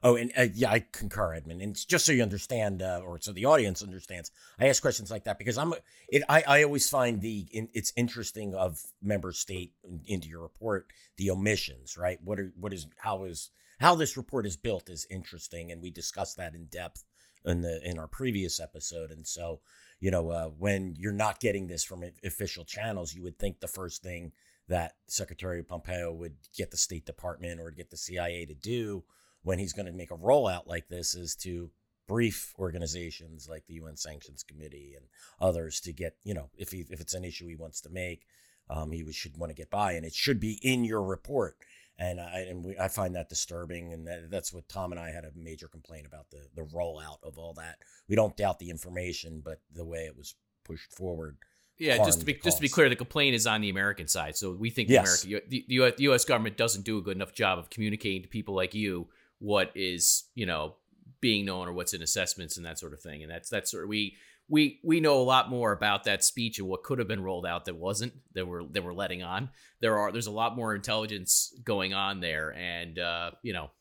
Oh, 0.04 0.16
and 0.16 0.32
uh, 0.36 0.48
yeah, 0.56 0.72
I 0.72 0.86
concur, 0.92 1.36
Edmund. 1.36 1.62
And 1.62 1.76
just 1.88 2.06
so 2.06 2.12
you 2.12 2.24
understand, 2.24 2.82
uh, 2.82 3.02
or 3.06 3.20
so 3.22 3.32
the 3.32 3.46
audience 3.46 3.84
understands, 3.84 4.32
I 4.60 4.68
ask 4.68 4.82
questions 4.82 5.12
like 5.12 5.26
that 5.26 5.38
because 5.38 5.60
I'm. 5.60 5.74
It, 6.10 6.24
I 6.28 6.44
I 6.48 6.64
always 6.64 6.90
find 6.90 7.22
the 7.22 7.48
in, 7.52 7.70
it's 7.74 7.94
interesting 7.96 8.56
of 8.56 8.82
member 9.04 9.32
state 9.32 9.74
into 10.08 10.28
your 10.28 10.42
report 10.42 10.88
the 11.18 11.30
omissions, 11.30 11.98
right? 11.98 12.20
What 12.24 12.40
are 12.40 12.52
what 12.60 12.74
is 12.74 12.88
how 12.98 13.26
is 13.26 13.52
how 13.82 13.96
this 13.96 14.16
report 14.16 14.46
is 14.46 14.56
built 14.56 14.90
is 14.90 15.08
interesting, 15.10 15.72
and 15.72 15.82
we 15.82 15.90
discussed 15.90 16.38
that 16.38 16.54
in 16.54 16.66
depth 16.66 17.04
in 17.44 17.62
the 17.62 17.82
in 17.84 17.98
our 17.98 18.08
previous 18.08 18.60
episode. 18.60 19.10
And 19.10 19.28
so, 19.28 19.62
you 20.00 20.12
know, 20.12 20.30
uh, 20.30 20.46
when 20.50 20.96
you're 20.98 21.12
not 21.12 21.40
getting 21.40 21.68
this 21.68 21.84
from 21.84 22.04
official 22.24 22.64
channels, 22.64 23.14
you 23.14 23.24
would 23.24 23.40
think 23.40 23.60
the 23.60 23.68
first 23.68 24.04
thing 24.04 24.34
that 24.68 24.94
Secretary 25.08 25.64
Pompeo 25.64 26.14
would 26.14 26.36
get 26.56 26.70
the 26.70 26.78
State 26.78 27.06
Department 27.06 27.60
or 27.60 27.72
get 27.72 27.90
the 27.90 27.98
CIA 27.98 28.46
to 28.46 28.54
do 28.54 29.04
when 29.42 29.58
he's 29.58 29.74
going 29.74 29.88
to 29.88 29.92
make 29.92 30.12
a 30.12 30.18
rollout 30.18 30.68
like 30.68 30.88
this 30.88 31.16
is 31.16 31.36
to 31.38 31.72
brief 32.08 32.54
organizations 32.60 33.48
like 33.50 33.66
the 33.66 33.74
UN 33.76 33.98
Sanctions 33.98 34.44
Committee 34.44 34.94
and 34.96 35.08
others 35.40 35.80
to 35.82 35.92
get, 35.92 36.18
you 36.24 36.36
know, 36.36 36.50
if 36.56 36.72
he, 36.72 36.86
if 36.90 37.02
it's 37.02 37.16
an 37.16 37.26
issue 37.26 37.48
he 37.48 37.56
wants 37.56 37.82
to 37.82 37.90
make, 37.90 38.26
um, 38.70 38.92
he 38.92 39.12
should 39.12 39.38
want 39.38 39.50
to 39.50 39.56
get 39.56 39.70
by, 39.70 39.94
and 39.94 40.06
it 40.06 40.14
should 40.14 40.40
be 40.40 40.60
in 40.62 40.86
your 40.86 41.04
report. 41.04 41.58
And 42.02 42.20
I 42.20 42.46
and 42.50 42.66
we, 42.66 42.78
I 42.80 42.88
find 42.88 43.16
that 43.16 43.30
disturbing, 43.30 43.94
and 43.94 44.08
that, 44.08 44.32
that's 44.32 44.52
what 44.52 44.68
Tom 44.68 44.92
and 44.92 45.00
I 45.00 45.12
had 45.12 45.24
a 45.24 45.32
major 45.36 45.68
complaint 45.68 46.08
about 46.08 46.32
the 46.32 46.48
the 46.56 46.64
rollout 46.64 47.18
of 47.24 47.38
all 47.38 47.54
that. 47.54 47.78
We 48.10 48.16
don't 48.16 48.36
doubt 48.36 48.58
the 48.58 48.72
information, 48.72 49.42
but 49.46 49.62
the 49.72 49.86
way 49.86 50.06
it 50.06 50.18
was 50.18 50.34
pushed 50.64 50.92
forward 50.92 51.38
yeah, 51.82 51.98
just 51.98 52.20
to 52.20 52.26
be 52.26 52.36
just 52.36 52.58
to 52.58 52.62
be 52.62 52.70
clear, 52.70 52.90
the 52.90 52.96
complaint 52.96 53.34
is 53.34 53.48
on 53.48 53.62
the 53.62 53.70
American 53.70 54.08
side. 54.08 54.38
So 54.38 54.52
we 54.52 54.70
think 54.70 54.90
yes. 54.90 55.24
the 55.24 55.30
American, 55.30 55.50
the, 55.50 55.66
the 55.68 56.04
U.S. 56.04 56.26
government 56.26 56.56
doesn't 56.56 56.86
do 56.86 57.00
a 57.00 57.02
good 57.02 57.16
enough 57.16 57.34
job 57.34 57.58
of 57.58 57.72
communicating 57.72 58.22
to 58.22 58.28
people 58.28 58.54
like 58.54 58.76
you 58.76 59.08
what 59.40 59.72
is 59.74 60.26
you 60.36 60.46
know 60.46 60.76
being 61.22 61.46
known 61.46 61.68
or 61.68 61.74
what's 61.74 61.96
in 61.96 62.04
assessments 62.04 62.58
and 62.58 62.66
that 62.68 62.78
sort 62.78 62.94
of 62.94 63.02
thing. 63.02 63.24
And 63.24 63.32
that's 63.32 63.50
that's 63.50 63.72
sort 63.72 63.84
of 63.84 63.90
we 63.90 64.16
we 64.52 64.80
we 64.84 65.00
know 65.00 65.20
a 65.20 65.24
lot 65.24 65.50
more 65.50 65.72
about 65.72 66.04
that 66.04 66.24
speech 66.24 66.60
and 66.60 66.68
what 66.68 66.84
could 66.84 67.00
have 67.00 67.08
been 67.08 67.24
rolled 67.24 67.46
out 67.46 67.66
that 67.66 67.76
wasn't 67.76 68.14
that 68.34 68.46
we're 68.46 68.64
that 68.66 68.84
we're 68.84 68.94
letting 68.94 69.24
on. 69.24 69.50
There 69.80 69.98
are 69.98 70.12
there's 70.12 70.28
a 70.28 70.32
lot 70.32 70.56
more 70.56 70.76
intelligence 70.76 71.54
going 71.64 71.94
on 71.94 72.20
there, 72.20 72.54
and 72.56 73.00
uh, 73.00 73.32
you 73.42 73.54
know 73.54 73.72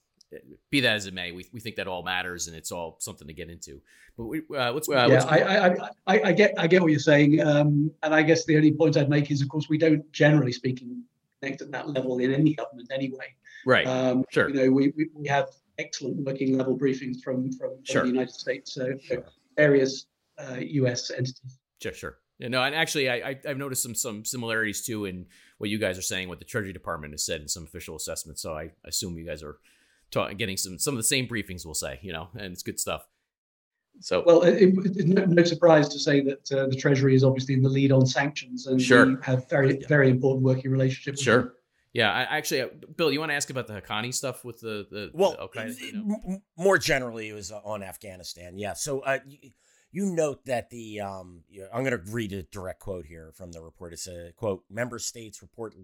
be 0.70 0.80
that 0.80 0.94
as 0.94 1.06
it 1.06 1.12
may, 1.12 1.32
we, 1.32 1.44
we 1.52 1.58
think 1.58 1.74
that 1.74 1.88
all 1.88 2.04
matters 2.04 2.46
and 2.46 2.56
it's 2.56 2.70
all 2.70 2.96
something 3.00 3.26
to 3.26 3.34
get 3.34 3.50
into. 3.50 3.82
But 4.16 4.26
we, 4.26 4.42
uh, 4.56 4.70
let's. 4.70 4.88
Uh, 4.88 5.08
yeah, 5.10 5.24
I, 5.24 5.68
I, 5.68 5.76
I, 6.06 6.20
I, 6.28 6.32
get 6.32 6.54
I 6.56 6.68
get 6.68 6.80
what 6.80 6.92
you're 6.92 7.00
saying, 7.00 7.40
um, 7.40 7.90
and 8.04 8.14
I 8.14 8.22
guess 8.22 8.44
the 8.44 8.56
only 8.56 8.70
point 8.70 8.96
I'd 8.96 9.10
make 9.10 9.32
is, 9.32 9.42
of 9.42 9.48
course, 9.48 9.68
we 9.68 9.76
don't 9.76 10.10
generally 10.12 10.52
speaking 10.52 11.02
connect 11.42 11.62
at 11.62 11.72
that 11.72 11.88
level 11.88 12.18
in 12.18 12.32
any 12.32 12.54
government 12.54 12.92
anyway. 12.92 13.34
Right. 13.66 13.86
Um, 13.88 14.24
sure. 14.30 14.48
You 14.48 14.54
know, 14.54 14.70
we, 14.70 14.92
we, 14.96 15.08
we 15.14 15.26
have 15.26 15.48
excellent 15.78 16.18
working 16.18 16.56
level 16.56 16.78
briefings 16.78 17.22
from 17.22 17.50
from, 17.52 17.70
from 17.70 17.84
sure. 17.84 18.02
the 18.02 18.08
United 18.08 18.34
States, 18.34 18.72
so 18.74 18.96
sure. 19.02 19.24
various 19.56 20.06
uh, 20.40 20.56
U.S. 20.58 21.10
entities. 21.10 21.58
Sure, 21.82 21.92
sure. 21.92 22.18
Yeah, 22.38 22.48
no, 22.48 22.62
and 22.62 22.74
actually, 22.74 23.10
I, 23.10 23.30
I 23.30 23.48
have 23.48 23.58
noticed 23.58 23.82
some 23.82 23.94
some 23.94 24.24
similarities 24.24 24.82
too 24.84 25.04
in 25.04 25.26
what 25.58 25.68
you 25.68 25.78
guys 25.78 25.98
are 25.98 26.02
saying, 26.02 26.28
what 26.28 26.38
the 26.38 26.46
Treasury 26.46 26.72
Department 26.72 27.12
has 27.12 27.24
said 27.24 27.42
in 27.42 27.48
some 27.48 27.64
official 27.64 27.96
assessments. 27.96 28.40
So 28.40 28.54
I 28.54 28.70
assume 28.84 29.18
you 29.18 29.26
guys 29.26 29.42
are 29.42 29.58
getting 30.10 30.56
some 30.56 30.78
some 30.78 30.94
of 30.94 30.98
the 30.98 31.04
same 31.04 31.28
briefings, 31.28 31.66
we'll 31.66 31.74
say, 31.74 31.98
you 32.02 32.12
know, 32.12 32.28
and 32.34 32.52
it's 32.52 32.62
good 32.62 32.80
stuff. 32.80 33.06
So 34.00 34.22
well, 34.24 34.42
it, 34.42 34.62
it, 34.62 35.06
no, 35.06 35.26
no, 35.26 35.44
surprise 35.44 35.88
to 35.90 35.98
say 35.98 36.22
that 36.22 36.50
uh, 36.52 36.66
the 36.66 36.76
Treasury 36.76 37.14
is 37.14 37.24
obviously 37.24 37.54
in 37.54 37.62
the 37.62 37.68
lead 37.68 37.92
on 37.92 38.06
sanctions, 38.06 38.66
and 38.66 38.80
sure. 38.80 39.04
we 39.06 39.16
have 39.22 39.48
very 39.50 39.84
very 39.86 40.08
important 40.08 40.42
working 40.42 40.70
relationship. 40.70 41.18
sure. 41.18 41.42
Them. 41.42 41.52
Yeah, 41.92 42.12
I 42.12 42.38
actually, 42.38 42.62
uh, 42.62 42.68
Bill, 42.96 43.10
you 43.10 43.18
want 43.18 43.32
to 43.32 43.36
ask 43.36 43.50
about 43.50 43.66
the 43.66 43.74
Haqqani 43.74 44.14
stuff 44.14 44.44
with 44.44 44.60
the 44.60 44.86
the 44.90 45.10
well, 45.12 45.32
the 45.32 45.40
okay, 45.40 45.74
you 45.78 45.92
know? 45.92 46.40
more 46.56 46.78
generally, 46.78 47.28
it 47.28 47.34
was 47.34 47.50
on 47.50 47.82
Afghanistan. 47.82 48.56
Yeah, 48.56 48.74
so 48.74 49.00
uh, 49.00 49.18
you, 49.92 50.06
note 50.06 50.44
that 50.46 50.70
the 50.70 51.00
um, 51.00 51.42
I'm 51.72 51.84
going 51.84 51.98
to 51.98 52.10
read 52.10 52.32
a 52.32 52.42
direct 52.42 52.80
quote 52.80 53.06
here 53.06 53.32
from 53.34 53.52
the 53.52 53.60
report. 53.60 53.92
It's 53.92 54.06
a 54.06 54.32
quote: 54.36 54.64
"Member 54.70 54.98
states 54.98 55.42
report 55.42 55.74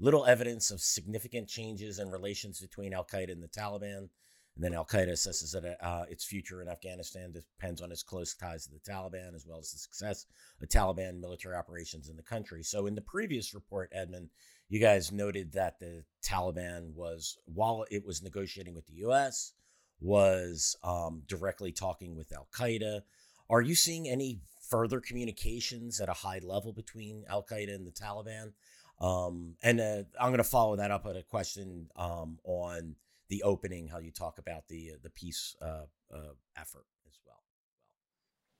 little 0.00 0.24
evidence 0.24 0.70
of 0.70 0.80
significant 0.80 1.46
changes 1.46 1.98
in 1.98 2.10
relations 2.10 2.60
between 2.60 2.94
Al 2.94 3.04
Qaeda 3.04 3.30
and 3.30 3.42
the 3.42 3.48
Taliban. 3.48 4.08
And 4.56 4.64
then 4.64 4.74
Al 4.74 4.84
Qaeda 4.84 5.12
assesses 5.12 5.52
that 5.52 5.76
uh, 5.84 6.04
its 6.08 6.24
future 6.24 6.60
in 6.60 6.68
Afghanistan 6.68 7.32
depends 7.32 7.80
on 7.80 7.92
its 7.92 8.02
close 8.02 8.34
ties 8.34 8.66
to 8.66 8.72
the 8.72 8.80
Taliban, 8.80 9.34
as 9.34 9.46
well 9.46 9.58
as 9.58 9.70
the 9.70 9.78
success 9.78 10.26
of 10.60 10.68
Taliban 10.68 11.20
military 11.20 11.54
operations 11.54 12.08
in 12.08 12.16
the 12.16 12.22
country. 12.22 12.62
So, 12.62 12.86
in 12.86 12.94
the 12.94 13.00
previous 13.00 13.54
report, 13.54 13.92
Edmund, 13.92 14.30
you 14.68 14.80
guys 14.80 15.12
noted 15.12 15.52
that 15.52 15.78
the 15.78 16.02
Taliban 16.22 16.94
was, 16.94 17.38
while 17.44 17.84
it 17.90 18.04
was 18.04 18.22
negotiating 18.22 18.74
with 18.74 18.86
the 18.86 18.94
U.S., 18.94 19.52
was 20.00 20.76
um, 20.82 21.22
directly 21.26 21.72
talking 21.72 22.16
with 22.16 22.32
Al 22.32 22.48
Qaeda. 22.52 23.02
Are 23.50 23.60
you 23.60 23.74
seeing 23.74 24.08
any 24.08 24.38
further 24.62 25.00
communications 25.00 26.00
at 26.00 26.08
a 26.08 26.12
high 26.12 26.40
level 26.42 26.72
between 26.72 27.24
Al 27.28 27.42
Qaeda 27.42 27.74
and 27.74 27.84
the 27.84 27.90
Taliban? 27.90 28.52
Um, 29.00 29.56
and 29.62 29.80
uh, 29.80 30.02
I'm 30.20 30.28
going 30.28 30.38
to 30.38 30.44
follow 30.44 30.76
that 30.76 30.92
up 30.92 31.04
with 31.04 31.16
a 31.16 31.24
question 31.24 31.88
um, 31.96 32.38
on 32.44 32.94
the 33.28 33.42
opening, 33.42 33.88
how 33.88 33.98
you 33.98 34.12
talk 34.12 34.38
about 34.38 34.68
the 34.68 34.92
uh, 34.92 34.96
the 35.02 35.10
peace 35.10 35.56
uh, 35.60 35.86
uh, 36.14 36.34
effort 36.56 36.84
as 37.08 37.18
well. 37.26 37.42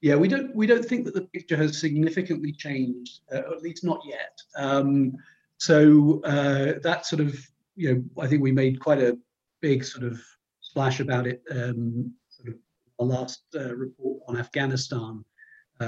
Yeah, 0.00 0.16
we 0.16 0.29
don't 0.29 0.55
we 0.55 0.66
don't 0.66 0.85
think 0.85 1.05
that 1.05 1.14
the 1.14 1.22
picture 1.22 1.57
has 1.57 1.79
significantly 1.79 2.53
changed, 2.53 3.20
uh, 3.33 3.38
at 3.38 3.62
least 3.62 3.85
not 3.85 4.00
yet. 4.05 4.40
Um, 4.57 5.12
so 5.59 6.20
uh, 6.24 6.81
that 6.83 7.07
sort 7.07 7.20
of 7.20 7.38
you 7.76 7.94
know, 7.94 8.22
I 8.22 8.26
think 8.26 8.42
we 8.42 8.53
made 8.53 8.81
quite 8.81 9.00
a 9.00 9.18
big 9.61 9.85
sort 9.85 10.05
of 10.05 10.20
splash 10.61 11.00
about 11.00 11.26
it. 11.26 11.42
Um, 11.50 12.14
the 13.00 13.06
last 13.06 13.42
report 13.54 14.22
on 14.28 14.36
Afghanistan, 14.36 15.24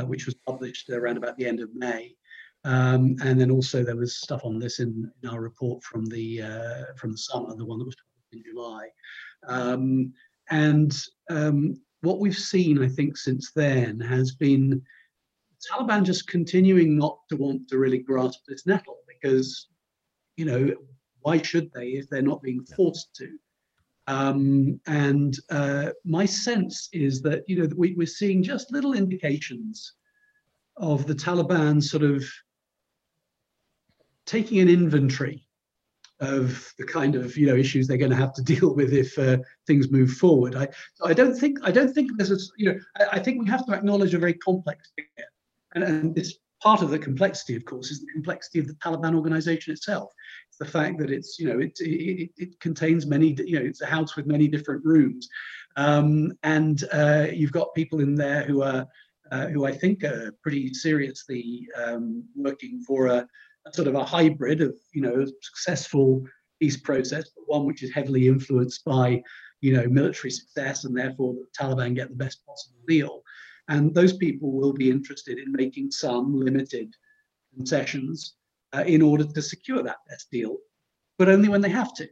which 0.07 0.27
was 0.27 0.35
published 0.35 0.90
around 0.90 1.18
about 1.18 1.37
the 1.37 1.46
end 1.46 1.61
of 1.61 1.75
May. 1.75 2.16
Um, 2.64 3.16
and 3.22 3.40
then 3.40 3.51
also 3.51 3.83
there 3.83 3.96
was 3.96 4.16
stuff 4.16 4.44
on 4.44 4.59
this 4.59 4.79
in, 4.79 5.11
in 5.22 5.29
our 5.29 5.40
report 5.40 5.83
from 5.83 6.07
the 6.07 6.42
uh, 6.42 6.94
from 6.96 7.11
the 7.12 7.18
summer, 7.18 7.55
the 7.57 7.64
one 7.64 7.79
that 7.79 7.85
was 7.85 7.96
published 7.96 8.46
in 8.46 8.53
July. 8.53 8.88
Um, 9.48 10.12
and 10.51 10.96
um, 11.31 11.75
what 12.03 12.20
we've 12.20 12.37
seen, 12.37 12.83
I 12.83 12.88
think, 12.88 13.16
since 13.16 13.53
then 13.53 13.98
has 14.01 14.35
been 14.35 14.83
Taliban 15.70 16.05
just 16.05 16.29
continuing 16.29 16.96
not 16.96 17.18
to 17.31 17.37
want 17.37 17.68
to 17.68 17.79
really 17.79 17.98
grasp 17.98 18.40
this 18.46 18.66
nettle 18.66 18.98
because, 19.09 19.68
you 20.37 20.44
know, 20.44 20.75
why 21.20 21.40
should 21.40 21.70
they 21.72 21.90
if 21.90 22.09
they're 22.09 22.22
not 22.22 22.42
being 22.42 22.64
forced 22.77 23.14
to? 23.16 23.39
Um, 24.07 24.80
and 24.86 25.36
uh, 25.50 25.90
my 26.05 26.26
sense 26.26 26.88
is 26.92 27.22
that 27.22 27.44
you 27.46 27.62
know 27.62 27.68
we, 27.76 27.94
we're 27.94 28.07
seeing 28.07 28.42
just 28.42 28.72
little 28.72 28.94
indications 28.94 29.94
of 30.76 31.07
the 31.07 31.14
Taliban 31.14 31.82
sort 31.82 32.03
of 32.03 32.24
taking 34.26 34.59
an 34.61 34.68
inventory 34.68 35.46
of 36.20 36.72
the 36.78 36.84
kind 36.84 37.16
of 37.16 37.36
you 37.36 37.46
know 37.46 37.57
issues 37.57 37.86
they're 37.86 37.96
going 37.96 38.11
to 38.11 38.16
have 38.16 38.32
to 38.34 38.42
deal 38.55 38.74
with 38.74 38.92
if 38.92 39.16
uh, 39.18 39.38
things 39.66 39.90
move 39.90 40.11
forward. 40.11 40.57
I 40.57 40.68
I 41.05 41.12
don't 41.12 41.36
think 41.36 41.59
I 41.62 41.70
don't 41.70 41.92
think 41.92 42.11
there's 42.16 42.32
a 42.32 42.38
you 42.57 42.72
know 42.72 42.78
I, 42.98 43.16
I 43.16 43.18
think 43.18 43.40
we 43.40 43.48
have 43.48 43.66
to 43.66 43.72
acknowledge 43.72 44.14
a 44.14 44.18
very 44.18 44.34
complex 44.34 44.90
and, 45.74 45.84
and 45.84 46.14
this 46.14 46.38
part 46.62 46.82
of 46.82 46.90
the 46.90 46.98
complexity, 46.98 47.57
of 47.57 47.64
course, 47.64 47.90
is 47.90 48.00
the 48.00 48.12
complexity 48.12 48.61
of 48.61 48.68
the 48.68 48.74
Taliban 48.74 49.16
organization 49.16 49.72
itself. 49.72 50.12
The 50.59 50.66
fact 50.66 50.98
that 50.98 51.11
it's 51.11 51.38
you 51.38 51.48
know 51.48 51.59
it 51.59 51.78
it, 51.80 52.30
it 52.36 52.61
contains 52.61 53.07
many 53.07 53.36
you 53.44 53.59
know 53.59 53.64
it's 53.64 53.80
a 53.80 53.86
house 53.86 54.16
with 54.16 54.26
many 54.26 54.48
different 54.48 54.84
rooms, 54.84 55.28
um, 55.76 56.32
and 56.42 56.84
uh, 56.92 57.26
you've 57.32 57.53
got 57.53 57.74
people 57.74 58.00
in 58.00 58.14
there 58.14 58.42
who 58.44 58.62
are 58.62 58.86
uh, 59.32 59.46
who 59.46 59.64
I 59.64 59.72
think 59.72 60.05
are 60.05 60.32
pretty 60.42 60.72
seriously 60.74 61.66
um, 61.74 62.24
working 62.36 62.82
for 62.86 63.07
a 63.07 63.26
sort 63.72 63.88
of 63.88 63.94
a 63.94 64.05
hybrid 64.05 64.61
of 64.61 64.76
you 64.92 65.03
know 65.03 65.22
a 65.22 65.26
successful 65.40 66.22
peace 66.61 66.76
process, 66.76 67.30
but 67.34 67.48
one 67.48 67.66
which 67.66 67.82
is 67.82 67.92
heavily 67.92 68.28
influenced 68.28 68.84
by 68.84 69.22
you 69.61 69.72
know 69.72 69.88
military 69.88 70.30
success, 70.30 70.84
and 70.84 70.96
therefore 70.96 71.34
the 71.34 71.46
Taliban 71.59 71.94
get 71.94 72.09
the 72.11 72.14
best 72.14 72.44
possible 72.46 72.80
deal. 72.86 73.22
And 73.68 73.94
those 73.94 74.16
people 74.16 74.53
will 74.53 74.72
be 74.72 74.90
interested 74.90 75.38
in 75.38 75.53
making 75.53 75.92
some 75.92 76.38
limited 76.38 76.92
concessions 77.55 78.34
uh, 78.73 78.85
in 78.87 79.03
order 79.03 79.25
to 79.25 79.43
secure 79.43 79.83
that 79.83 79.99
best 80.09 80.31
deal, 80.31 80.57
but 81.18 81.29
only 81.29 81.49
when 81.49 81.61
they 81.61 81.68
have 81.68 81.95
to. 81.95 82.09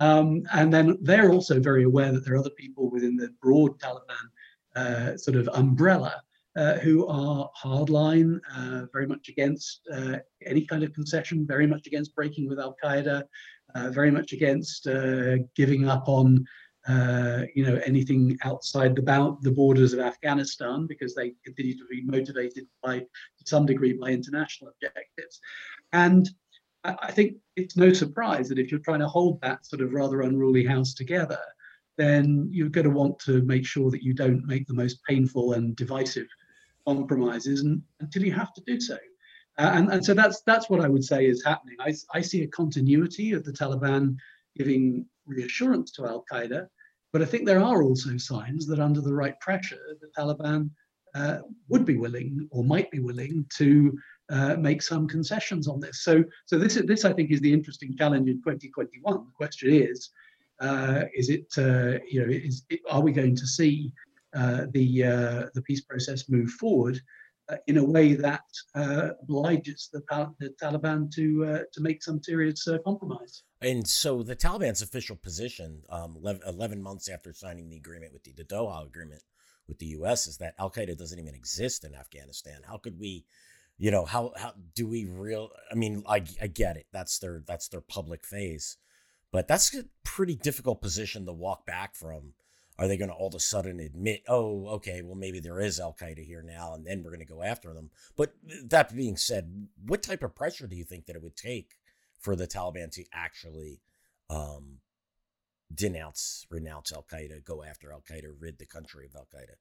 Um, 0.00 0.42
and 0.52 0.72
then 0.72 0.98
they're 1.00 1.30
also 1.30 1.60
very 1.60 1.84
aware 1.84 2.12
that 2.12 2.24
there 2.24 2.34
are 2.34 2.38
other 2.38 2.50
people 2.50 2.90
within 2.90 3.16
the 3.16 3.30
broad 3.40 3.78
Taliban 3.78 4.26
uh, 4.74 5.16
sort 5.16 5.36
of 5.36 5.48
umbrella 5.54 6.22
uh, 6.56 6.74
who 6.78 7.06
are 7.06 7.50
hardline, 7.62 8.40
uh, 8.56 8.86
very 8.92 9.06
much 9.06 9.28
against 9.28 9.82
uh, 9.92 10.16
any 10.44 10.64
kind 10.64 10.82
of 10.82 10.92
concession, 10.94 11.46
very 11.46 11.66
much 11.66 11.86
against 11.86 12.14
breaking 12.14 12.48
with 12.48 12.58
Al 12.58 12.76
Qaeda, 12.82 13.22
uh, 13.74 13.90
very 13.90 14.10
much 14.10 14.32
against 14.32 14.86
uh, 14.86 15.36
giving 15.54 15.88
up 15.88 16.08
on 16.08 16.44
you 17.54 17.64
know 17.64 17.80
anything 17.84 18.38
outside 18.44 18.94
the, 18.94 19.02
bound, 19.02 19.38
the 19.42 19.50
borders 19.50 19.92
of 19.92 20.00
Afghanistan 20.00 20.86
because 20.86 21.14
they 21.14 21.34
continue 21.44 21.76
to 21.76 21.86
be 21.90 22.02
motivated 22.02 22.66
by 22.82 22.98
to 23.00 23.44
some 23.44 23.66
degree 23.66 23.92
by 23.92 24.10
international 24.10 24.70
objectives. 24.70 25.40
And 25.92 26.28
I 26.84 27.10
think 27.10 27.36
it's 27.56 27.76
no 27.76 27.92
surprise 27.92 28.48
that 28.48 28.58
if 28.58 28.70
you're 28.70 28.80
trying 28.80 29.00
to 29.00 29.08
hold 29.08 29.40
that 29.40 29.66
sort 29.66 29.82
of 29.82 29.92
rather 29.92 30.22
unruly 30.22 30.64
house 30.64 30.94
together, 30.94 31.40
then 31.96 32.48
you're 32.50 32.68
going 32.68 32.84
to 32.84 32.90
want 32.90 33.18
to 33.20 33.42
make 33.42 33.66
sure 33.66 33.90
that 33.90 34.02
you 34.02 34.14
don't 34.14 34.46
make 34.46 34.66
the 34.66 34.74
most 34.74 35.02
painful 35.04 35.54
and 35.54 35.74
divisive 35.74 36.28
compromises 36.86 37.62
and, 37.62 37.82
until 38.00 38.24
you 38.24 38.32
have 38.32 38.52
to 38.54 38.62
do 38.66 38.80
so. 38.80 38.96
Uh, 39.58 39.70
and, 39.74 39.90
and 39.90 40.04
so 40.04 40.12
that's 40.12 40.42
that's 40.42 40.68
what 40.68 40.80
I 40.80 40.88
would 40.88 41.04
say 41.04 41.26
is 41.26 41.42
happening. 41.42 41.76
I, 41.80 41.94
I 42.12 42.20
see 42.20 42.42
a 42.42 42.48
continuity 42.48 43.32
of 43.32 43.42
the 43.42 43.52
Taliban 43.52 44.16
giving 44.56 45.06
reassurance 45.26 45.90
to 45.92 46.06
Al 46.06 46.24
Qaeda, 46.30 46.68
but 47.12 47.22
I 47.22 47.24
think 47.24 47.46
there 47.46 47.62
are 47.62 47.82
also 47.82 48.16
signs 48.16 48.66
that 48.66 48.80
under 48.80 49.00
the 49.00 49.14
right 49.14 49.38
pressure, 49.40 49.80
the 50.00 50.08
Taliban 50.16 50.70
uh, 51.14 51.38
would 51.68 51.84
be 51.84 51.96
willing 51.96 52.46
or 52.50 52.62
might 52.62 52.90
be 52.90 52.98
willing 52.98 53.46
to 53.56 53.96
uh, 54.28 54.56
make 54.56 54.82
some 54.82 55.08
concessions 55.08 55.68
on 55.68 55.80
this. 55.80 56.02
So, 56.02 56.24
so 56.44 56.58
this 56.58 56.74
this 56.86 57.04
I 57.04 57.12
think 57.12 57.30
is 57.30 57.40
the 57.40 57.52
interesting 57.52 57.96
challenge 57.96 58.28
in 58.28 58.36
2021. 58.42 59.14
The 59.14 59.30
question 59.36 59.72
is, 59.72 60.10
uh, 60.60 61.04
is 61.14 61.30
it 61.30 61.46
uh, 61.56 61.98
you 62.10 62.20
know 62.20 62.32
is 62.32 62.64
it, 62.70 62.80
are 62.90 63.00
we 63.00 63.12
going 63.12 63.36
to 63.36 63.46
see 63.46 63.92
uh, 64.34 64.66
the 64.72 65.04
uh, 65.04 65.46
the 65.54 65.62
peace 65.62 65.80
process 65.80 66.28
move 66.28 66.50
forward 66.50 67.00
Uh, 67.48 67.56
in 67.68 67.76
a 67.76 67.84
way 67.84 68.14
that 68.14 68.42
uh, 68.74 69.10
obliges 69.22 69.88
the, 69.92 70.02
the, 70.40 70.52
Taliban 70.60 71.08
to 71.12 71.44
uh, 71.44 71.58
to 71.72 71.80
make 71.80 72.02
some 72.02 72.20
serious 72.20 72.66
compromise. 72.84 73.44
And 73.60 73.86
so 73.86 74.24
the 74.24 74.34
Taliban's 74.34 74.82
official 74.82 75.14
position, 75.14 75.82
um, 75.88 76.16
11, 76.20 76.42
11, 76.44 76.82
months 76.82 77.08
after 77.08 77.32
signing 77.32 77.68
the 77.68 77.76
agreement 77.76 78.12
with 78.12 78.24
the, 78.24 78.32
the 78.32 78.42
Doha 78.42 78.84
agreement 78.84 79.22
with 79.68 79.78
the 79.78 79.86
U.S., 79.86 80.26
is 80.26 80.38
that 80.38 80.54
Al 80.58 80.72
Qaeda 80.72 80.98
doesn't 80.98 81.20
even 81.20 81.36
exist 81.36 81.84
in 81.84 81.94
Afghanistan. 81.94 82.62
How 82.66 82.78
could 82.78 82.98
we? 82.98 83.24
you 83.78 83.90
know 83.90 84.04
how 84.04 84.32
how 84.36 84.54
do 84.74 84.86
we 84.86 85.04
real 85.04 85.50
i 85.70 85.74
mean 85.74 86.02
I, 86.08 86.24
I 86.40 86.46
get 86.46 86.78
it 86.78 86.86
that's 86.92 87.18
their 87.18 87.42
that's 87.46 87.68
their 87.68 87.82
public 87.82 88.24
phase 88.24 88.78
but 89.32 89.48
that's 89.48 89.74
a 89.74 89.84
pretty 90.02 90.34
difficult 90.34 90.80
position 90.80 91.26
to 91.26 91.32
walk 91.34 91.66
back 91.66 91.94
from 91.94 92.32
are 92.78 92.88
they 92.88 92.96
going 92.96 93.08
to 93.08 93.14
all 93.14 93.28
of 93.28 93.34
a 93.34 93.40
sudden 93.40 93.80
admit, 93.80 94.22
oh, 94.28 94.66
okay, 94.68 95.00
well, 95.02 95.14
maybe 95.14 95.40
there 95.40 95.60
is 95.60 95.80
Al 95.80 95.96
Qaeda 95.98 96.24
here 96.24 96.42
now, 96.42 96.74
and 96.74 96.84
then 96.84 97.02
we're 97.02 97.10
going 97.10 97.20
to 97.20 97.32
go 97.32 97.42
after 97.42 97.72
them? 97.72 97.90
But 98.16 98.34
that 98.64 98.94
being 98.94 99.16
said, 99.16 99.68
what 99.86 100.02
type 100.02 100.22
of 100.22 100.34
pressure 100.34 100.66
do 100.66 100.76
you 100.76 100.84
think 100.84 101.06
that 101.06 101.16
it 101.16 101.22
would 101.22 101.36
take 101.36 101.76
for 102.18 102.36
the 102.36 102.46
Taliban 102.46 102.90
to 102.92 103.04
actually 103.12 103.80
um, 104.28 104.78
denounce, 105.74 106.46
renounce 106.50 106.92
Al 106.92 107.06
Qaeda, 107.10 107.44
go 107.44 107.62
after 107.62 107.92
Al 107.92 108.02
Qaeda, 108.02 108.28
rid 108.38 108.58
the 108.58 108.66
country 108.66 109.06
of 109.06 109.14
Al 109.14 109.26
Qaeda? 109.34 109.54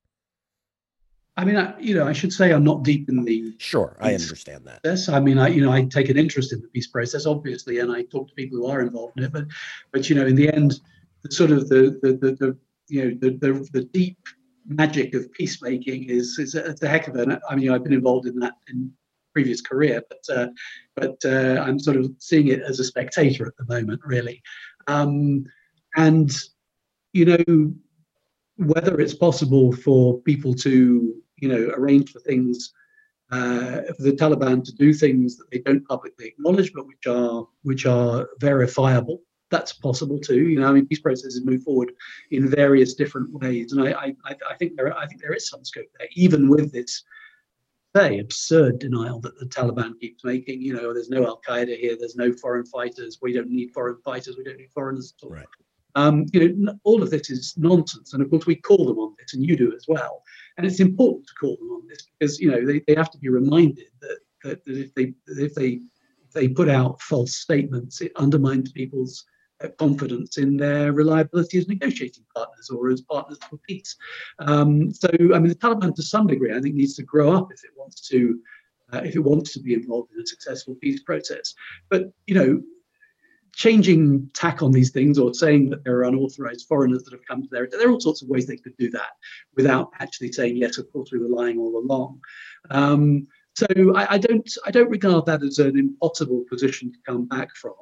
I 1.37 1.43
mean, 1.43 1.57
I, 1.57 1.77
you 1.79 1.95
know, 1.95 2.07
I 2.07 2.13
should 2.13 2.31
say 2.31 2.53
I'm 2.53 2.63
not 2.63 2.83
deep 2.83 3.09
in 3.09 3.23
the. 3.23 3.53
Sure, 3.57 3.97
I 3.99 4.13
understand 4.13 4.65
that. 4.67 4.79
Yes, 4.85 5.09
I 5.09 5.19
mean, 5.19 5.37
I 5.37 5.49
you 5.49 5.61
know, 5.61 5.71
I 5.71 5.83
take 5.83 6.07
an 6.07 6.17
interest 6.17 6.53
in 6.53 6.61
the 6.61 6.67
peace 6.69 6.87
process, 6.87 7.25
obviously, 7.25 7.79
and 7.79 7.91
I 7.91 8.03
talk 8.03 8.29
to 8.29 8.35
people 8.35 8.57
who 8.57 8.67
are 8.67 8.79
involved 8.79 9.17
in 9.17 9.25
it. 9.25 9.33
But, 9.33 9.47
but 9.91 10.09
you 10.09 10.15
know, 10.15 10.25
in 10.25 10.35
the 10.35 10.47
end, 10.51 10.79
the 11.23 11.31
sort 11.31 11.51
of 11.51 11.67
the 11.67 11.99
the 12.01 12.13
the, 12.13 12.31
the 12.35 12.57
you 12.87 13.03
know 13.03 13.17
the, 13.19 13.31
the, 13.37 13.69
the 13.73 13.83
deep 13.85 14.17
magic 14.67 15.13
of 15.13 15.31
peacemaking 15.33 16.05
is 16.09 16.37
is 16.39 16.55
a, 16.55 16.75
a 16.81 16.87
heck 16.87 17.07
of 17.07 17.15
an. 17.15 17.39
I 17.49 17.55
mean, 17.55 17.71
I've 17.71 17.83
been 17.83 17.93
involved 17.93 18.27
in 18.27 18.39
that 18.39 18.53
in 18.69 18.91
previous 19.33 19.61
career, 19.61 20.01
but 20.09 20.35
uh, 20.35 20.47
but 20.95 21.17
uh, 21.25 21.61
I'm 21.65 21.79
sort 21.79 21.97
of 21.97 22.11
seeing 22.19 22.47
it 22.47 22.61
as 22.61 22.79
a 22.79 22.83
spectator 22.83 23.45
at 23.45 23.53
the 23.57 23.65
moment, 23.65 24.01
really. 24.03 24.41
Um, 24.87 25.45
and 25.95 26.31
you 27.13 27.25
know 27.25 27.73
whether 28.57 28.99
it's 28.99 29.13
possible 29.13 29.73
for 29.73 30.21
people 30.21 30.53
to 30.53 31.13
you 31.37 31.47
know 31.47 31.71
arrange 31.75 32.11
for 32.11 32.19
things 32.19 32.73
uh, 33.31 33.81
for 33.97 34.03
the 34.03 34.13
Taliban 34.13 34.63
to 34.63 34.73
do 34.75 34.93
things 34.93 35.37
that 35.37 35.49
they 35.51 35.59
don't 35.59 35.87
publicly 35.87 36.27
acknowledge, 36.27 36.71
but 36.73 36.87
which 36.87 37.07
are 37.07 37.45
which 37.63 37.85
are 37.85 38.27
verifiable 38.39 39.21
that's 39.55 39.73
possible 39.73 40.19
too. 40.19 40.47
You 40.49 40.59
know, 40.59 40.67
I 40.67 40.73
mean, 40.73 40.87
peace 40.87 40.99
processes 40.99 41.45
move 41.45 41.63
forward 41.63 41.91
in 42.31 42.49
various 42.49 42.93
different 42.93 43.31
ways, 43.33 43.71
and 43.71 43.87
I, 43.87 44.13
I, 44.25 44.35
I 44.49 44.55
think 44.59 44.75
there, 44.75 44.95
I 44.97 45.07
think 45.07 45.21
there 45.21 45.33
is 45.33 45.49
some 45.49 45.63
scope 45.63 45.85
there, 45.97 46.09
even 46.15 46.49
with 46.49 46.71
this, 46.71 47.03
say, 47.95 48.19
absurd 48.19 48.79
denial 48.79 49.19
that 49.21 49.39
the 49.39 49.45
Taliban 49.45 49.99
keeps 49.99 50.23
making. 50.23 50.61
You 50.61 50.73
know, 50.73 50.93
there's 50.93 51.09
no 51.09 51.25
Al 51.25 51.41
Qaeda 51.47 51.77
here, 51.77 51.95
there's 51.97 52.17
no 52.17 52.33
foreign 52.33 52.65
fighters. 52.65 53.19
We 53.21 53.33
don't 53.33 53.49
need 53.49 53.71
foreign 53.73 53.97
fighters. 54.03 54.35
We 54.37 54.43
don't 54.43 54.57
need 54.57 54.71
foreigners 54.73 55.13
at 55.17 55.25
all. 55.25 55.33
Right. 55.33 55.45
Um, 55.95 56.25
you 56.33 56.53
know, 56.57 56.77
all 56.83 57.01
of 57.01 57.09
this 57.09 57.29
is 57.29 57.53
nonsense, 57.57 58.13
and 58.13 58.21
of 58.21 58.29
course 58.29 58.45
we 58.45 58.55
call 58.55 58.85
them 58.85 58.99
on 58.99 59.15
this, 59.17 59.33
and 59.33 59.45
you 59.45 59.55
do 59.55 59.73
as 59.73 59.85
well. 59.87 60.23
And 60.57 60.67
it's 60.67 60.81
important 60.81 61.25
to 61.27 61.33
call 61.39 61.55
them 61.55 61.69
on 61.69 61.87
this 61.87 62.07
because 62.19 62.39
you 62.39 62.51
know 62.51 62.65
they, 62.65 62.81
they 62.85 62.95
have 62.95 63.11
to 63.11 63.17
be 63.17 63.29
reminded 63.29 63.87
that, 64.01 64.19
that, 64.43 64.65
that 64.65 64.77
if 64.77 64.93
they 64.93 65.13
if 65.27 65.55
they 65.55 65.79
if 66.25 66.33
they 66.33 66.49
put 66.49 66.67
out 66.67 67.01
false 67.01 67.37
statements, 67.37 68.01
it 68.01 68.11
undermines 68.17 68.73
people's 68.73 69.23
confidence 69.77 70.37
in 70.37 70.57
their 70.57 70.93
reliability 70.93 71.57
as 71.57 71.67
negotiating 71.67 72.25
partners 72.35 72.69
or 72.69 72.89
as 72.89 73.01
partners 73.01 73.39
for 73.49 73.57
peace. 73.67 73.95
Um, 74.39 74.91
so, 74.91 75.09
I 75.09 75.39
mean, 75.39 75.47
the 75.47 75.55
Taliban, 75.55 75.95
to 75.95 76.03
some 76.03 76.27
degree, 76.27 76.53
I 76.55 76.59
think, 76.59 76.75
needs 76.75 76.95
to 76.95 77.03
grow 77.03 77.33
up 77.33 77.49
if 77.51 77.63
it 77.63 77.71
wants 77.75 78.07
to, 78.09 78.39
uh, 78.93 79.01
if 79.03 79.15
it 79.15 79.23
wants 79.23 79.53
to 79.53 79.59
be 79.59 79.73
involved 79.73 80.11
in 80.13 80.21
a 80.21 80.27
successful 80.27 80.75
peace 80.75 81.01
process. 81.03 81.53
But 81.89 82.11
you 82.27 82.35
know, 82.35 82.61
changing 83.53 84.29
tack 84.33 84.61
on 84.61 84.71
these 84.71 84.91
things 84.91 85.17
or 85.17 85.33
saying 85.33 85.69
that 85.69 85.83
there 85.83 85.95
are 85.97 86.03
unauthorized 86.03 86.67
foreigners 86.67 87.03
that 87.03 87.13
have 87.13 87.25
come 87.25 87.41
to 87.41 87.49
there, 87.49 87.67
there 87.71 87.87
are 87.87 87.91
all 87.91 88.01
sorts 88.01 88.21
of 88.21 88.27
ways 88.27 88.45
they 88.45 88.57
could 88.57 88.75
do 88.77 88.91
that 88.91 89.11
without 89.55 89.91
actually 89.99 90.31
saying 90.31 90.57
yes. 90.57 90.77
Of 90.77 90.91
course, 90.91 91.11
we 91.11 91.19
were 91.19 91.29
lying 91.29 91.57
all 91.57 91.77
along. 91.77 92.19
Um, 92.69 93.27
so 93.55 93.65
I, 93.95 94.15
I, 94.15 94.17
don't 94.17 94.49
I 94.65 94.71
don't 94.71 94.89
regard 94.89 95.25
that 95.27 95.41
as 95.41 95.59
an 95.59 95.79
impossible 95.79 96.43
position 96.49 96.91
to 96.91 96.97
come 97.05 97.25
back 97.25 97.55
from. 97.55 97.73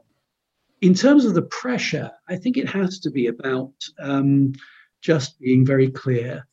In 0.84 0.93
terms 0.93 1.23
of 1.23 1.34
the 1.34 1.43
pressure, 1.43 2.11
I 2.27 2.36
think 2.36 2.57
it 2.57 2.67
has 2.67 2.99
to 2.99 3.09
be 3.09 3.27
about 3.27 3.71
um, 3.99 4.51
just 5.01 5.39
being 5.39 5.65
very 5.65 5.89
clear 5.89 6.45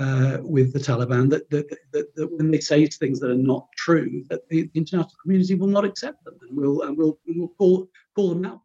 uh, 0.00 0.38
with 0.40 0.72
the 0.72 0.80
Taliban 0.80 1.30
that, 1.30 1.48
that, 1.50 1.68
that, 1.92 2.12
that, 2.16 2.32
when 2.32 2.50
they 2.50 2.58
say 2.58 2.84
things 2.86 3.20
that 3.20 3.30
are 3.30 3.36
not 3.36 3.68
true, 3.76 4.24
that 4.28 4.48
the 4.48 4.68
international 4.74 5.12
community 5.22 5.54
will 5.54 5.68
not 5.68 5.84
accept 5.84 6.24
them 6.24 6.34
and 6.42 6.56
will 6.56 6.82
and 6.82 6.98
will, 6.98 7.20
will 7.28 7.52
call 7.58 7.88
call 8.16 8.30
them 8.30 8.44
out. 8.44 8.60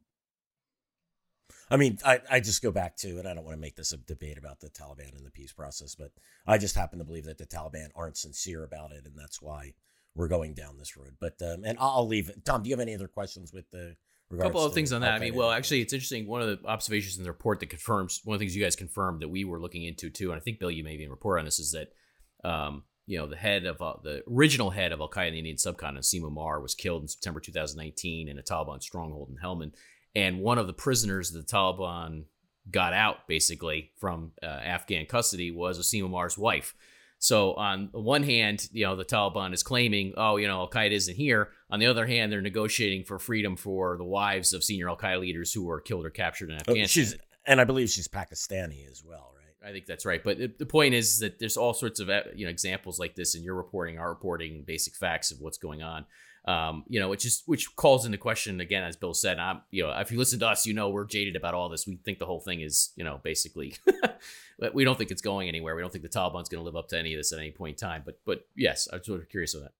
I 1.69 1.77
mean, 1.77 1.99
I, 2.03 2.19
I 2.27 2.39
just 2.39 2.63
go 2.63 2.71
back 2.71 2.97
to, 2.97 3.19
and 3.19 3.27
I 3.27 3.35
don't 3.35 3.45
want 3.45 3.55
to 3.55 3.61
make 3.61 3.75
this 3.75 3.91
a 3.91 3.97
debate 3.97 4.39
about 4.39 4.59
the 4.59 4.71
Taliban 4.71 5.15
and 5.15 5.23
the 5.23 5.29
peace 5.29 5.53
process, 5.53 5.93
but 5.93 6.11
I 6.47 6.57
just 6.57 6.75
happen 6.75 6.97
to 6.97 7.05
believe 7.05 7.25
that 7.25 7.37
the 7.37 7.45
Taliban 7.45 7.89
aren't 7.95 8.17
sincere 8.17 8.63
about 8.63 8.91
it, 8.91 9.05
and 9.05 9.13
that's 9.15 9.39
why 9.39 9.75
we're 10.15 10.27
going 10.27 10.55
down 10.55 10.79
this 10.79 10.97
road. 10.97 11.17
But 11.19 11.39
um, 11.43 11.63
and 11.63 11.77
I'll, 11.79 12.07
leave. 12.07 12.31
Tom, 12.43 12.63
do 12.63 12.69
you 12.69 12.73
have 12.75 12.81
any 12.81 12.95
other 12.95 13.07
questions 13.07 13.53
with 13.53 13.69
the 13.69 13.95
a 14.31 14.37
couple 14.37 14.63
of 14.63 14.73
things 14.73 14.93
on 14.93 15.01
that. 15.01 15.13
I 15.13 15.19
mean, 15.19 15.35
well, 15.35 15.51
actually, 15.51 15.81
it's 15.81 15.93
interesting. 15.93 16.27
One 16.27 16.41
of 16.41 16.47
the 16.47 16.67
observations 16.67 17.17
in 17.17 17.23
the 17.23 17.29
report 17.29 17.59
that 17.59 17.69
confirms 17.69 18.21
one 18.23 18.35
of 18.35 18.39
the 18.39 18.45
things 18.45 18.55
you 18.55 18.63
guys 18.63 18.75
confirmed 18.75 19.21
that 19.21 19.29
we 19.29 19.45
were 19.45 19.59
looking 19.59 19.83
into 19.83 20.09
too, 20.09 20.31
and 20.31 20.39
I 20.39 20.43
think 20.43 20.59
Bill, 20.59 20.71
you 20.71 20.83
may 20.83 20.93
even 20.93 21.09
report 21.09 21.39
on 21.39 21.45
this, 21.45 21.59
is 21.59 21.71
that 21.71 22.47
um, 22.47 22.83
you 23.05 23.17
know 23.17 23.27
the 23.27 23.35
head 23.35 23.65
of 23.65 23.81
uh, 23.81 23.95
the 24.03 24.23
original 24.31 24.69
head 24.69 24.91
of 24.91 25.01
Al 25.01 25.09
Qaeda 25.09 25.27
in 25.27 25.33
the 25.33 25.39
Indian 25.39 25.57
subcontinent, 25.57 26.05
Asim 26.05 26.23
Omar, 26.23 26.61
was 26.61 26.75
killed 26.75 27.01
in 27.01 27.07
September 27.07 27.39
2019 27.39 28.27
in 28.27 28.37
a 28.37 28.43
Taliban 28.43 28.81
stronghold 28.81 29.29
in 29.29 29.37
Helmand, 29.37 29.73
and 30.15 30.39
one 30.39 30.57
of 30.57 30.67
the 30.67 30.73
prisoners 30.73 31.31
that 31.31 31.47
the 31.47 31.53
Taliban 31.53 32.25
got 32.69 32.93
out 32.93 33.27
basically 33.27 33.91
from 33.97 34.31
uh, 34.43 34.45
Afghan 34.45 35.05
custody 35.05 35.51
was 35.51 35.79
Asim 35.79 36.03
Omar's 36.03 36.37
wife. 36.37 36.75
So 37.21 37.53
on 37.53 37.89
the 37.91 37.99
one 37.99 38.23
hand, 38.23 38.67
you 38.73 38.83
know, 38.83 38.95
the 38.95 39.05
Taliban 39.05 39.53
is 39.53 39.61
claiming, 39.61 40.15
oh, 40.17 40.37
you 40.37 40.47
know, 40.47 40.61
Al 40.61 40.69
Qaeda 40.69 40.91
isn't 40.91 41.15
here. 41.15 41.49
On 41.69 41.79
the 41.79 41.85
other 41.85 42.07
hand, 42.07 42.31
they're 42.31 42.41
negotiating 42.41 43.03
for 43.03 43.19
freedom 43.19 43.55
for 43.55 43.95
the 43.95 44.03
wives 44.03 44.53
of 44.53 44.63
senior 44.63 44.89
Al 44.89 44.97
Qaeda 44.97 45.19
leaders 45.19 45.53
who 45.53 45.63
were 45.63 45.79
killed 45.79 46.03
or 46.03 46.09
captured 46.09 46.49
in 46.49 46.55
oh, 46.55 46.59
Afghanistan. 46.61 46.83
Oh, 46.83 46.87
she's, 46.87 47.15
and 47.45 47.61
I 47.61 47.63
believe 47.63 47.91
she's 47.91 48.07
Pakistani 48.07 48.89
as 48.89 49.03
well, 49.05 49.33
right? 49.35 49.69
I 49.69 49.71
think 49.71 49.85
that's 49.85 50.03
right. 50.03 50.23
But 50.23 50.57
the 50.57 50.65
point 50.65 50.95
is 50.95 51.19
that 51.19 51.37
there's 51.37 51.57
all 51.57 51.75
sorts 51.75 51.99
of 51.99 52.09
you 52.35 52.45
know 52.45 52.49
examples 52.49 52.97
like 52.97 53.13
this 53.13 53.35
in 53.35 53.43
your 53.43 53.53
reporting, 53.53 53.99
our 53.99 54.09
reporting, 54.09 54.63
basic 54.65 54.95
facts 54.95 55.29
of 55.29 55.39
what's 55.39 55.59
going 55.59 55.83
on 55.83 56.07
um, 56.45 56.83
you 56.87 56.99
know, 56.99 57.07
which 57.07 57.25
is 57.25 57.43
which 57.45 57.75
calls 57.75 58.05
into 58.05 58.17
question 58.17 58.61
again, 58.61 58.83
as 58.83 58.95
Bill 58.95 59.13
said. 59.13 59.37
I'm, 59.37 59.61
you 59.69 59.83
know, 59.83 59.91
if 59.99 60.11
you 60.11 60.17
listen 60.17 60.39
to 60.39 60.47
us, 60.47 60.65
you 60.65 60.73
know, 60.73 60.89
we're 60.89 61.05
jaded 61.05 61.35
about 61.35 61.53
all 61.53 61.69
this. 61.69 61.85
We 61.85 61.97
think 61.97 62.19
the 62.19 62.25
whole 62.25 62.39
thing 62.39 62.61
is, 62.61 62.91
you 62.95 63.03
know, 63.03 63.19
basically, 63.23 63.75
we 64.73 64.83
don't 64.83 64.97
think 64.97 65.11
it's 65.11 65.21
going 65.21 65.47
anywhere. 65.47 65.75
We 65.75 65.81
don't 65.81 65.91
think 65.91 66.03
the 66.03 66.09
Taliban's 66.09 66.49
going 66.49 66.61
to 66.61 66.65
live 66.65 66.75
up 66.75 66.87
to 66.89 66.97
any 66.97 67.13
of 67.13 67.19
this 67.19 67.31
at 67.31 67.39
any 67.39 67.51
point 67.51 67.81
in 67.81 67.87
time. 67.87 68.01
But, 68.05 68.19
but 68.25 68.45
yes, 68.55 68.87
I'm 68.91 69.03
sort 69.03 69.21
of 69.21 69.29
curious 69.29 69.53
on 69.53 69.61
that. 69.61 69.73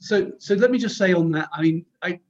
So, 0.00 0.32
so 0.38 0.54
let 0.54 0.70
me 0.70 0.78
just 0.78 0.98
say 0.98 1.14
on 1.14 1.30
that. 1.32 1.48
I 1.52 1.62
mean, 1.62 1.86
I 2.02 2.20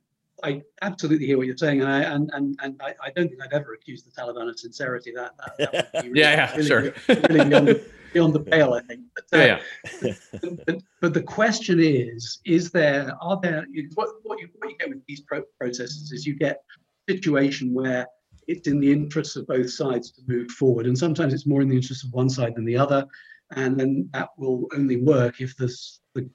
I 0.43 0.63
absolutely 0.83 1.27
hear 1.27 1.39
what 1.39 1.47
you're 1.47 1.57
saying, 1.57 1.81
and 1.81 1.91
I 1.91 2.01
and 2.01 2.31
and, 2.33 2.59
and 2.63 2.81
I, 2.83 2.95
I 3.03 3.11
don't 3.11 3.29
think 3.29 3.41
I've 3.43 3.53
ever 3.53 3.75
accused 3.75 4.07
the 4.07 4.11
Taliban 4.11 4.49
of 4.49 4.59
sincerity. 4.59 5.13
That, 5.15 5.33
that, 5.59 5.73
that 5.73 5.91
really, 6.05 6.21
yeah, 6.21 6.33
yeah, 6.33 6.53
really, 6.53 6.67
sure, 6.67 6.95
really 7.09 7.45
beyond, 7.45 7.69
the, 7.69 7.85
beyond 8.13 8.35
the 8.35 8.41
pale, 8.51 8.75
I 8.75 8.81
think. 8.83 9.03
But, 9.15 9.39
uh, 9.39 9.45
yeah, 9.45 9.61
yeah. 10.03 10.51
but, 10.67 10.83
but, 11.01 11.15
the 11.15 11.23
question 11.23 11.79
is: 11.81 12.41
Is 12.45 12.71
there 12.71 13.15
are 13.21 13.39
there 13.41 13.67
what 13.95 14.09
what 14.25 14.41
you 14.41 14.49
what 14.59 14.71
you 14.71 14.77
get 14.79 14.89
with 14.89 15.05
these 15.07 15.21
pro- 15.21 15.45
processes 15.61 16.13
is 16.13 16.27
you 16.27 16.35
get 16.35 16.63
a 17.09 17.13
situation 17.13 17.73
where 17.73 18.07
it's 18.49 18.67
in 18.67 18.81
the 18.81 18.91
interests 18.91 19.37
of 19.37 19.47
both 19.47 19.71
sides 19.71 20.11
to 20.13 20.23
move 20.27 20.51
forward, 20.51 20.87
and 20.87 20.99
sometimes 20.99 21.33
it's 21.33 21.47
more 21.47 21.63
in 21.63 21.69
the 21.69 21.77
interest 21.77 22.05
of 22.05 22.13
one 22.13 22.29
side 22.29 22.55
than 22.57 22.65
the 22.65 22.77
other, 22.77 23.07
and 23.55 23.79
then 23.79 24.09
that 24.13 24.31
will 24.37 24.67
only 24.75 24.97
work 24.97 25.41
if 25.41 25.57
this, 25.57 26.01
the 26.15 26.29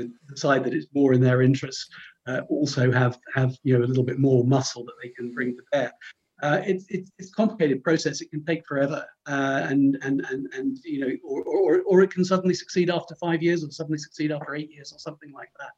the, 0.00 0.10
the 0.28 0.36
side 0.36 0.64
that 0.64 0.74
is 0.74 0.86
more 0.94 1.12
in 1.12 1.20
their 1.20 1.42
interests 1.42 1.88
uh, 2.26 2.42
also 2.48 2.90
have 2.90 3.18
have 3.34 3.56
you 3.62 3.78
know 3.78 3.84
a 3.84 3.86
little 3.86 4.04
bit 4.04 4.18
more 4.18 4.44
muscle 4.44 4.84
that 4.84 4.94
they 5.02 5.10
can 5.10 5.32
bring 5.32 5.56
to 5.56 5.62
bear. 5.72 5.92
Uh, 6.42 6.62
it's, 6.64 6.86
it's 6.88 7.10
it's 7.18 7.30
a 7.30 7.34
complicated 7.34 7.84
process. 7.84 8.20
It 8.20 8.30
can 8.30 8.44
take 8.44 8.66
forever, 8.66 9.04
uh, 9.26 9.66
and 9.68 9.98
and 10.02 10.24
and 10.30 10.48
and 10.54 10.78
you 10.84 11.00
know, 11.00 11.16
or, 11.24 11.42
or 11.44 11.82
or 11.82 12.02
it 12.02 12.10
can 12.10 12.24
suddenly 12.24 12.54
succeed 12.54 12.90
after 12.90 13.14
five 13.16 13.42
years, 13.42 13.62
or 13.62 13.70
suddenly 13.70 13.98
succeed 13.98 14.32
after 14.32 14.54
eight 14.54 14.70
years, 14.70 14.92
or 14.92 14.98
something 14.98 15.32
like 15.32 15.50
that. 15.58 15.72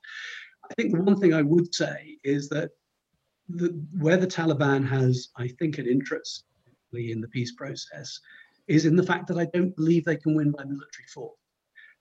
I 0.71 0.75
think 0.75 0.93
the 0.93 1.03
one 1.03 1.19
thing 1.19 1.35
I 1.35 1.43
would 1.43 1.75
say 1.75 2.19
is 2.23 2.49
that 2.51 2.71
the, 3.49 3.69
where 3.99 4.17
the 4.17 4.27
Taliban 4.27 4.87
has, 4.87 5.29
I 5.37 5.49
think, 5.59 5.79
an 5.79 5.87
interest 5.87 6.45
in 6.93 7.21
the 7.21 7.29
peace 7.29 7.53
process, 7.53 8.21
is 8.69 8.87
in 8.87 8.95
the 8.95 9.03
fact 9.03 9.27
that 9.29 9.39
I 9.39 9.47
don't 9.47 9.75
believe 9.75 10.05
they 10.05 10.17
can 10.17 10.35
win 10.35 10.53
by 10.53 10.63
military 10.63 11.09
force. 11.13 11.37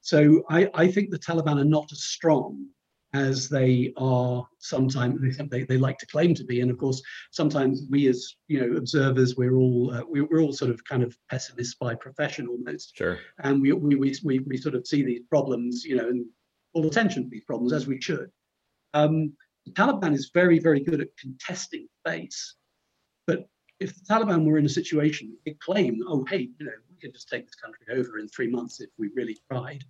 So 0.02 0.44
I, 0.50 0.70
I 0.74 0.92
think 0.92 1.10
the 1.10 1.20
Taliban 1.20 1.60
are 1.60 1.66
not 1.66 1.92
as 1.92 2.04
strong 2.04 2.68
as 3.14 3.50
they 3.50 3.94
are 3.98 4.48
sometimes 4.60 5.38
they, 5.50 5.64
they, 5.64 5.78
like 5.78 5.98
to 5.98 6.06
claim 6.06 6.34
to 6.36 6.44
be. 6.44 6.62
And 6.62 6.72
of 6.72 6.78
course 6.78 7.02
sometimes 7.32 7.84
we 7.90 8.08
as 8.08 8.36
you 8.48 8.60
know 8.60 8.78
observers 8.78 9.36
we're 9.36 9.56
all 9.56 9.94
uh, 9.94 10.04
we, 10.10 10.22
are 10.22 10.40
all 10.40 10.54
sort 10.54 10.72
of 10.72 10.84
kind 10.86 11.04
of 11.04 11.18
pessimists 11.30 11.76
by 11.76 11.96
profession 11.96 12.48
almost. 12.48 12.96
Sure. 12.96 13.20
And 13.40 13.62
we, 13.62 13.74
we 13.74 13.96
we, 13.96 14.16
we, 14.24 14.40
we 14.40 14.58
sort 14.58 14.76
of 14.76 14.88
see 14.88 15.04
these 15.04 15.22
problems 15.30 15.84
you 15.84 15.96
know 15.96 16.08
and 16.08 16.26
call 16.74 16.88
attention 16.88 17.24
to 17.24 17.30
these 17.30 17.44
problems 17.44 17.74
as 17.74 17.88
we 17.88 18.00
should. 18.02 18.32
Um, 18.94 19.34
the 19.66 19.72
taliban 19.74 20.14
is 20.14 20.32
very 20.34 20.60
very 20.60 20.80
good 20.80 21.02
at 21.02 21.16
contesting 21.18 21.88
space 22.00 22.56
but 23.28 23.48
if 23.80 23.94
the 23.94 24.02
taliban 24.02 24.44
were 24.44 24.58
in 24.58 24.66
a 24.66 24.70
situation 24.70 25.38
they 25.46 25.54
claim 25.54 26.02
oh 26.08 26.26
hey 26.28 26.50
you 26.60 26.66
know 26.66 26.72
we 26.90 26.98
could 27.00 27.14
just 27.14 27.30
take 27.30 27.46
this 27.46 27.56
country 27.56 27.86
over 27.92 28.18
in 28.18 28.28
three 28.28 28.50
months 28.50 28.82
if 28.82 28.90
we 28.98 29.10
really 29.16 29.38
tried. 29.52 29.84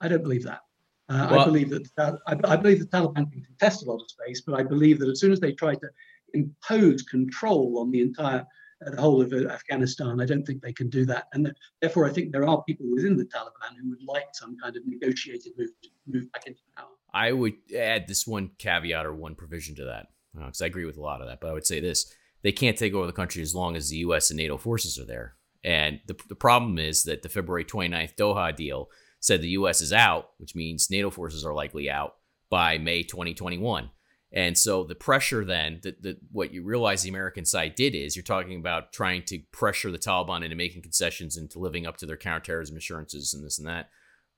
I 0.00 0.08
don't 0.08 0.22
believe 0.22 0.44
that 0.44 0.60
uh, 1.08 1.28
well, 1.30 1.40
I 1.40 1.44
believe 1.44 1.70
that 1.70 2.18
I, 2.26 2.36
I, 2.44 2.56
believe 2.56 2.80
the 2.80 2.86
Taliban 2.86 3.30
can 3.30 3.42
contest 3.42 3.84
a 3.84 3.90
lot 3.90 4.02
of 4.02 4.10
space, 4.10 4.40
but 4.40 4.58
I 4.58 4.64
believe 4.64 4.98
that 4.98 5.08
as 5.08 5.20
soon 5.20 5.30
as 5.32 5.38
they 5.38 5.52
try 5.52 5.74
to 5.74 5.88
impose 6.34 7.02
control 7.02 7.78
on 7.78 7.92
the 7.92 8.00
entire 8.00 8.44
uh, 8.84 8.90
the 8.90 9.00
whole 9.00 9.22
of 9.22 9.32
uh, 9.32 9.48
Afghanistan, 9.48 10.20
I 10.20 10.26
don't 10.26 10.44
think 10.44 10.62
they 10.62 10.72
can 10.72 10.90
do 10.90 11.06
that, 11.06 11.28
and 11.32 11.52
therefore 11.80 12.06
I 12.06 12.12
think 12.12 12.32
there 12.32 12.46
are 12.46 12.62
people 12.64 12.86
within 12.92 13.16
the 13.16 13.24
Taliban 13.24 13.76
who 13.80 13.90
would 13.90 14.02
like 14.06 14.26
some 14.32 14.56
kind 14.60 14.76
of 14.76 14.82
negotiated 14.84 15.52
move 15.56 15.70
to 15.82 15.88
move 16.08 16.32
back 16.32 16.46
into 16.46 16.60
power. 16.76 16.88
I 17.14 17.32
would 17.32 17.54
add 17.74 18.08
this 18.08 18.26
one 18.26 18.50
caveat 18.58 19.06
or 19.06 19.14
one 19.14 19.36
provision 19.36 19.76
to 19.76 19.84
that 19.84 20.08
because 20.34 20.60
uh, 20.60 20.64
I 20.64 20.66
agree 20.66 20.84
with 20.86 20.98
a 20.98 21.02
lot 21.02 21.20
of 21.20 21.28
that, 21.28 21.40
but 21.40 21.50
I 21.50 21.52
would 21.52 21.66
say 21.66 21.78
this: 21.78 22.12
they 22.42 22.52
can't 22.52 22.76
take 22.76 22.94
over 22.94 23.06
the 23.06 23.12
country 23.12 23.42
as 23.42 23.54
long 23.54 23.76
as 23.76 23.88
the 23.88 23.98
U.S. 23.98 24.30
and 24.30 24.38
NATO 24.38 24.56
forces 24.56 24.98
are 24.98 25.06
there. 25.06 25.36
And 25.62 26.00
the, 26.06 26.16
the 26.28 26.36
problem 26.36 26.78
is 26.78 27.04
that 27.04 27.22
the 27.22 27.28
February 27.28 27.64
29th 27.64 28.14
Doha 28.16 28.54
deal 28.54 28.88
said 29.26 29.42
the 29.42 29.48
U.S. 29.48 29.80
is 29.80 29.92
out, 29.92 30.30
which 30.38 30.54
means 30.54 30.88
NATO 30.88 31.10
forces 31.10 31.44
are 31.44 31.52
likely 31.52 31.90
out 31.90 32.14
by 32.48 32.78
May 32.78 33.02
2021. 33.02 33.90
And 34.32 34.56
so 34.56 34.84
the 34.84 34.94
pressure 34.94 35.44
then, 35.44 35.80
that 35.82 36.02
the, 36.02 36.18
what 36.30 36.52
you 36.52 36.62
realize 36.62 37.02
the 37.02 37.08
American 37.08 37.44
side 37.44 37.74
did 37.74 37.94
is 37.94 38.14
you're 38.14 38.22
talking 38.22 38.58
about 38.58 38.92
trying 38.92 39.22
to 39.24 39.40
pressure 39.50 39.90
the 39.90 39.98
Taliban 39.98 40.44
into 40.44 40.54
making 40.54 40.82
concessions 40.82 41.36
and 41.36 41.50
to 41.50 41.58
living 41.58 41.86
up 41.86 41.96
to 41.98 42.06
their 42.06 42.16
counterterrorism 42.16 42.76
assurances 42.76 43.34
and 43.34 43.44
this 43.44 43.58
and 43.58 43.66
that. 43.66 43.88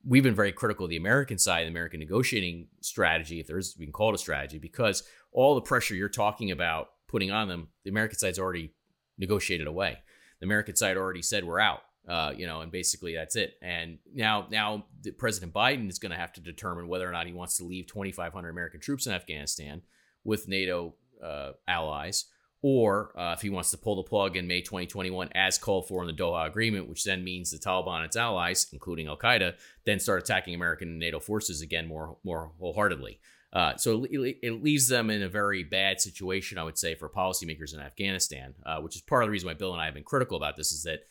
We've 0.03 0.23
been 0.23 0.35
very 0.35 0.53
critical 0.53 0.85
of 0.85 0.89
the 0.89 0.97
American 0.97 1.37
side, 1.37 1.65
the 1.65 1.71
American 1.71 1.99
negotiating 1.99 2.69
strategy, 2.81 3.39
if 3.39 3.47
there's 3.47 3.75
we 3.77 3.85
can 3.85 3.93
call 3.93 4.09
it 4.09 4.15
a 4.15 4.17
strategy, 4.17 4.57
because 4.57 5.03
all 5.31 5.53
the 5.53 5.61
pressure 5.61 5.93
you're 5.93 6.09
talking 6.09 6.49
about 6.49 6.87
putting 7.07 7.29
on 7.29 7.47
them, 7.47 7.67
the 7.83 7.89
American 7.89 8.17
side's 8.17 8.39
already 8.39 8.73
negotiated 9.17 9.67
away. 9.67 9.99
The 10.39 10.45
American 10.45 10.75
side 10.77 10.97
already 10.97 11.21
said 11.21 11.43
we're 11.43 11.59
out. 11.59 11.81
Uh, 12.09 12.33
you 12.35 12.47
know, 12.47 12.61
and 12.61 12.71
basically 12.71 13.13
that's 13.13 13.35
it. 13.35 13.53
And 13.61 13.99
now, 14.15 14.47
now 14.49 14.85
President 15.19 15.53
Biden 15.53 15.89
is 15.89 15.99
going 15.99 16.11
to 16.11 16.17
have 16.17 16.33
to 16.33 16.41
determine 16.41 16.87
whether 16.87 17.07
or 17.07 17.11
not 17.11 17.27
he 17.27 17.33
wants 17.33 17.57
to 17.57 17.63
leave 17.63 17.85
2,500 17.85 18.49
American 18.49 18.79
troops 18.79 19.05
in 19.05 19.13
Afghanistan 19.13 19.83
with 20.23 20.47
NATO 20.47 20.95
uh, 21.23 21.51
allies, 21.67 22.25
or 22.63 23.13
uh, 23.15 23.33
if 23.33 23.43
he 23.43 23.51
wants 23.51 23.69
to 23.71 23.77
pull 23.77 23.95
the 23.95 24.03
plug 24.03 24.35
in 24.35 24.47
May 24.47 24.61
2021 24.61 25.29
as 25.35 25.59
called 25.59 25.87
for 25.87 26.01
in 26.01 26.07
the 26.07 26.13
Doha 26.13 26.47
Agreement, 26.47 26.89
which 26.89 27.03
then 27.03 27.23
means 27.23 27.51
the 27.51 27.59
Taliban 27.59 27.97
and 27.97 28.05
its 28.05 28.15
allies, 28.15 28.65
including 28.73 29.07
Al 29.07 29.15
Qaeda, 29.15 29.53
then 29.85 29.99
start 29.99 30.23
attacking 30.23 30.55
American 30.55 30.87
and 30.87 30.99
NATO 30.99 31.19
forces 31.19 31.61
again 31.61 31.87
more 31.87 32.17
more 32.23 32.53
wholeheartedly. 32.59 33.19
Uh, 33.51 33.75
so 33.77 34.03
it, 34.03 34.37
it, 34.43 34.63
leaves 34.63 34.87
them 34.87 35.09
in 35.09 35.23
a 35.23 35.29
very 35.29 35.63
bad 35.63 35.99
situation, 35.99 36.59
I 36.59 36.63
would 36.63 36.77
say, 36.77 36.93
for 36.93 37.09
policymakers 37.09 37.73
in 37.73 37.79
Afghanistan, 37.79 38.53
uh, 38.63 38.79
which 38.79 38.95
is 38.95 39.01
part 39.01 39.23
of 39.23 39.27
the 39.27 39.31
reason 39.31 39.47
why 39.47 39.55
Bill 39.55 39.73
and 39.73 39.81
I 39.81 39.85
have 39.85 39.95
been 39.95 40.03
critical 40.03 40.37
about 40.37 40.55
this. 40.55 40.71
Is 40.71 40.83
that 40.83 41.05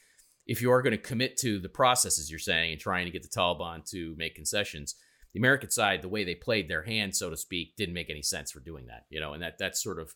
if 0.48 0.62
you 0.62 0.72
are 0.72 0.82
going 0.82 0.92
to 0.92 0.98
commit 0.98 1.36
to 1.36 1.58
the 1.58 1.68
processes 1.68 2.30
you're 2.30 2.38
saying 2.38 2.72
and 2.72 2.80
trying 2.80 3.04
to 3.04 3.12
get 3.12 3.22
the 3.22 3.28
Taliban 3.28 3.88
to 3.90 4.14
make 4.16 4.34
concessions, 4.34 4.94
the 5.34 5.38
American 5.38 5.70
side, 5.70 6.00
the 6.00 6.08
way 6.08 6.24
they 6.24 6.34
played 6.34 6.68
their 6.68 6.82
hand, 6.82 7.14
so 7.14 7.28
to 7.28 7.36
speak, 7.36 7.76
didn't 7.76 7.94
make 7.94 8.08
any 8.08 8.22
sense 8.22 8.50
for 8.50 8.60
doing 8.60 8.86
that. 8.86 9.04
You 9.10 9.20
know, 9.20 9.34
and 9.34 9.42
that 9.42 9.58
that's 9.58 9.82
sort 9.82 10.00
of 10.00 10.14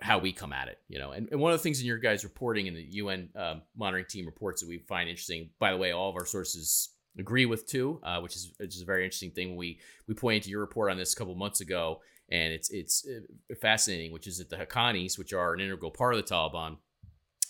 how 0.00 0.18
we 0.18 0.32
come 0.32 0.52
at 0.52 0.66
it. 0.66 0.78
You 0.88 0.98
know, 0.98 1.12
and, 1.12 1.28
and 1.30 1.40
one 1.40 1.52
of 1.52 1.58
the 1.58 1.62
things 1.62 1.80
in 1.80 1.86
your 1.86 1.98
guys' 1.98 2.24
reporting 2.24 2.66
in 2.66 2.74
the 2.74 2.84
UN 2.90 3.28
um, 3.36 3.62
monitoring 3.76 4.06
team 4.08 4.26
reports 4.26 4.60
that 4.60 4.68
we 4.68 4.78
find 4.78 5.08
interesting. 5.08 5.50
By 5.60 5.70
the 5.70 5.78
way, 5.78 5.92
all 5.92 6.10
of 6.10 6.16
our 6.16 6.26
sources 6.26 6.90
agree 7.16 7.46
with 7.46 7.66
too, 7.68 8.00
uh, 8.02 8.20
which 8.20 8.34
is 8.34 8.52
which 8.58 8.74
is 8.74 8.82
a 8.82 8.86
very 8.86 9.04
interesting 9.04 9.30
thing. 9.30 9.54
We 9.54 9.78
we 10.08 10.14
pointed 10.14 10.42
to 10.44 10.50
your 10.50 10.60
report 10.60 10.90
on 10.90 10.98
this 10.98 11.12
a 11.12 11.16
couple 11.16 11.36
months 11.36 11.60
ago, 11.60 12.00
and 12.28 12.52
it's 12.52 12.70
it's 12.70 13.06
uh, 13.06 13.54
fascinating, 13.60 14.10
which 14.10 14.26
is 14.26 14.38
that 14.38 14.50
the 14.50 14.56
Haqqanis, 14.56 15.16
which 15.16 15.32
are 15.32 15.54
an 15.54 15.60
integral 15.60 15.92
part 15.92 16.14
of 16.14 16.26
the 16.26 16.34
Taliban, 16.34 16.78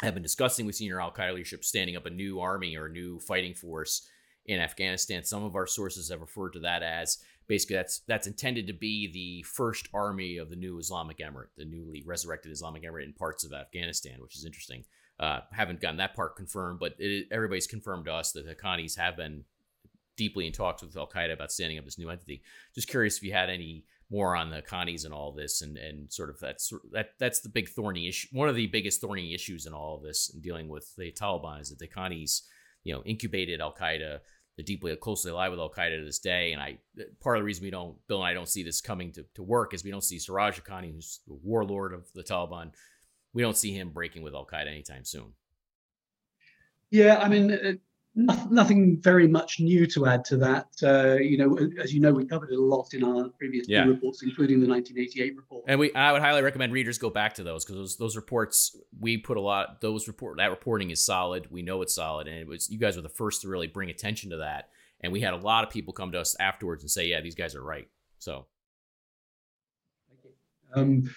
have 0.05 0.15
been 0.15 0.23
discussing 0.23 0.67
with 0.67 0.77
senior 0.77 1.01
Al 1.01 1.13
Qaeda 1.13 1.35
leadership 1.35 1.65
standing 1.65 1.97
up 1.97 2.07
a 2.07 2.11
new 2.11 2.41
army 2.41 2.77
or 2.77 2.87
a 2.87 2.93
new 2.93 3.19
fighting 3.21 3.55
force 3.55 4.09
in 4.47 4.61
Afghanistan. 4.61 5.25
Some 5.25 5.45
of 5.45 5.57
our 5.57 5.67
sources 5.67 6.11
have 6.11 6.21
referred 6.21 6.53
to 6.53 6.61
that 6.61 6.83
as 6.83 7.19
basically 7.47 7.77
that's 7.77 8.01
that's 8.07 8.27
intended 8.27 8.67
to 8.67 8.73
be 8.73 9.11
the 9.13 9.43
first 9.43 9.89
army 9.93 10.39
of 10.39 10.51
the 10.51 10.57
new 10.57 10.79
Islamic 10.79 11.19
Emirate, 11.19 11.49
the 11.57 11.65
newly 11.65 12.03
resurrected 12.07 12.53
Islamic 12.53 12.83
Emirate 12.83 13.05
in 13.05 13.13
parts 13.13 13.45
of 13.45 13.53
Afghanistan, 13.53 14.21
which 14.21 14.37
is 14.37 14.45
interesting. 14.45 14.85
Uh, 15.21 15.41
haven't 15.53 15.81
gotten 15.81 15.99
that 15.99 16.15
part 16.15 16.37
confirmed, 16.37 16.81
but 16.81 16.95
it, 16.99 17.29
everybody's 17.31 17.69
confirmed 17.69 18.05
to 18.05 18.13
us 18.13 18.33
that 18.33 18.45
the 18.47 18.55
Haqqanis 18.55 18.99
have 18.99 19.17
been 19.17 19.45
deeply 20.17 20.47
in 20.47 20.53
talks 20.53 20.83
with 20.83 20.97
Al 20.97 21.09
Qaeda 21.09 21.33
about 21.33 21.53
standing 21.53 21.79
up 21.79 21.85
this 21.85 21.99
new 21.99 22.11
entity. 22.11 22.43
Just 22.75 22.89
curious 22.89 23.17
if 23.17 23.23
you 23.23 23.33
had 23.33 23.51
any 23.51 23.85
more 24.15 24.37
on 24.37 24.51
the 24.51 24.63
Haqqanis 24.63 25.05
and 25.05 25.13
all 25.13 25.33
this, 25.33 25.61
and 25.61 25.77
and 25.77 26.13
sort 26.13 26.31
of 26.31 26.39
that's 26.39 26.73
that 26.93 27.11
that's 27.19 27.41
the 27.41 27.49
big 27.49 27.69
thorny 27.69 28.07
issue. 28.09 28.29
One 28.33 28.49
of 28.49 28.55
the 28.55 28.69
biggest 28.69 29.01
thorny 29.01 29.35
issues 29.35 29.67
in 29.67 29.73
all 29.73 29.97
of 29.97 30.03
this, 30.03 30.31
in 30.33 30.41
dealing 30.41 30.69
with 30.69 30.95
the 30.97 31.11
Taliban, 31.11 31.61
is 31.61 31.71
that 31.71 31.79
the 31.81 31.89
Haqqanis, 31.89 32.43
you 32.85 32.95
know, 32.95 33.03
incubated 33.05 33.61
Al 33.61 33.75
Qaeda. 33.75 34.21
They're 34.57 34.65
deeply 34.65 34.95
closely 34.95 35.33
allied 35.33 35.51
with 35.51 35.59
Al 35.59 35.69
Qaeda 35.69 35.99
to 35.99 36.05
this 36.05 36.21
day, 36.21 36.53
and 36.53 36.63
I 36.63 36.79
part 37.21 37.37
of 37.37 37.41
the 37.41 37.45
reason 37.45 37.65
we 37.65 37.71
don't 37.71 37.97
Bill 38.07 38.19
and 38.19 38.27
I 38.27 38.35
don't 38.35 38.49
see 38.49 38.63
this 38.63 38.81
coming 38.81 39.11
to, 39.15 39.25
to 39.35 39.43
work 39.43 39.75
is 39.75 39.83
we 39.83 39.91
don't 39.91 40.05
see 40.05 40.21
Siraj 40.21 40.61
Haqqani, 40.61 40.95
who's 40.95 41.21
the 41.27 41.35
warlord 41.43 41.93
of 41.93 42.07
the 42.15 42.23
Taliban, 42.23 42.71
we 43.33 43.43
don't 43.43 43.57
see 43.57 43.73
him 43.73 43.91
breaking 43.91 44.23
with 44.23 44.33
Al 44.33 44.47
Qaeda 44.47 44.69
anytime 44.69 45.05
soon. 45.05 45.33
Yeah, 46.91 47.19
I 47.19 47.29
mean, 47.29 47.81
nothing 48.15 49.01
very 49.01 49.27
much 49.27 49.59
new 49.59 49.87
to 49.89 50.07
add 50.07 50.25
to 50.27 50.37
that. 50.37 50.69
Uh, 50.83 51.15
you 51.21 51.37
know, 51.37 51.59
as 51.83 51.93
you 51.93 52.01
know, 52.01 52.13
we 52.13 52.25
covered 52.25 52.51
it 52.51 52.59
a 52.59 52.63
lot 52.63 52.95
in 52.95 53.03
our 53.03 53.29
previous 53.31 53.69
yeah. 53.69 53.85
reports, 53.85 54.23
including 54.23 54.61
the 54.61 54.69
1988 54.69 55.37
report. 55.37 55.65
And 55.67 55.81
we, 55.81 55.93
I 55.95 56.13
would 56.13 56.23
highly 56.23 56.43
recommend 56.43 56.73
readers 56.73 56.99
go 56.99 57.11
back 57.11 57.35
to 57.35 57.43
those 57.43 57.65
because 57.65 57.77
those 57.77 57.97
those 57.97 58.17
reports 58.17 58.77
we 59.01 59.19
put 59.19 59.37
a 59.37 59.41
lot. 59.41 59.81
Those 59.81 60.07
report 60.07 60.37
that 60.39 60.51
reporting 60.51 60.91
is 60.91 61.05
solid. 61.05 61.51
We 61.51 61.63
know 61.63 61.83
it's 61.83 61.95
solid, 61.95 62.29
and 62.29 62.39
it 62.39 62.47
was 62.47 62.71
you 62.71 62.79
guys 62.79 62.97
were 62.97 63.03
the 63.03 63.09
first 63.09 63.43
to 63.43 63.49
really 63.49 63.67
bring 63.67 63.91
attention 63.91 64.31
to 64.31 64.37
that. 64.39 64.69
And 65.01 65.13
we 65.13 65.21
had 65.21 65.35
a 65.35 65.39
lot 65.39 65.65
of 65.65 65.71
people 65.71 65.93
come 65.93 66.13
to 66.13 66.21
us 66.21 66.37
afterwards 66.39 66.83
and 66.83 66.91
say, 66.91 67.09
"Yeah, 67.09 67.21
these 67.21 67.35
guys 67.35 67.55
are 67.55 67.65
right." 67.65 67.89
So. 68.19 68.47
Um, 70.77 71.09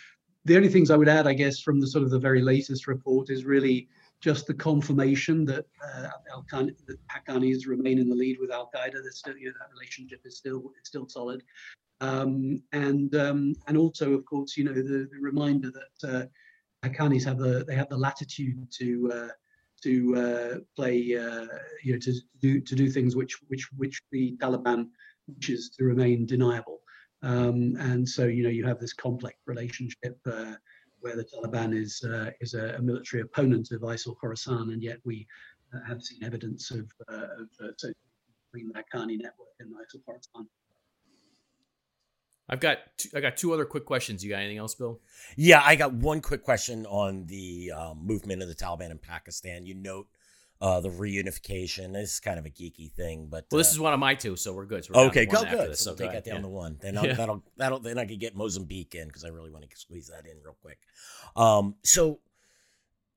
the 0.46 0.56
only 0.56 0.70
things 0.70 0.92
I 0.92 0.96
would 0.96 1.10
add, 1.10 1.26
I 1.26 1.34
guess, 1.34 1.60
from 1.60 1.80
the 1.80 1.88
sort 1.88 2.04
of 2.04 2.12
the 2.12 2.20
very 2.20 2.42
latest 2.42 2.88
report 2.88 3.32
is 3.32 3.44
really 3.44 3.90
just 4.22 4.48
the 4.48 4.54
confirmation 4.54 5.46
that 5.46 5.66
uh, 5.84 6.08
Al 6.34 6.46
that 6.52 6.98
Haqqanis 7.12 7.68
remain 7.68 8.00
in 8.00 8.10
the 8.10 8.16
lead 8.16 8.38
with 8.40 8.52
Al 8.52 8.70
Qaeda. 8.76 9.04
That 9.04 9.14
still, 9.14 9.38
you 9.38 9.48
know, 9.48 9.54
that 9.60 9.74
relationship 9.74 10.22
is 10.26 10.38
still 10.38 10.72
it's 10.78 10.90
still 10.90 11.08
solid, 11.08 11.44
um, 12.02 12.62
and 12.72 13.16
um, 13.16 13.54
and 13.68 13.78
also, 13.78 14.14
of 14.14 14.26
course, 14.26 14.58
you 14.58 14.64
know, 14.64 14.74
the, 14.74 15.08
the 15.12 15.20
reminder 15.20 15.72
that 15.72 16.10
uh, 16.10 16.26
Haqqanis 16.88 17.26
have 17.26 17.38
the 17.38 17.64
they 17.66 17.76
have 17.76 17.90
the 17.90 17.98
latitude 17.98 18.72
to 18.80 19.12
uh, 19.14 19.28
to 19.84 20.16
uh, 20.16 20.58
play, 20.76 21.16
uh, 21.16 21.46
you 21.84 21.94
know, 21.94 22.00
to 22.00 22.14
do 22.42 22.60
to 22.62 22.76
do 22.76 22.90
things 22.90 23.16
which 23.16 23.38
which 23.48 23.68
which 23.78 24.02
the 24.12 24.36
Taliban 24.38 24.88
wishes 25.28 25.70
to 25.78 25.84
remain 25.84 26.26
deniable. 26.26 26.80
Um, 27.24 27.76
and 27.80 28.08
so, 28.08 28.26
you 28.26 28.44
know, 28.44 28.50
you 28.50 28.66
have 28.66 28.80
this 28.80 28.94
complex 28.94 29.38
relationship 29.46 30.20
uh, 30.26 30.54
where 31.00 31.16
the 31.16 31.24
Taliban 31.24 31.76
is 31.76 32.04
uh, 32.04 32.32
is 32.42 32.54
a, 32.54 32.76
a, 32.76 32.82
military 32.82 33.22
opponent 33.22 33.72
of 33.72 33.82
ISIL 33.82 34.16
Khorasan, 34.22 34.74
and 34.74 34.82
yet 34.82 34.98
we 35.04 35.28
uh, 35.74 35.80
have 35.88 36.02
seen 36.02 36.24
evidence 36.24 36.72
of, 36.72 36.92
uh, 37.12 37.42
of 37.42 37.50
uh, 37.62 37.68
between 38.52 38.72
the 38.72 38.74
Haqqani 38.74 39.18
network 39.20 39.50
and 39.60 39.74
ISIL 39.74 40.02
Khorasan. 40.08 40.46
I've 42.50 42.62
got 42.62 42.78
two, 42.98 43.10
I 43.14 43.20
got 43.20 43.36
two 43.36 43.54
other 43.54 43.66
quick 43.66 43.86
questions. 43.86 44.24
You 44.24 44.30
got 44.30 44.38
anything 44.38 44.58
else, 44.58 44.74
Bill? 44.74 45.02
Yeah, 45.36 45.62
I 45.64 45.76
got 45.76 45.94
one 45.94 46.22
quick 46.22 46.44
question 46.44 46.86
on 46.86 47.26
the 47.26 47.74
um, 47.76 48.06
movement 48.06 48.42
of 48.42 48.48
the 48.48 48.56
Taliban 48.56 48.90
in 48.90 48.98
Pakistan. 48.98 49.66
You 49.66 49.76
note 49.76 50.08
uh, 50.62 50.80
the 50.80 50.90
reunification. 50.90 51.94
This 51.94 52.14
is 52.14 52.20
kind 52.20 52.40
of 52.40 52.46
a 52.46 52.50
geeky 52.50 52.92
thing, 52.92 53.28
but 53.30 53.46
well, 53.52 53.60
this 53.60 53.70
uh, 53.70 53.76
is 53.76 53.80
one 53.80 53.94
of 53.94 54.00
my 54.00 54.16
two, 54.16 54.36
so 54.36 54.54
we're 54.54 54.66
good. 54.66 54.86
So 54.86 54.94
we're 54.96 55.06
okay, 55.08 55.26
go 55.26 55.44
good. 55.44 55.72
This, 55.72 55.82
so 55.82 55.92
we'll 55.92 55.98
take 55.98 56.12
that 56.12 56.26
down 56.26 56.38
yeah. 56.38 56.42
to 56.42 56.48
one. 56.48 56.78
Then 56.82 56.98
I'll, 56.98 57.06
yeah. 57.06 57.14
that'll 57.14 57.44
that'll 57.58 57.80
then 57.80 57.98
I 57.98 58.06
could 58.06 58.20
get 58.20 58.36
Mozambique 58.36 58.96
in 58.96 59.08
because 59.08 59.24
I 59.24 59.30
really 59.30 59.52
want 59.52 59.70
to 59.70 59.78
squeeze 59.78 60.08
that 60.08 60.30
in 60.30 60.38
real 60.44 60.58
quick. 60.62 60.80
Um, 61.36 61.76
so 61.84 62.20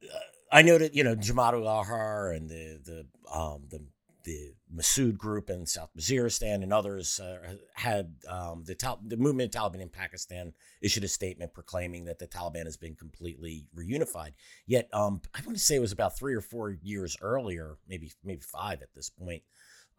uh, 0.05 0.18
I 0.53 0.62
noted, 0.62 0.95
you 0.95 1.05
know, 1.05 1.16
Jamaat 1.16 1.55
Ahrar 1.55 2.36
and 2.36 2.49
the 2.49 2.80
the 2.84 3.38
um, 3.38 3.64
the 3.70 3.84
the 4.24 4.54
Mehsud 4.74 5.16
group 5.16 5.50
in 5.50 5.66
South 5.66 5.90
Waziristan 5.96 6.62
and 6.62 6.72
others 6.72 7.20
uh, 7.20 7.54
had 7.74 8.14
um, 8.28 8.64
the 8.64 8.74
Tal- 8.74 9.00
the 9.04 9.16
movement 9.16 9.54
of 9.54 9.60
Taliban 9.60 9.80
in 9.80 9.88
Pakistan 9.88 10.52
issued 10.82 11.04
a 11.04 11.08
statement 11.08 11.54
proclaiming 11.54 12.04
that 12.04 12.18
the 12.18 12.26
Taliban 12.26 12.64
has 12.64 12.76
been 12.76 12.94
completely 12.94 13.66
reunified. 13.76 14.32
Yet, 14.66 14.88
um, 14.92 15.20
I 15.34 15.40
want 15.44 15.56
to 15.56 15.62
say 15.62 15.76
it 15.76 15.80
was 15.80 15.92
about 15.92 16.18
three 16.18 16.34
or 16.34 16.40
four 16.40 16.70
years 16.70 17.16
earlier, 17.20 17.76
maybe 17.88 18.12
maybe 18.24 18.42
five 18.42 18.82
at 18.82 18.94
this 18.94 19.10
point. 19.10 19.42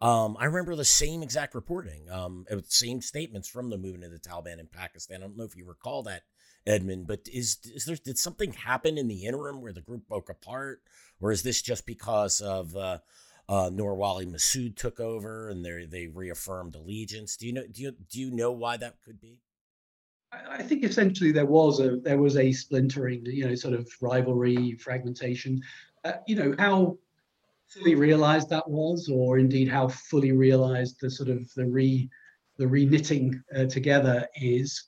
Um, 0.02 0.36
I 0.40 0.46
remember 0.46 0.74
the 0.74 0.84
same 0.84 1.22
exact 1.22 1.54
reporting, 1.54 2.10
um, 2.10 2.44
same 2.66 3.00
statements 3.00 3.48
from 3.48 3.70
the 3.70 3.78
movement 3.78 4.02
of 4.02 4.10
the 4.10 4.18
Taliban 4.18 4.58
in 4.58 4.66
Pakistan. 4.66 5.18
I 5.18 5.26
don't 5.26 5.36
know 5.36 5.44
if 5.44 5.56
you 5.56 5.64
recall 5.64 6.02
that, 6.02 6.22
Edmund, 6.66 7.06
but 7.06 7.20
is 7.32 7.58
is 7.72 7.84
there 7.84 7.96
did 7.96 8.18
something 8.18 8.52
happen 8.52 8.98
in 8.98 9.06
the 9.06 9.24
interim 9.24 9.60
where 9.60 9.72
the 9.72 9.80
group 9.80 10.08
broke 10.08 10.28
apart, 10.28 10.80
or 11.20 11.30
is 11.30 11.44
this 11.44 11.62
just 11.62 11.86
because 11.86 12.40
of 12.40 12.76
uh, 12.76 12.98
uh, 13.48 13.70
Nur 13.72 13.94
Wali 13.94 14.26
Mehsud 14.26 14.76
took 14.76 15.00
over 15.00 15.48
and 15.48 15.64
they 15.64 15.84
they 15.84 16.06
reaffirmed 16.06 16.74
allegiance. 16.74 17.36
Do 17.36 17.46
you 17.46 17.52
know 17.52 17.66
do 17.70 17.82
you 17.82 17.92
do 18.10 18.20
you 18.20 18.30
know 18.30 18.52
why 18.52 18.76
that 18.76 18.96
could 19.04 19.20
be? 19.20 19.40
I 20.32 20.62
think 20.62 20.82
essentially 20.82 21.32
there 21.32 21.46
was 21.46 21.80
a 21.80 21.96
there 21.96 22.18
was 22.18 22.36
a 22.36 22.52
splintering, 22.52 23.26
you 23.26 23.46
know, 23.46 23.54
sort 23.54 23.74
of 23.74 23.88
rivalry, 24.00 24.76
fragmentation. 24.76 25.62
Uh, 26.04 26.14
you 26.26 26.36
know 26.36 26.54
how 26.58 26.96
fully 27.68 27.94
realized 27.94 28.48
that 28.50 28.68
was, 28.68 29.08
or 29.08 29.38
indeed 29.38 29.68
how 29.68 29.88
fully 29.88 30.32
realized 30.32 30.96
the 31.00 31.10
sort 31.10 31.28
of 31.28 31.52
the 31.54 31.66
re 31.66 32.08
the 32.58 32.64
reknitting 32.64 33.42
uh, 33.56 33.66
together 33.66 34.26
is. 34.36 34.84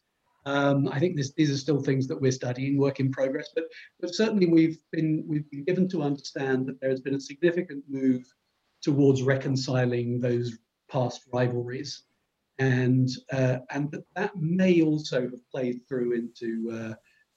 Um, 0.46 0.88
I 0.92 0.98
think 0.98 1.16
this, 1.16 1.32
these 1.32 1.50
are 1.50 1.56
still 1.56 1.80
things 1.80 2.06
that 2.08 2.20
we're 2.20 2.30
studying, 2.30 2.76
work 2.76 3.00
in 3.00 3.10
progress. 3.10 3.48
But 3.54 3.64
but 4.00 4.14
certainly 4.14 4.46
we've 4.46 4.78
been 4.92 5.24
we've 5.26 5.50
been 5.50 5.64
given 5.64 5.88
to 5.90 6.02
understand 6.02 6.66
that 6.66 6.80
there 6.80 6.90
has 6.90 7.00
been 7.00 7.14
a 7.14 7.20
significant 7.20 7.84
move 7.88 8.24
towards 8.84 9.22
reconciling 9.22 10.20
those 10.20 10.58
past 10.90 11.22
rivalries, 11.32 12.02
and 12.58 13.08
uh, 13.32 13.58
and 13.70 13.90
that 13.90 14.04
that 14.14 14.36
may 14.36 14.82
also 14.82 15.22
have 15.22 15.50
played 15.50 15.80
through 15.88 16.12
into 16.12 16.70
uh, 16.70 16.94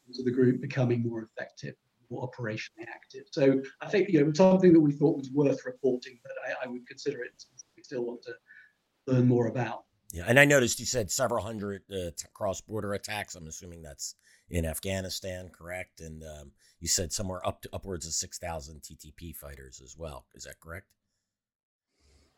into 0.07 0.23
the 0.23 0.31
group 0.31 0.61
becoming 0.61 1.01
more 1.01 1.23
effective, 1.23 1.75
more 2.11 2.29
operationally 2.29 2.87
active. 2.87 3.23
So 3.31 3.61
I 3.81 3.87
think 3.87 4.09
you 4.09 4.23
know 4.23 4.33
something 4.33 4.73
that 4.73 4.79
we 4.79 4.91
thought 4.91 5.17
was 5.17 5.31
worth 5.31 5.65
reporting, 5.65 6.19
but 6.23 6.33
I, 6.45 6.65
I 6.65 6.67
would 6.67 6.85
consider 6.87 7.23
it 7.23 7.31
we 7.75 7.83
still 7.83 8.03
want 8.03 8.21
to 8.23 8.33
learn 9.07 9.27
more 9.27 9.47
about. 9.47 9.85
Yeah, 10.11 10.23
and 10.27 10.39
I 10.39 10.45
noticed 10.45 10.79
you 10.79 10.85
said 10.85 11.11
several 11.11 11.43
hundred 11.43 11.83
uh, 11.91 12.11
t- 12.17 12.27
cross-border 12.33 12.93
attacks. 12.93 13.35
I'm 13.35 13.47
assuming 13.47 13.81
that's 13.81 14.15
in 14.49 14.65
Afghanistan, 14.65 15.49
correct? 15.49 15.99
And 15.99 16.23
um, 16.23 16.51
you 16.79 16.87
said 16.87 17.11
somewhere 17.11 17.45
up 17.45 17.61
to 17.63 17.69
upwards 17.73 18.05
of 18.05 18.13
six 18.13 18.37
thousand 18.37 18.81
TTP 18.81 19.35
fighters 19.35 19.81
as 19.83 19.95
well. 19.97 20.25
Is 20.33 20.43
that 20.43 20.59
correct? 20.61 20.87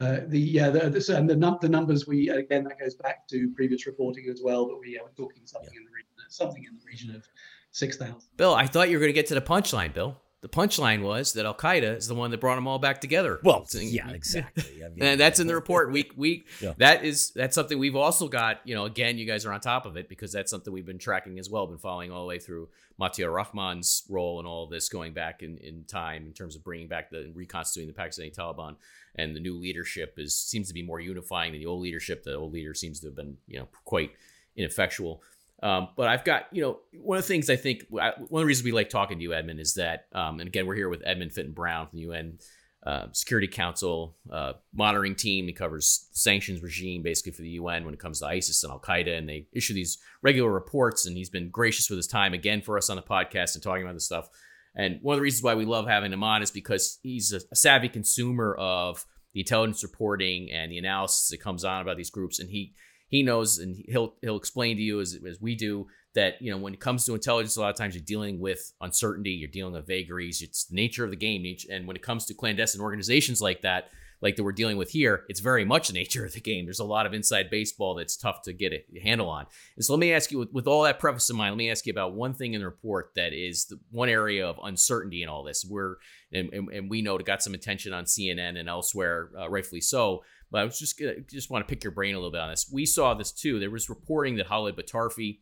Uh, 0.01 0.21
the 0.27 0.39
yeah, 0.39 0.69
the, 0.69 0.89
the, 0.89 1.17
and 1.17 1.29
the, 1.29 1.35
num- 1.35 1.57
the 1.61 1.67
numbers 1.67 2.07
we 2.07 2.29
again 2.29 2.63
that 2.63 2.79
goes 2.79 2.95
back 2.95 3.27
to 3.27 3.49
previous 3.49 3.85
reporting 3.85 4.29
as 4.29 4.41
well. 4.41 4.65
But 4.65 4.79
we 4.79 4.93
yeah, 4.93 4.99
we're 5.03 5.09
talking 5.09 5.41
something 5.45 5.73
yeah. 5.73 5.79
in 5.79 5.85
the 5.85 5.91
region, 5.91 6.09
something 6.29 6.63
in 6.63 6.77
the 6.77 6.85
region 6.85 7.13
of 7.15 7.27
six 7.71 7.97
thousand. 7.97 8.29
Bill, 8.37 8.55
I 8.55 8.65
thought 8.65 8.89
you 8.89 8.95
were 8.95 9.01
going 9.01 9.09
to 9.09 9.13
get 9.13 9.27
to 9.27 9.35
the 9.35 9.41
punchline, 9.41 9.93
Bill. 9.93 10.15
The 10.41 10.47
punchline 10.47 11.01
was 11.01 11.33
that 11.33 11.45
Al 11.45 11.53
Qaeda 11.53 11.97
is 11.97 12.07
the 12.07 12.15
one 12.15 12.31
that 12.31 12.39
brought 12.39 12.55
them 12.55 12.65
all 12.65 12.79
back 12.79 13.01
together. 13.01 13.41
Well, 13.43 13.67
yeah, 13.73 14.09
exactly. 14.11 14.83
I 14.85 14.87
mean, 14.89 15.03
and 15.03 15.19
that's 15.19 15.41
in 15.41 15.47
the 15.47 15.55
report. 15.55 15.91
We 15.91 16.09
we 16.15 16.45
yeah. 16.61 16.73
that 16.77 17.03
is 17.03 17.31
that's 17.31 17.55
something 17.55 17.77
we've 17.77 17.97
also 17.97 18.29
got. 18.29 18.61
You 18.63 18.73
know, 18.73 18.85
again, 18.85 19.17
you 19.17 19.25
guys 19.25 19.45
are 19.45 19.51
on 19.51 19.59
top 19.59 19.85
of 19.85 19.97
it 19.97 20.07
because 20.07 20.31
that's 20.31 20.49
something 20.49 20.71
we've 20.71 20.85
been 20.85 20.97
tracking 20.97 21.39
as 21.39 21.49
well. 21.49 21.67
Been 21.67 21.77
following 21.77 22.09
all 22.09 22.21
the 22.21 22.27
way 22.27 22.39
through 22.39 22.69
Matiur 22.99 23.33
Rahman's 23.33 24.03
role 24.07 24.39
in 24.39 24.45
all 24.45 24.63
of 24.63 24.69
this, 24.69 24.87
going 24.87 25.13
back 25.13 25.43
in, 25.43 25.57
in 25.57 25.83
time 25.83 26.25
in 26.25 26.31
terms 26.31 26.55
of 26.55 26.63
bringing 26.63 26.87
back 26.87 27.09
the 27.09 27.31
reconstituting 27.33 27.93
the 27.93 28.01
Pakistani 28.01 28.33
Taliban, 28.33 28.77
and 29.15 29.35
the 29.35 29.41
new 29.41 29.57
leadership 29.57 30.13
is 30.17 30.37
seems 30.37 30.69
to 30.69 30.73
be 30.73 30.83
more 30.83 31.01
unifying 31.01 31.51
than 31.51 31.59
the 31.59 31.67
old 31.67 31.81
leadership. 31.81 32.23
The 32.23 32.35
old 32.35 32.53
leader 32.53 32.73
seems 32.73 33.01
to 33.01 33.07
have 33.07 33.15
been 33.15 33.35
you 33.45 33.59
know 33.59 33.67
quite 33.83 34.11
ineffectual. 34.55 35.21
Um, 35.61 35.89
but 35.97 36.07
I've 36.07 36.23
got, 36.23 36.45
you 36.51 36.61
know, 36.61 36.79
one 36.93 37.17
of 37.17 37.23
the 37.23 37.27
things 37.27 37.49
I 37.49 37.55
think, 37.55 37.85
one 37.89 38.13
of 38.13 38.29
the 38.29 38.45
reasons 38.45 38.63
we 38.63 38.71
like 38.71 38.89
talking 38.89 39.17
to 39.17 39.23
you, 39.23 39.33
Edmund, 39.33 39.59
is 39.59 39.73
that, 39.73 40.05
um, 40.13 40.39
and 40.39 40.47
again, 40.47 40.65
we're 40.65 40.75
here 40.75 40.89
with 40.89 41.03
Edmund 41.05 41.33
Fitton 41.33 41.51
Brown 41.51 41.87
from 41.87 41.97
the 41.97 42.03
UN 42.03 42.39
uh, 42.85 43.07
Security 43.11 43.47
Council 43.47 44.15
uh, 44.31 44.53
monitoring 44.73 45.15
team. 45.15 45.47
He 45.47 45.53
covers 45.53 46.07
sanctions 46.11 46.61
regime 46.61 47.01
basically 47.03 47.33
for 47.33 47.41
the 47.41 47.49
UN 47.49 47.83
when 47.83 47.93
it 47.93 47.99
comes 47.99 48.19
to 48.19 48.27
ISIS 48.27 48.63
and 48.63 48.71
Al 48.71 48.79
Qaeda, 48.79 49.17
and 49.17 49.27
they 49.27 49.47
issue 49.51 49.73
these 49.73 49.97
regular 50.21 50.49
reports. 50.49 51.05
And 51.05 51.17
he's 51.17 51.29
been 51.29 51.49
gracious 51.49 51.89
with 51.89 51.97
his 51.97 52.07
time 52.07 52.33
again 52.33 52.61
for 52.61 52.77
us 52.77 52.89
on 52.89 52.95
the 52.95 53.01
podcast 53.01 53.55
and 53.55 53.63
talking 53.63 53.83
about 53.83 53.95
this 53.95 54.05
stuff. 54.05 54.29
And 54.75 54.99
one 55.01 55.15
of 55.15 55.17
the 55.17 55.23
reasons 55.23 55.43
why 55.43 55.55
we 55.55 55.65
love 55.65 55.87
having 55.87 56.13
him 56.13 56.23
on 56.23 56.41
is 56.41 56.51
because 56.51 56.99
he's 57.03 57.33
a, 57.33 57.41
a 57.51 57.55
savvy 57.55 57.89
consumer 57.89 58.55
of 58.57 59.05
the 59.33 59.41
intelligence 59.41 59.83
reporting 59.83 60.49
and 60.51 60.71
the 60.71 60.77
analysis 60.77 61.29
that 61.29 61.41
comes 61.41 61.65
on 61.65 61.81
about 61.81 61.97
these 61.97 62.09
groups, 62.09 62.39
and 62.39 62.49
he 62.49 62.73
he 63.09 63.23
knows 63.23 63.57
and 63.57 63.83
he'll 63.87 64.15
he'll 64.21 64.37
explain 64.37 64.77
to 64.77 64.81
you 64.81 65.01
as, 65.01 65.19
as 65.27 65.41
we 65.41 65.55
do 65.55 65.87
that 66.15 66.41
you 66.41 66.49
know 66.49 66.57
when 66.57 66.73
it 66.73 66.79
comes 66.79 67.05
to 67.05 67.13
intelligence 67.13 67.57
a 67.57 67.61
lot 67.61 67.69
of 67.69 67.75
times 67.75 67.93
you're 67.93 68.03
dealing 68.03 68.39
with 68.39 68.71
uncertainty 68.81 69.31
you're 69.31 69.49
dealing 69.49 69.73
with 69.73 69.85
vagaries 69.85 70.41
it's 70.41 70.65
the 70.65 70.75
nature 70.75 71.03
of 71.03 71.11
the 71.11 71.17
game 71.17 71.43
and 71.69 71.85
when 71.87 71.95
it 71.95 72.01
comes 72.01 72.25
to 72.25 72.33
clandestine 72.33 72.81
organizations 72.81 73.41
like 73.41 73.61
that 73.61 73.89
like 74.21 74.35
that 74.35 74.43
we're 74.43 74.51
dealing 74.51 74.77
with 74.77 74.89
here 74.91 75.25
it's 75.29 75.39
very 75.39 75.65
much 75.65 75.87
the 75.87 75.93
nature 75.99 76.25
of 76.25 76.33
the 76.33 76.39
game. 76.39 76.65
There's 76.65 76.79
a 76.79 76.85
lot 76.85 77.05
of 77.05 77.13
inside 77.13 77.49
baseball 77.49 77.95
that's 77.95 78.17
tough 78.17 78.41
to 78.43 78.53
get 78.53 78.73
a 78.73 78.99
handle 78.99 79.29
on. 79.29 79.45
And 79.75 79.85
so 79.85 79.93
let 79.93 79.99
me 79.99 80.13
ask 80.13 80.31
you 80.31 80.39
with, 80.39 80.51
with 80.53 80.67
all 80.67 80.83
that 80.83 80.99
preface 80.99 81.29
in 81.29 81.35
mind 81.35 81.53
let 81.53 81.57
me 81.57 81.71
ask 81.71 81.85
you 81.85 81.91
about 81.91 82.13
one 82.13 82.33
thing 82.33 82.53
in 82.53 82.61
the 82.61 82.65
report 82.65 83.11
that 83.15 83.33
is 83.33 83.65
the 83.65 83.79
one 83.91 84.09
area 84.09 84.47
of 84.47 84.59
uncertainty 84.63 85.23
in 85.23 85.29
all 85.29 85.43
this. 85.43 85.65
We're 85.67 85.95
and, 86.31 86.53
and, 86.53 86.69
and 86.69 86.89
we 86.89 87.01
know 87.01 87.15
it 87.15 87.25
got 87.25 87.41
some 87.41 87.55
attention 87.55 87.91
on 87.91 88.03
cnn 88.05 88.59
and 88.59 88.69
elsewhere 88.69 89.31
uh, 89.39 89.49
rightfully 89.49 89.81
so 89.81 90.23
but 90.51 90.61
I 90.61 90.63
was 90.63 90.79
just 90.79 90.99
gonna, 90.99 91.19
just 91.29 91.49
want 91.49 91.67
to 91.67 91.73
pick 91.73 91.83
your 91.83 91.91
brain 91.91 92.15
a 92.15 92.17
little 92.17 92.31
bit 92.31 92.41
on 92.41 92.49
this. 92.49 92.69
We 92.71 92.85
saw 92.85 93.13
this 93.13 93.31
too. 93.31 93.59
There 93.59 93.69
was 93.69 93.89
reporting 93.89 94.35
that 94.37 94.47
Khalid 94.47 94.75
Batarfi, 94.75 95.39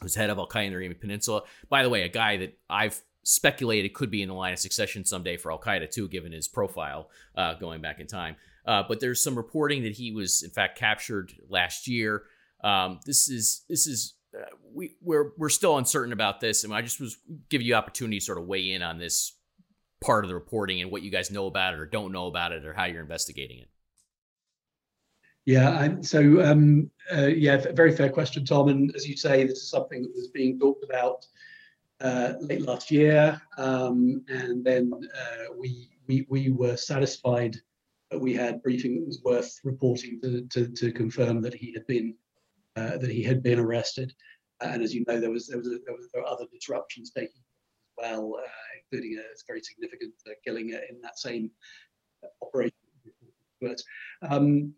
who's 0.00 0.14
head 0.14 0.30
of 0.30 0.38
Al 0.38 0.48
Qaeda 0.48 0.66
in 0.66 0.70
the 0.70 0.76
Arabian 0.76 1.00
Peninsula, 1.00 1.42
by 1.68 1.82
the 1.82 1.88
way, 1.90 2.02
a 2.02 2.08
guy 2.08 2.38
that 2.38 2.58
I've 2.68 3.00
speculated 3.24 3.94
could 3.94 4.10
be 4.10 4.22
in 4.22 4.28
the 4.28 4.34
line 4.34 4.52
of 4.52 4.58
succession 4.58 5.04
someday 5.04 5.36
for 5.36 5.52
Al 5.52 5.58
Qaeda 5.58 5.90
too, 5.90 6.08
given 6.08 6.32
his 6.32 6.48
profile 6.48 7.08
uh, 7.36 7.54
going 7.54 7.80
back 7.80 8.00
in 8.00 8.06
time. 8.06 8.36
Uh, 8.66 8.82
but 8.86 9.00
there's 9.00 9.22
some 9.22 9.34
reporting 9.34 9.82
that 9.82 9.92
he 9.92 10.12
was 10.12 10.42
in 10.42 10.50
fact 10.50 10.78
captured 10.78 11.32
last 11.48 11.88
year. 11.88 12.24
Um, 12.62 13.00
this 13.04 13.28
is 13.28 13.64
this 13.68 13.86
is 13.86 14.14
uh, 14.36 14.44
we 14.72 14.96
we're 15.02 15.32
we're 15.36 15.48
still 15.48 15.78
uncertain 15.78 16.12
about 16.12 16.40
this, 16.40 16.64
and 16.64 16.72
I 16.72 16.80
just 16.80 17.00
was 17.00 17.16
give 17.48 17.60
you 17.60 17.74
opportunity 17.74 18.18
to 18.18 18.24
sort 18.24 18.38
of 18.38 18.46
weigh 18.46 18.72
in 18.72 18.82
on 18.82 18.98
this 18.98 19.36
part 20.00 20.24
of 20.24 20.28
the 20.28 20.34
reporting 20.34 20.80
and 20.80 20.90
what 20.90 21.02
you 21.02 21.10
guys 21.10 21.30
know 21.30 21.46
about 21.46 21.74
it 21.74 21.80
or 21.80 21.86
don't 21.86 22.12
know 22.12 22.26
about 22.26 22.52
it 22.52 22.64
or 22.64 22.72
how 22.72 22.84
you're 22.84 23.02
investigating 23.02 23.60
it. 23.60 23.68
Yeah, 25.44 25.96
so 26.02 26.40
um, 26.40 26.88
uh, 27.12 27.26
yeah, 27.26 27.56
very 27.72 27.94
fair 27.96 28.08
question, 28.10 28.44
Tom. 28.44 28.68
And 28.68 28.94
as 28.94 29.08
you 29.08 29.16
say, 29.16 29.44
this 29.44 29.58
is 29.58 29.70
something 29.70 30.02
that 30.02 30.12
was 30.14 30.28
being 30.28 30.58
talked 30.58 30.84
about 30.84 31.26
uh, 32.00 32.34
late 32.40 32.62
last 32.62 32.92
year, 32.92 33.40
um, 33.58 34.24
and 34.28 34.64
then 34.64 34.92
uh, 34.94 35.54
we, 35.58 35.90
we 36.06 36.26
we 36.28 36.50
were 36.50 36.76
satisfied 36.76 37.56
that 38.10 38.20
we 38.20 38.34
had 38.34 38.62
briefing 38.62 39.00
that 39.00 39.06
was 39.06 39.20
worth 39.24 39.58
reporting 39.64 40.20
to 40.22 40.42
to, 40.50 40.68
to 40.68 40.92
confirm 40.92 41.42
that 41.42 41.54
he 41.54 41.72
had 41.72 41.86
been 41.88 42.14
uh, 42.76 42.98
that 42.98 43.10
he 43.10 43.22
had 43.22 43.42
been 43.42 43.58
arrested. 43.58 44.14
And 44.60 44.80
as 44.80 44.94
you 44.94 45.04
know, 45.08 45.18
there 45.18 45.30
was 45.30 45.48
there 45.48 45.58
was, 45.58 45.66
a, 45.66 45.70
there, 45.70 45.96
there 46.12 46.22
were 46.22 46.28
other 46.28 46.46
disruptions 46.52 47.10
taking 47.10 47.34
as 47.34 47.94
well, 47.98 48.36
uh, 48.38 48.48
including 48.80 49.18
a 49.18 49.22
very 49.48 49.60
significant 49.60 50.14
uh, 50.28 50.34
killing 50.44 50.68
in 50.70 51.00
that 51.02 51.18
same 51.18 51.50
operation. 52.40 52.76
But 53.60 53.82
um, 54.22 54.74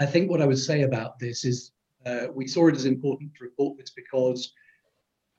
I 0.00 0.06
think 0.06 0.30
what 0.30 0.40
I 0.40 0.46
would 0.46 0.58
say 0.58 0.82
about 0.82 1.18
this 1.18 1.44
is 1.44 1.72
uh, 2.06 2.26
we 2.32 2.46
saw 2.46 2.68
it 2.68 2.76
as 2.76 2.84
important 2.84 3.34
to 3.34 3.44
report 3.44 3.76
this 3.78 3.90
because 3.90 4.52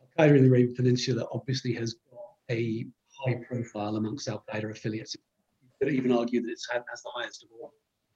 Al 0.02 0.28
Qaeda 0.28 0.36
in 0.38 0.44
the 0.44 0.50
Arabian 0.50 0.76
Peninsula 0.76 1.26
obviously 1.32 1.74
has 1.74 1.96
got 2.12 2.20
a 2.52 2.86
high 3.26 3.36
profile 3.48 3.96
amongst 3.96 4.28
Al 4.28 4.44
Qaeda 4.52 4.72
affiliates. 4.72 5.16
You 5.62 5.88
could 5.88 5.94
even 5.94 6.12
argue 6.12 6.42
that 6.42 6.50
it 6.50 6.60
has 6.92 7.02
the 7.04 7.12
highest 7.16 7.44
of 7.44 7.50
all. 7.62 7.74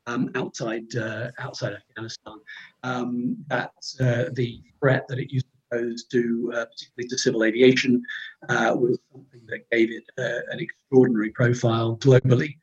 um, 0.07 0.29
outside 0.35 0.93
uh, 0.95 1.31
outside 1.39 1.73
Afghanistan. 1.73 2.35
Um, 2.83 3.37
that 3.47 3.71
uh, 4.01 4.25
the 4.33 4.61
threat 4.79 5.07
that 5.07 5.19
it 5.19 5.31
used 5.31 5.45
to 5.45 5.77
pose 5.77 6.03
to 6.05 6.51
uh, 6.55 6.65
particularly 6.65 7.09
to 7.09 7.17
civil 7.17 7.43
aviation 7.43 8.03
uh, 8.49 8.75
was 8.77 8.99
something 9.11 9.41
that 9.47 9.69
gave 9.71 9.91
it 9.91 10.03
uh, 10.17 10.41
an 10.51 10.59
extraordinary 10.59 11.31
profile 11.31 11.97
globally. 11.97 12.57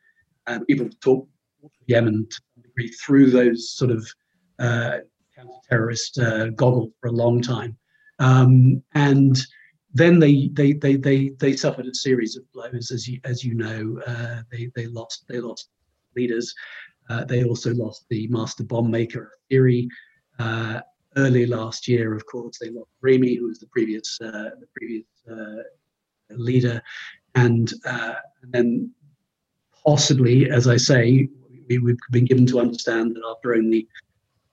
And 0.47 0.67
people 0.67 0.89
talk 1.01 1.27
Yemen 1.87 2.27
degree 2.81 2.97
through 2.97 3.31
those 3.31 3.73
sort 3.73 3.91
of 3.91 4.07
uh, 4.59 4.99
counter-terrorist 5.37 6.19
goggles 6.57 6.93
for 7.01 7.09
a 7.09 7.13
long 7.13 7.41
time. 7.41 7.77
Um, 8.19 8.83
and 8.95 9.39
then 9.93 10.19
they, 10.19 10.51
they 10.53 10.75
they 10.75 10.97
they 10.97 11.31
they 11.41 11.57
suffered 11.57 11.87
a 11.87 11.95
series 11.95 12.37
of 12.37 12.51
blows, 12.53 12.91
as 12.91 13.09
you 13.09 13.19
as 13.25 13.43
you 13.43 13.55
know. 13.55 14.01
Uh, 14.07 14.43
they 14.51 14.71
they 14.77 14.87
lost 14.87 15.25
they 15.29 15.41
lost 15.41 15.71
leaders. 16.15 16.55
Uh, 17.09 17.25
they 17.25 17.45
also 17.45 17.75
lost 17.75 18.05
the 18.09 18.29
master 18.29 18.65
bomb 18.65 18.91
maker 18.91 19.33
Asiri. 19.51 19.89
Uh, 20.39 20.81
early 21.17 21.45
last 21.45 21.89
year, 21.89 22.15
of 22.15 22.25
course, 22.27 22.59
they 22.61 22.71
lost 22.71 22.91
Raymi, 23.05 23.37
who 23.37 23.49
was 23.49 23.59
the 23.59 23.67
previous 23.67 24.19
uh, 24.21 24.51
the 24.61 24.69
previous 24.77 25.07
uh, 25.29 25.63
leader, 26.31 26.81
and, 27.35 27.73
uh, 27.85 28.15
and 28.43 28.53
then 28.53 28.95
possibly, 29.85 30.51
as 30.51 30.69
I 30.69 30.77
say, 30.77 31.29
we, 31.79 31.93
have 31.93 31.99
been 32.11 32.25
given 32.25 32.47
to 32.47 32.61
understand 32.61 33.17
that 33.17 33.23
after 33.29 33.55
only 33.55 33.89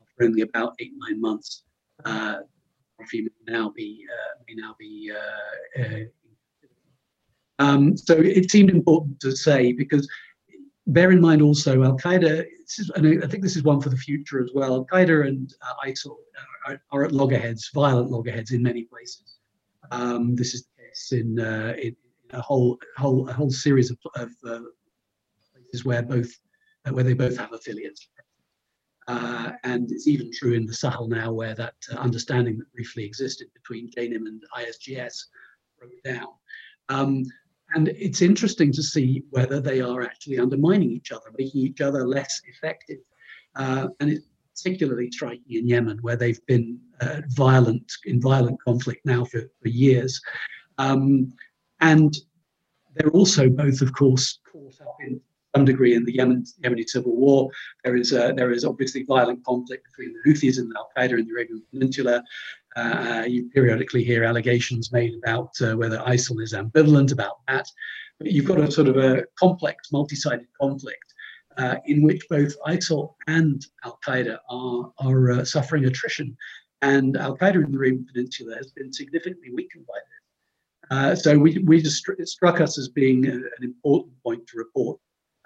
after 0.01 0.25
only 0.25 0.41
about 0.41 0.75
eight 0.79 0.93
nine 0.97 1.19
months, 1.19 1.63
uh, 2.05 2.37
may 3.13 3.27
now 3.47 3.71
be 3.75 4.05
uh, 4.09 4.41
may 4.47 4.55
now 4.55 4.75
be. 4.79 5.11
Um, 7.59 7.97
so 7.97 8.13
it 8.13 8.51
seemed 8.51 8.69
important 8.69 9.19
to 9.21 9.35
say 9.35 9.73
because 9.73 10.07
bear 10.87 11.11
in 11.11 11.21
mind 11.21 11.41
also 11.41 11.83
Al 11.83 11.97
Qaeda, 11.97 12.45
I 12.95 13.27
think 13.27 13.43
this 13.43 13.55
is 13.55 13.63
one 13.63 13.81
for 13.81 13.89
the 13.89 13.97
future 13.97 14.41
as 14.41 14.51
well. 14.53 14.73
Al 14.73 14.85
Qaeda 14.85 15.27
and 15.27 15.53
uh, 15.61 15.73
ISIL 15.85 16.15
are, 16.67 16.81
are, 16.91 17.03
at 17.03 17.11
loggerheads, 17.11 17.69
violent 17.73 18.09
loggerheads 18.09 18.51
in 18.51 18.61
many 18.61 18.83
places. 18.83 19.37
Um, 19.91 20.35
this 20.35 20.53
is 20.53 20.63
the 20.63 20.83
case 20.83 21.11
in, 21.11 21.39
uh, 21.39 21.73
in, 21.81 21.95
a 22.31 22.41
whole 22.41 22.77
whole 22.97 23.29
a 23.29 23.33
whole 23.33 23.49
series 23.49 23.89
of, 23.89 23.97
of 24.15 24.29
uh, 24.45 24.59
places 25.53 25.85
where 25.85 26.01
both 26.01 26.27
uh, 26.27 26.46
where 26.91 27.03
they 27.03 27.13
both 27.13 27.37
have 27.37 27.53
affiliates. 27.53 28.09
Uh, 29.07 29.51
and 29.63 29.89
it's 29.91 30.07
even 30.07 30.29
true 30.33 30.53
in 30.53 30.65
the 30.65 30.73
Sahel 30.73 31.07
now, 31.07 31.31
where 31.31 31.55
that 31.55 31.75
uh, 31.91 31.95
understanding 31.95 32.57
that 32.57 32.71
briefly 32.73 33.05
existed 33.05 33.47
between 33.53 33.89
JNIM 33.91 34.27
and 34.27 34.43
ISGS 34.57 35.25
broke 35.79 36.03
down. 36.03 36.27
Um, 36.89 37.23
and 37.73 37.89
it's 37.89 38.21
interesting 38.21 38.71
to 38.73 38.83
see 38.83 39.23
whether 39.29 39.59
they 39.59 39.81
are 39.81 40.01
actually 40.01 40.39
undermining 40.39 40.91
each 40.91 41.11
other, 41.11 41.31
making 41.37 41.61
each 41.61 41.81
other 41.81 42.07
less 42.07 42.41
effective. 42.47 42.99
Uh, 43.55 43.87
and 43.99 44.09
it's 44.09 44.27
particularly 44.55 45.11
striking 45.11 45.43
in 45.49 45.67
Yemen, 45.67 45.99
where 46.01 46.15
they've 46.15 46.45
been 46.45 46.79
uh, 47.01 47.21
violent 47.29 47.91
in 48.05 48.21
violent 48.21 48.61
conflict 48.61 49.05
now 49.05 49.23
for, 49.25 49.41
for 49.61 49.67
years. 49.67 50.19
Um, 50.77 51.33
and 51.79 52.15
they're 52.95 53.11
also 53.11 53.49
both, 53.49 53.81
of 53.81 53.93
course, 53.93 54.39
caught 54.51 54.81
up 54.81 54.97
in 55.01 55.21
some 55.57 55.65
degree 55.65 55.95
in 55.95 56.05
the 56.05 56.13
Yemen, 56.13 56.45
Yemeni 56.61 56.87
civil 56.87 57.15
war. 57.15 57.49
There 57.83 57.95
is 57.95 58.11
there 58.11 58.51
is 58.51 58.63
obviously 58.63 59.03
violent 59.03 59.43
conflict 59.43 59.87
between 59.89 60.13
the 60.13 60.21
Houthis 60.29 60.59
and 60.59 60.71
Al 60.77 60.89
Qaeda 60.95 61.17
in 61.19 61.25
the 61.25 61.33
Arabian 61.33 61.63
Peninsula. 61.71 62.23
Uh, 62.75 63.23
you 63.27 63.49
periodically 63.55 64.03
hear 64.03 64.23
allegations 64.23 64.91
made 64.91 65.13
about 65.15 65.49
uh, 65.61 65.73
whether 65.75 65.97
ISIL 66.15 66.41
is 66.43 66.53
ambivalent 66.53 67.11
about 67.11 67.37
that. 67.47 67.67
But 68.19 68.31
you've 68.31 68.45
got 68.45 68.59
a 68.59 68.71
sort 68.71 68.87
of 68.87 68.97
a 68.97 69.23
complex, 69.39 69.91
multi-sided 69.91 70.47
conflict 70.61 71.07
uh, 71.57 71.77
in 71.85 72.03
which 72.03 72.21
both 72.29 72.53
ISIL 72.67 73.15
and 73.27 73.65
Al 73.83 73.99
Qaeda 74.05 74.37
are 74.49 74.91
are 74.99 75.31
uh, 75.31 75.43
suffering 75.43 75.85
attrition, 75.85 76.37
and 76.83 77.17
Al 77.17 77.35
Qaeda 77.35 77.65
in 77.65 77.71
the 77.71 77.77
Arabian 77.77 78.05
Peninsula 78.11 78.55
has 78.57 78.71
been 78.77 78.93
significantly 78.93 79.51
weakened 79.51 79.87
by 79.87 79.99
this. 80.07 80.17
Uh, 80.89 81.15
so 81.15 81.37
we, 81.37 81.57
we 81.65 81.81
just 81.81 82.07
it 82.07 82.29
struck 82.29 82.61
us 82.61 82.77
as 82.77 82.89
being 82.89 83.27
a, 83.27 83.35
an 83.57 83.63
important 83.63 84.13
point 84.23 84.45
to 84.47 84.57
report. 84.57 84.99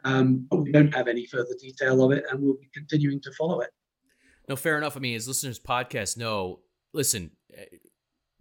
Um, 0.03 0.47
but 0.49 0.57
we 0.57 0.71
don't 0.71 0.93
have 0.93 1.07
any 1.07 1.25
further 1.25 1.55
detail 1.59 2.03
of 2.03 2.11
it, 2.11 2.23
and 2.29 2.41
we'll 2.41 2.57
be 2.57 2.69
continuing 2.73 3.21
to 3.21 3.31
follow 3.33 3.61
it. 3.61 3.69
No, 4.49 4.55
fair 4.55 4.77
enough. 4.77 4.97
I 4.97 4.99
mean, 4.99 5.15
as 5.15 5.27
listeners 5.27 5.59
podcast 5.59 6.17
know, 6.17 6.59
listen, 6.93 7.31
eh, 7.55 7.65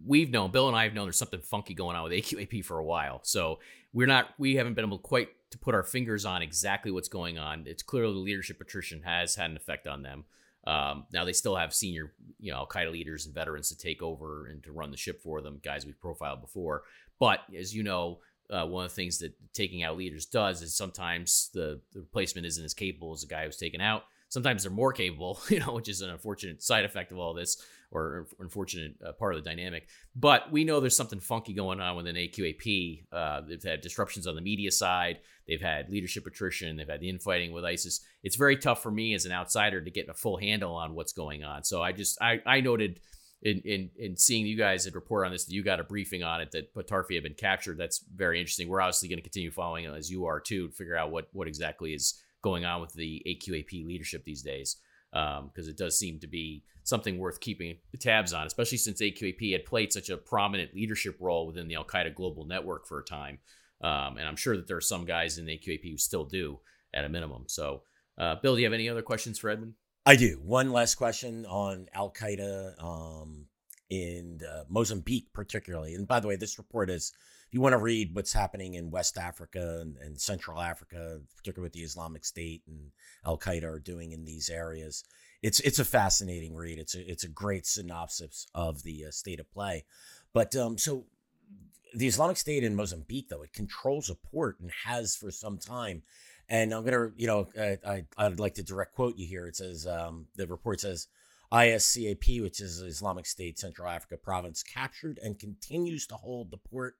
we've 0.05 0.31
known 0.31 0.51
Bill 0.51 0.67
and 0.67 0.75
I 0.75 0.83
have 0.83 0.93
known 0.93 1.05
there's 1.05 1.17
something 1.17 1.41
funky 1.41 1.73
going 1.73 1.95
on 1.95 2.03
with 2.03 2.11
AQAP 2.11 2.65
for 2.65 2.79
a 2.79 2.85
while. 2.85 3.21
So 3.23 3.59
we're 3.93 4.07
not 4.07 4.29
we 4.37 4.55
haven't 4.55 4.73
been 4.73 4.85
able 4.85 4.99
quite 4.99 5.29
to 5.51 5.57
put 5.57 5.75
our 5.75 5.83
fingers 5.83 6.25
on 6.25 6.41
exactly 6.41 6.91
what's 6.91 7.09
going 7.09 7.37
on. 7.37 7.65
It's 7.67 7.83
clearly 7.83 8.13
the 8.13 8.19
leadership 8.19 8.61
attrition 8.61 9.03
has 9.03 9.35
had 9.35 9.51
an 9.51 9.57
effect 9.57 9.87
on 9.87 10.01
them. 10.01 10.25
Um, 10.65 11.05
now 11.11 11.25
they 11.25 11.33
still 11.33 11.55
have 11.55 11.73
senior, 11.73 12.13
you 12.39 12.51
know, 12.51 12.59
Al 12.59 12.67
Qaeda 12.67 12.91
leaders 12.91 13.25
and 13.25 13.33
veterans 13.33 13.69
to 13.69 13.77
take 13.77 14.01
over 14.01 14.47
and 14.47 14.63
to 14.63 14.71
run 14.71 14.91
the 14.91 14.97
ship 14.97 15.21
for 15.21 15.41
them, 15.41 15.59
guys 15.63 15.85
we've 15.85 15.99
profiled 15.99 16.41
before. 16.41 16.83
But 17.19 17.39
as 17.57 17.75
you 17.75 17.83
know, 17.83 18.19
uh, 18.51 18.65
one 18.65 18.85
of 18.85 18.91
the 18.91 18.95
things 18.95 19.17
that 19.19 19.33
taking 19.53 19.83
out 19.83 19.97
leaders 19.97 20.25
does 20.25 20.61
is 20.61 20.75
sometimes 20.75 21.49
the, 21.53 21.79
the 21.93 21.99
replacement 22.01 22.45
isn't 22.45 22.65
as 22.65 22.73
capable 22.73 23.13
as 23.13 23.21
the 23.21 23.27
guy 23.27 23.45
who's 23.45 23.57
taken 23.57 23.81
out. 23.81 24.03
Sometimes 24.29 24.63
they're 24.63 24.71
more 24.71 24.93
capable, 24.93 25.39
you 25.49 25.59
know, 25.59 25.73
which 25.73 25.89
is 25.89 26.01
an 26.01 26.09
unfortunate 26.09 26.61
side 26.61 26.85
effect 26.85 27.11
of 27.11 27.17
all 27.17 27.33
this 27.33 27.57
or 27.91 28.27
unfortunate 28.39 28.95
uh, 29.05 29.11
part 29.11 29.35
of 29.35 29.43
the 29.43 29.49
dynamic. 29.49 29.87
But 30.15 30.49
we 30.51 30.63
know 30.63 30.79
there's 30.79 30.95
something 30.95 31.19
funky 31.19 31.53
going 31.53 31.81
on 31.81 31.97
within 31.97 32.15
AQAP. 32.15 33.03
Uh, 33.11 33.41
they've 33.41 33.61
had 33.61 33.81
disruptions 33.81 34.27
on 34.27 34.35
the 34.35 34.41
media 34.41 34.71
side. 34.71 35.19
They've 35.47 35.61
had 35.61 35.89
leadership 35.89 36.25
attrition. 36.25 36.77
They've 36.77 36.87
had 36.87 37.01
the 37.01 37.09
infighting 37.09 37.51
with 37.51 37.65
ISIS. 37.65 37.99
It's 38.23 38.37
very 38.37 38.55
tough 38.55 38.81
for 38.81 38.91
me 38.91 39.13
as 39.13 39.25
an 39.25 39.33
outsider 39.33 39.81
to 39.81 39.91
get 39.91 40.07
a 40.07 40.13
full 40.13 40.37
handle 40.37 40.73
on 40.73 40.95
what's 40.95 41.11
going 41.11 41.43
on. 41.43 41.65
So 41.65 41.81
I 41.81 41.91
just 41.91 42.21
I, 42.21 42.39
I 42.45 42.61
noted 42.61 43.01
in, 43.41 43.59
in 43.65 43.89
in 43.97 44.15
seeing 44.15 44.45
you 44.45 44.57
guys 44.57 44.85
had 44.85 44.95
report 44.95 45.25
on 45.25 45.31
this 45.31 45.45
that 45.45 45.53
you 45.53 45.63
got 45.63 45.79
a 45.79 45.83
briefing 45.83 46.23
on 46.23 46.41
it 46.41 46.51
that 46.51 46.73
Batarfi 46.73 47.15
had 47.15 47.23
been 47.23 47.33
captured. 47.33 47.77
That's 47.77 48.03
very 48.15 48.39
interesting. 48.39 48.67
We're 48.67 48.81
obviously 48.81 49.09
going 49.09 49.17
to 49.17 49.23
continue 49.23 49.51
following 49.51 49.85
it 49.85 49.93
as 49.93 50.11
you 50.11 50.25
are 50.25 50.39
too 50.39 50.67
to 50.67 50.73
figure 50.73 50.95
out 50.95 51.11
what 51.11 51.27
what 51.33 51.47
exactly 51.47 51.93
is 51.93 52.21
going 52.41 52.65
on 52.65 52.81
with 52.81 52.93
the 52.93 53.21
AQAP 53.27 53.85
leadership 53.85 54.23
these 54.23 54.41
days 54.41 54.77
because 55.11 55.39
um, 55.65 55.69
it 55.69 55.77
does 55.77 55.97
seem 55.97 56.19
to 56.19 56.27
be 56.27 56.63
something 56.83 57.17
worth 57.17 57.39
keeping 57.39 57.77
tabs 57.99 58.33
on, 58.33 58.47
especially 58.47 58.77
since 58.77 59.01
AQAP 59.01 59.51
had 59.51 59.65
played 59.65 59.91
such 59.93 60.09
a 60.09 60.17
prominent 60.17 60.73
leadership 60.73 61.17
role 61.19 61.45
within 61.45 61.67
the 61.67 61.75
Al 61.75 61.83
Qaeda 61.83 62.15
global 62.15 62.45
network 62.45 62.87
for 62.87 62.99
a 62.99 63.03
time. 63.03 63.39
Um, 63.81 64.17
and 64.17 64.27
I'm 64.27 64.35
sure 64.35 64.55
that 64.55 64.67
there 64.67 64.77
are 64.77 64.81
some 64.81 65.05
guys 65.05 65.37
in 65.37 65.45
AQAP 65.45 65.91
who 65.91 65.97
still 65.97 66.25
do 66.25 66.59
at 66.93 67.05
a 67.05 67.09
minimum. 67.09 67.43
So, 67.47 67.83
uh, 68.17 68.35
Bill, 68.41 68.55
do 68.55 68.61
you 68.61 68.65
have 68.65 68.73
any 68.73 68.89
other 68.89 69.01
questions 69.01 69.37
for 69.37 69.49
Edmund? 69.49 69.73
I 70.05 70.15
do. 70.15 70.39
One 70.43 70.71
last 70.71 70.95
question 70.95 71.45
on 71.45 71.87
Al 71.93 72.11
Qaeda 72.11 72.83
um, 72.83 73.45
in 73.89 74.39
uh, 74.49 74.63
Mozambique, 74.67 75.27
particularly. 75.31 75.93
And 75.93 76.07
by 76.07 76.19
the 76.19 76.27
way, 76.27 76.35
this 76.35 76.57
report 76.57 76.89
is 76.89 77.13
if 77.47 77.53
you 77.53 77.61
want 77.61 77.73
to 77.73 77.77
read 77.77 78.15
what's 78.15 78.33
happening 78.33 78.73
in 78.75 78.89
West 78.89 79.17
Africa 79.17 79.79
and, 79.81 79.97
and 79.97 80.19
Central 80.19 80.59
Africa, 80.59 81.19
particularly 81.37 81.67
what 81.67 81.73
the 81.73 81.81
Islamic 81.81 82.25
State 82.25 82.63
and 82.67 82.91
Al 83.25 83.37
Qaeda 83.37 83.63
are 83.63 83.79
doing 83.79 84.11
in 84.11 84.25
these 84.25 84.49
areas, 84.49 85.03
it's 85.43 85.59
it's 85.59 85.79
a 85.79 85.85
fascinating 85.85 86.55
read. 86.55 86.79
It's 86.79 86.95
a 86.95 87.11
it's 87.11 87.23
a 87.23 87.29
great 87.29 87.67
synopsis 87.67 88.47
of 88.55 88.81
the 88.81 89.05
uh, 89.07 89.11
state 89.11 89.39
of 89.39 89.51
play. 89.51 89.85
But 90.33 90.55
um, 90.55 90.79
so 90.79 91.05
the 91.93 92.07
Islamic 92.07 92.37
State 92.37 92.63
in 92.63 92.75
Mozambique, 92.75 93.29
though, 93.29 93.43
it 93.43 93.53
controls 93.53 94.09
a 94.09 94.15
port 94.15 94.59
and 94.59 94.71
has 94.85 95.15
for 95.15 95.29
some 95.29 95.57
time. 95.57 96.01
And 96.51 96.73
I'm 96.73 96.83
gonna, 96.83 97.11
you 97.15 97.27
know, 97.27 97.47
I, 97.57 97.77
I 97.87 98.03
I'd 98.17 98.37
like 98.37 98.55
to 98.55 98.63
direct 98.63 98.93
quote 98.93 99.17
you 99.17 99.25
here. 99.25 99.47
It 99.47 99.55
says 99.55 99.87
um, 99.87 100.27
the 100.35 100.45
report 100.45 100.81
says 100.81 101.07
ISCAP, 101.49 102.41
which 102.41 102.59
is 102.59 102.81
Islamic 102.81 103.25
State 103.25 103.57
Central 103.57 103.87
Africa 103.87 104.17
province, 104.17 104.61
captured 104.61 105.17
and 105.23 105.39
continues 105.39 106.05
to 106.07 106.15
hold 106.15 106.51
the 106.51 106.57
port 106.57 106.95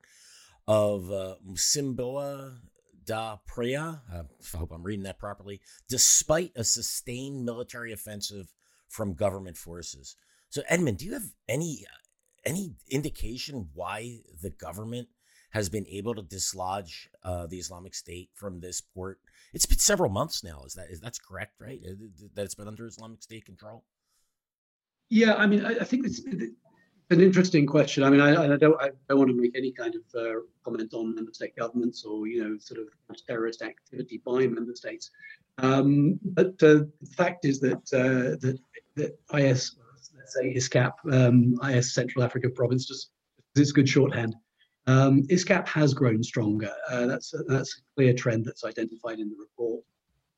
of 0.69 1.11
uh, 1.11 1.35
Mocímboa 1.45 2.59
da 3.05 3.39
Praia. 3.45 4.01
I 4.09 4.57
hope 4.57 4.71
I'm 4.71 4.83
reading 4.83 5.03
that 5.03 5.19
properly. 5.19 5.59
Despite 5.89 6.53
a 6.55 6.63
sustained 6.63 7.43
military 7.43 7.91
offensive 7.91 8.53
from 8.87 9.15
government 9.15 9.57
forces. 9.57 10.15
So, 10.49 10.61
Edmund, 10.69 10.99
do 10.99 11.05
you 11.05 11.13
have 11.13 11.29
any 11.49 11.85
any 12.45 12.75
indication 12.89 13.67
why 13.73 14.19
the 14.41 14.49
government 14.49 15.09
has 15.49 15.67
been 15.67 15.87
able 15.87 16.15
to 16.15 16.21
dislodge 16.21 17.09
uh, 17.21 17.47
the 17.47 17.57
Islamic 17.57 17.93
State 17.93 18.29
from 18.33 18.61
this 18.61 18.79
port? 18.79 19.19
It's 19.53 19.65
been 19.65 19.79
several 19.79 20.09
months 20.09 20.43
now. 20.43 20.63
Is 20.65 20.73
that 20.75 20.89
is 20.89 21.01
that's 21.01 21.19
correct? 21.19 21.53
Right? 21.59 21.81
That 22.35 22.43
it's 22.43 22.55
been 22.55 22.67
under 22.67 22.85
Islamic 22.85 23.21
State 23.21 23.45
control. 23.45 23.83
Yeah, 25.09 25.35
I 25.35 25.45
mean, 25.45 25.65
I, 25.65 25.71
I 25.71 25.83
think 25.83 26.05
it's, 26.05 26.21
an 27.11 27.19
interesting 27.19 27.65
question. 27.65 28.03
I 28.03 28.09
mean, 28.09 28.21
I, 28.21 28.53
I, 28.53 28.55
don't, 28.55 28.81
I 28.81 28.91
don't 29.09 29.19
want 29.19 29.29
to 29.29 29.35
make 29.35 29.51
any 29.57 29.73
kind 29.73 29.93
of 29.95 30.01
uh, 30.15 30.39
comment 30.63 30.93
on 30.93 31.13
member 31.13 31.33
state 31.33 31.55
governments 31.57 32.05
or 32.05 32.27
you 32.27 32.43
know 32.43 32.57
sort 32.57 32.79
of 32.79 32.87
terrorist 33.27 33.61
activity 33.61 34.21
by 34.25 34.47
member 34.47 34.73
states. 34.73 35.11
Um, 35.57 36.19
but 36.23 36.53
uh, 36.63 36.87
the 37.01 37.11
fact 37.15 37.45
is 37.45 37.59
that 37.59 37.83
uh, 37.93 38.37
that 38.39 38.57
that 38.95 39.19
IS, 39.37 39.75
let's 40.15 40.33
say 40.33 40.53
ISCAP, 40.55 40.93
um, 41.11 41.55
IS 41.69 41.93
Central 41.93 42.23
Africa 42.23 42.49
Province, 42.49 42.85
just 42.85 43.11
it's 43.55 43.73
good 43.73 43.89
shorthand. 43.89 44.35
Um, 44.87 45.23
ISCAP 45.23 45.67
has 45.67 45.93
grown 45.93 46.23
stronger. 46.23 46.73
Uh, 46.89 47.05
that's 47.05 47.33
that's 47.47 47.77
a 47.77 47.81
clear 47.95 48.13
trend 48.13 48.45
that's 48.45 48.63
identified 48.63 49.19
in 49.19 49.29
the 49.29 49.35
report. 49.39 49.83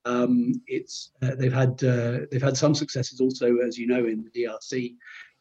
Um, 0.05 0.61
it's 0.67 1.11
uh, 1.21 1.35
they've 1.35 1.53
had 1.53 1.81
uh, 1.83 2.19
they've 2.29 2.41
had 2.41 2.57
some 2.57 2.75
successes 2.75 3.21
also, 3.21 3.57
as 3.57 3.77
you 3.77 3.87
know, 3.87 4.05
in 4.05 4.23
the 4.23 4.43
DRC. 4.43 4.95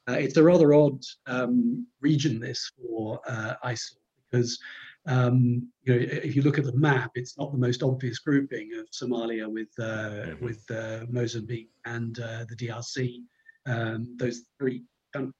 Uh, 0.08 0.12
it's 0.14 0.36
a 0.36 0.42
rather 0.42 0.74
odd 0.74 1.02
um, 1.26 1.86
region 2.00 2.40
this 2.40 2.72
for 2.76 3.20
uh, 3.28 3.54
ISIL 3.64 3.96
because 4.30 4.58
um, 5.06 5.68
you 5.82 5.94
know 5.94 6.00
if 6.00 6.36
you 6.36 6.42
look 6.42 6.58
at 6.58 6.64
the 6.64 6.76
map, 6.76 7.10
it's 7.14 7.36
not 7.36 7.50
the 7.50 7.58
most 7.58 7.82
obvious 7.82 8.18
grouping 8.20 8.70
of 8.78 8.88
Somalia 8.90 9.50
with 9.50 9.70
uh, 9.78 9.82
mm-hmm. 9.82 10.44
with 10.44 10.64
uh, 10.70 11.06
Mozambique 11.08 11.70
and 11.84 12.16
the 12.16 12.56
DRC. 12.56 13.22
Um, 13.66 14.16
those 14.16 14.42
three 14.58 14.82
of 15.14 15.32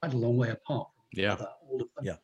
quite 0.00 0.14
a 0.14 0.16
long 0.16 0.36
way 0.36 0.50
apart. 0.50 0.88
Yeah. 1.12 1.36
All 1.68 1.82
of 1.82 1.88
them. 1.96 2.04
Yeah. 2.04 2.16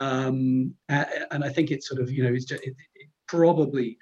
Um, 0.00 0.74
and 0.88 1.44
I 1.44 1.48
think 1.48 1.70
it's 1.70 1.88
sort 1.88 2.00
of 2.00 2.10
you 2.10 2.22
know 2.22 2.32
it's 2.32 2.44
just, 2.44 2.62
it, 2.62 2.74
it 2.94 3.08
probably 3.28 3.98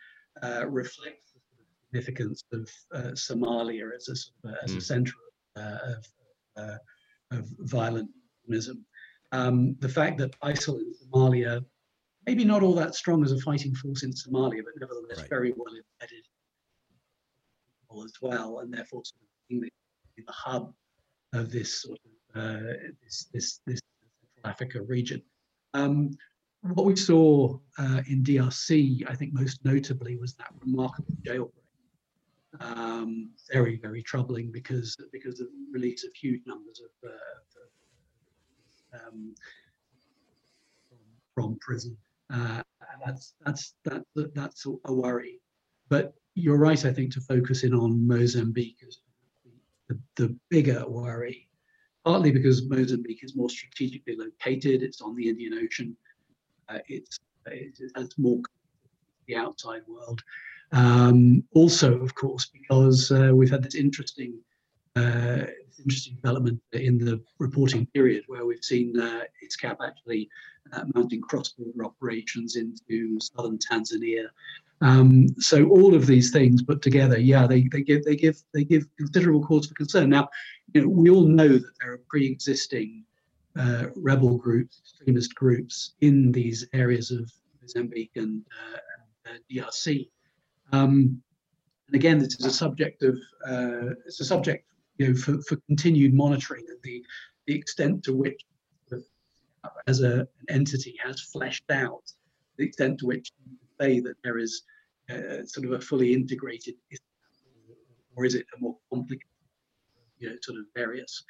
reflects 0.66 1.32
the 1.34 1.41
significance 1.86 2.45
of 2.53 2.68
uh, 2.95 3.12
Somalia 3.12 3.91
as 3.95 4.09
a 4.09 4.16
sort 4.16 4.34
of 4.45 4.51
a, 4.51 4.64
as 4.64 4.74
mm. 4.74 4.78
a 4.78 4.80
center 4.80 5.12
uh, 5.57 5.78
of, 5.84 6.07
uh, 6.57 6.78
of 7.32 7.49
violent 7.61 8.11
Islamism. 8.49 8.84
Um, 9.32 9.76
the 9.80 9.88
fact 9.88 10.18
that 10.18 10.38
ISIL 10.41 10.80
in 10.80 10.93
Somalia, 10.93 11.64
maybe 12.26 12.45
not 12.45 12.62
all 12.62 12.74
that 12.74 12.95
strong 12.95 13.24
as 13.24 13.32
a 13.32 13.38
fighting 13.38 13.74
force 13.74 14.03
in 14.03 14.12
Somalia, 14.12 14.62
but 14.64 14.74
nevertheless 14.80 15.18
right. 15.18 15.28
very 15.28 15.53
well 15.57 15.74
embedded 15.74 16.24
as 18.05 18.12
well, 18.20 18.61
and 18.61 18.72
therefore 18.72 19.03
sort 19.05 19.22
of 19.22 19.28
being 19.49 19.61
the, 19.62 19.70
the 20.16 20.32
hub 20.32 20.72
of 21.32 21.51
this 21.51 21.82
sort 21.82 21.99
of 22.05 22.41
uh, 22.41 22.72
this, 23.03 23.26
this, 23.32 23.61
this 23.66 23.80
Africa 24.45 24.82
region. 24.82 25.22
Um, 25.74 26.11
what 26.62 26.84
we 26.84 26.97
saw 26.97 27.59
uh, 27.78 28.03
in 28.09 28.22
DRC, 28.22 29.09
I 29.09 29.14
think 29.14 29.32
most 29.32 29.64
notably, 29.64 30.16
was 30.16 30.34
that 30.34 30.53
remarkable 30.61 31.14
jailbreak 31.22 31.61
um, 32.59 33.30
very 33.53 33.76
very 33.76 34.03
troubling 34.03 34.51
because 34.51 34.97
because 35.12 35.41
of 35.41 35.47
the 35.47 35.66
release 35.72 36.05
of 36.05 36.11
huge 36.14 36.43
numbers 36.47 36.80
of, 36.80 37.11
uh, 37.11 38.99
um, 39.07 39.34
from, 41.34 41.57
prison. 41.61 41.97
Uh, 42.32 42.62
that's 43.05 43.34
that's 43.45 43.74
that, 43.84 44.03
that's 44.34 44.66
a 44.84 44.93
worry. 44.93 45.41
But 45.88 46.14
you're 46.34 46.59
right, 46.59 46.84
I 46.84 46.93
think, 46.93 47.12
to 47.12 47.20
focus 47.20 47.62
in 47.64 47.74
on 47.74 48.07
Mozambique 48.07 48.78
as 48.86 48.99
the, 49.88 49.99
the 50.16 50.36
bigger 50.49 50.84
worry, 50.88 51.49
partly 52.05 52.30
because 52.30 52.68
Mozambique 52.68 53.24
is 53.24 53.36
more 53.36 53.51
strategically 53.51 54.16
located. 54.16 54.82
It's 54.82 55.01
on 55.01 55.14
the 55.16 55.28
Indian 55.28 55.55
Ocean. 55.55 55.96
Uh, 56.68 56.78
it's 56.88 57.18
more 58.18 58.40
the 59.26 59.36
outside 59.36 59.82
world. 59.86 60.22
Um, 60.72 61.42
also, 61.53 62.01
of 62.01 62.14
course, 62.14 62.46
because 62.46 63.11
uh, 63.11 63.30
we've 63.34 63.51
had 63.51 63.62
this 63.62 63.74
interesting, 63.74 64.34
uh, 64.96 65.46
interesting 65.78 66.14
development 66.14 66.61
in 66.72 66.98
the 66.98 67.20
reporting 67.38 67.86
period 67.86 68.24
where 68.28 68.46
we've 68.46 68.64
seen 68.64 68.98
uh, 68.98 69.22
ISCAP 69.44 69.76
actually 69.84 70.28
uh, 70.72 70.84
mounting 70.94 71.20
cross-border 71.20 71.84
operations 71.84 72.57
into 72.57 73.18
southern 73.20 73.59
Tanzania. 73.59 74.26
Um, 74.82 75.28
so 75.38 75.68
all 75.68 75.94
of 75.94 76.07
these 76.07 76.30
things 76.30 76.62
put 76.62 76.80
together, 76.80 77.18
yeah, 77.18 77.46
they, 77.46 77.68
they 77.70 77.82
give 77.82 78.03
they 78.05 78.16
give 78.16 78.40
they 78.55 78.64
give 78.64 78.86
considerable 78.96 79.44
cause 79.44 79.66
for 79.66 79.74
concern. 79.74 80.09
Now, 80.09 80.30
you 80.73 80.83
know, 80.83 80.89
we 80.89 81.11
all 81.11 81.27
know 81.27 81.49
that 81.49 81.73
there 81.81 81.93
are 81.93 82.01
pre-existing 82.09 83.05
uh, 83.59 83.87
rebel 83.97 84.37
groups, 84.37 84.81
extremist 84.81 85.35
groups 85.35 85.95
in 86.01 86.33
these 86.33 86.66
areas 86.73 87.11
of 87.11 87.31
Mozambique 87.61 88.12
and 88.16 88.43
uh, 89.27 89.31
DRC. 89.51 90.09
Um, 90.73 91.21
and 91.89 91.97
again, 91.97 92.18
this 92.18 92.39
is 92.39 92.47
a 92.47 92.51
subject 92.51 93.03
of 93.03 93.16
uh, 93.47 93.95
it's 94.07 94.21
a 94.21 94.25
subject 94.25 94.64
you 94.99 95.09
know 95.09 95.14
for, 95.14 95.41
for 95.43 95.57
continued 95.66 96.14
monitoring 96.14 96.66
of 96.71 96.81
the 96.83 97.03
the 97.47 97.55
extent 97.55 98.05
to 98.05 98.14
which 98.14 98.43
as 99.87 100.03
a, 100.03 100.21
an 100.21 100.27
entity 100.49 100.95
has 101.03 101.21
fleshed 101.21 101.71
out 101.71 102.03
the 102.57 102.64
extent 102.64 102.99
to 102.99 103.07
which 103.07 103.33
you 103.47 103.57
say 103.81 104.01
that 104.01 104.16
there 104.23 104.39
is 104.39 104.62
uh, 105.11 105.45
sort 105.45 105.66
of 105.66 105.73
a 105.73 105.81
fully 105.81 106.12
integrated 106.12 106.75
or 108.14 108.25
is 108.25 108.35
it 108.35 108.47
a 108.57 108.61
more 108.61 108.77
complicated 108.93 109.30
you 110.21 110.31
know 110.31 110.37
sort 110.43 110.59
of 110.59 110.64
various 110.75 111.23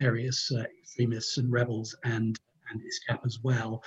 various 0.00 0.50
uh, 0.52 0.64
extremists 0.82 1.38
and 1.38 1.50
rebels 1.50 1.96
and 2.04 2.38
and 2.70 2.80
ISCAP 2.80 3.24
as 3.24 3.40
well. 3.42 3.82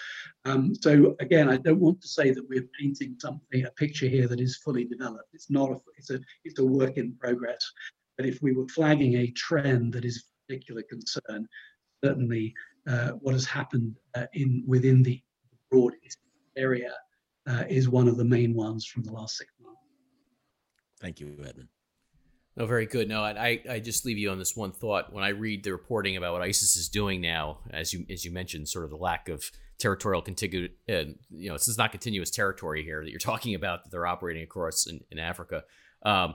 Um, 0.45 0.73
so 0.75 1.15
again, 1.19 1.49
I 1.49 1.57
don't 1.57 1.79
want 1.79 2.01
to 2.01 2.07
say 2.07 2.31
that 2.31 2.47
we're 2.47 2.67
painting 2.79 3.15
something, 3.19 3.65
a 3.65 3.71
picture 3.71 4.07
here 4.07 4.27
that 4.27 4.39
is 4.39 4.57
fully 4.57 4.85
developed. 4.85 5.29
It's 5.33 5.49
not, 5.49 5.71
a, 5.71 5.77
it's 5.97 6.11
a, 6.11 6.19
it's 6.43 6.59
a 6.59 6.65
work 6.65 6.97
in 6.97 7.15
progress. 7.15 7.59
But 8.17 8.27
if 8.27 8.41
we 8.41 8.53
were 8.53 8.67
flagging 8.67 9.15
a 9.15 9.31
trend 9.31 9.93
that 9.93 10.05
is 10.05 10.17
of 10.17 10.23
particular 10.47 10.83
concern, 10.83 11.47
certainly 12.03 12.53
uh, 12.87 13.09
what 13.13 13.33
has 13.33 13.45
happened 13.45 13.95
uh, 14.15 14.27
in 14.33 14.63
within 14.67 15.03
the 15.03 15.21
broad 15.69 15.93
area 16.55 16.93
uh, 17.47 17.63
is 17.67 17.89
one 17.89 18.07
of 18.07 18.17
the 18.17 18.25
main 18.25 18.53
ones 18.53 18.85
from 18.85 19.03
the 19.03 19.11
last 19.11 19.37
six 19.37 19.51
months. 19.61 19.81
Thank 20.99 21.19
you, 21.19 21.35
Edmund. 21.45 21.69
No, 22.57 22.65
very 22.65 22.87
good. 22.87 23.07
No, 23.07 23.21
I 23.21 23.61
I 23.69 23.79
just 23.79 24.03
leave 24.03 24.17
you 24.17 24.31
on 24.31 24.39
this 24.39 24.57
one 24.57 24.71
thought. 24.71 25.13
When 25.13 25.23
I 25.23 25.29
read 25.29 25.63
the 25.63 25.71
reporting 25.71 26.17
about 26.17 26.33
what 26.33 26.41
ISIS 26.41 26.75
is 26.75 26.89
doing 26.89 27.21
now, 27.21 27.59
as 27.69 27.93
you 27.93 28.03
as 28.09 28.25
you 28.25 28.31
mentioned, 28.31 28.67
sort 28.67 28.83
of 28.83 28.89
the 28.89 28.97
lack 28.97 29.29
of 29.29 29.51
territorial 29.77 30.23
contiguous, 30.23 30.71
uh, 30.89 31.03
you 31.29 31.49
know, 31.49 31.53
this 31.53 31.67
is 31.67 31.77
not 31.77 31.91
continuous 31.91 32.31
territory 32.31 32.83
here 32.83 33.03
that 33.03 33.11
you're 33.11 33.19
talking 33.31 33.53
about 33.53 33.83
that 33.83 33.91
they're 33.91 34.07
operating 34.07 34.41
across 34.41 34.87
in, 34.87 35.01
in 35.11 35.19
Africa. 35.19 35.63
Um, 36.03 36.33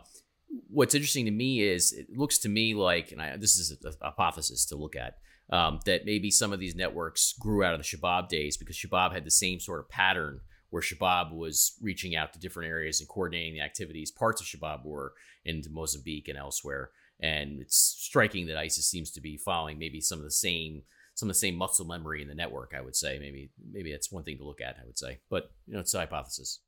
what's 0.71 0.95
interesting 0.95 1.25
to 1.25 1.33
me 1.33 1.61
is 1.61 1.93
it 1.93 2.17
looks 2.17 2.39
to 2.39 2.49
me 2.49 2.75
like, 2.75 3.11
and 3.11 3.21
I, 3.21 3.37
this 3.37 3.59
is 3.59 3.77
a, 3.85 3.89
a 3.89 4.11
hypothesis 4.11 4.67
to 4.67 4.77
look 4.77 4.95
at, 4.95 5.19
um, 5.51 5.81
that 5.87 6.05
maybe 6.05 6.31
some 6.31 6.53
of 6.53 6.61
these 6.61 6.77
networks 6.77 7.33
grew 7.33 7.65
out 7.65 7.75
of 7.75 7.81
the 7.81 7.85
Shabab 7.85 8.29
days 8.29 8.57
because 8.57 8.77
Shabab 8.77 9.13
had 9.13 9.25
the 9.25 9.31
same 9.31 9.59
sort 9.59 9.81
of 9.81 9.89
pattern 9.89 10.41
where 10.73 10.83
Shabab 10.83 11.35
was 11.35 11.75
reaching 11.83 12.17
out 12.17 12.33
to 12.33 12.41
different 12.41 12.71
areas 12.71 12.99
and 12.99 13.09
coordinating 13.09 13.53
the 13.53 13.61
activities. 13.61 14.11
Parts 14.11 14.41
of 14.41 14.47
Shabab 14.47 14.87
were 14.87 15.13
in 15.45 15.63
Mozambique 15.71 16.29
and 16.29 16.39
elsewhere. 16.39 16.93
And 17.21 17.61
it's 17.61 17.77
striking 17.77 18.47
that 18.47 18.57
ISIS 18.57 18.89
seems 18.89 19.11
to 19.11 19.21
be 19.21 19.37
following 19.37 19.79
maybe 19.79 20.01
some 20.01 20.19
of 20.19 20.25
the 20.25 20.31
same 20.31 20.83
some 21.15 21.29
of 21.29 21.35
the 21.35 21.39
same 21.39 21.57
muscle 21.57 21.85
memory 21.85 22.23
in 22.23 22.29
the 22.29 22.35
network. 22.35 22.73
I 22.75 22.81
would 22.81 22.97
say 22.97 23.19
maybe 23.19 23.51
maybe 23.71 23.93
that's 23.93 24.11
one 24.11 24.25
thing 24.25 24.39
to 24.39 24.45
look 24.45 24.63
at. 24.63 24.79
I 24.81 24.87
would 24.87 24.99
say, 24.99 25.21
but 25.29 25.51
you 25.67 25.75
know, 25.75 25.81
it's 25.81 25.93
a 25.93 25.99
hypothesis. 25.99 26.61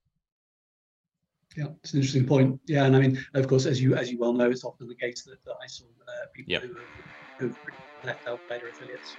Yeah, 1.56 1.68
it's 1.82 1.94
an 1.94 2.00
interesting 2.00 2.26
point. 2.26 2.60
Yeah, 2.66 2.84
and 2.84 2.94
I 2.94 3.00
mean, 3.00 3.24
of 3.32 3.48
course, 3.48 3.64
as 3.64 3.80
you 3.80 3.94
as 3.94 4.12
you 4.12 4.18
well 4.18 4.34
know, 4.34 4.50
it's 4.50 4.64
often 4.64 4.86
the 4.86 4.94
case 4.94 5.22
that, 5.22 5.42
that 5.46 5.54
ISIL 5.66 5.84
uh, 6.06 6.26
people 6.34 6.52
yep. 6.52 6.62
who, 7.38 7.46
have 7.46 7.58
left 8.04 8.26
Al 8.26 8.38
Qaeda 8.50 8.68
affiliates. 8.68 9.16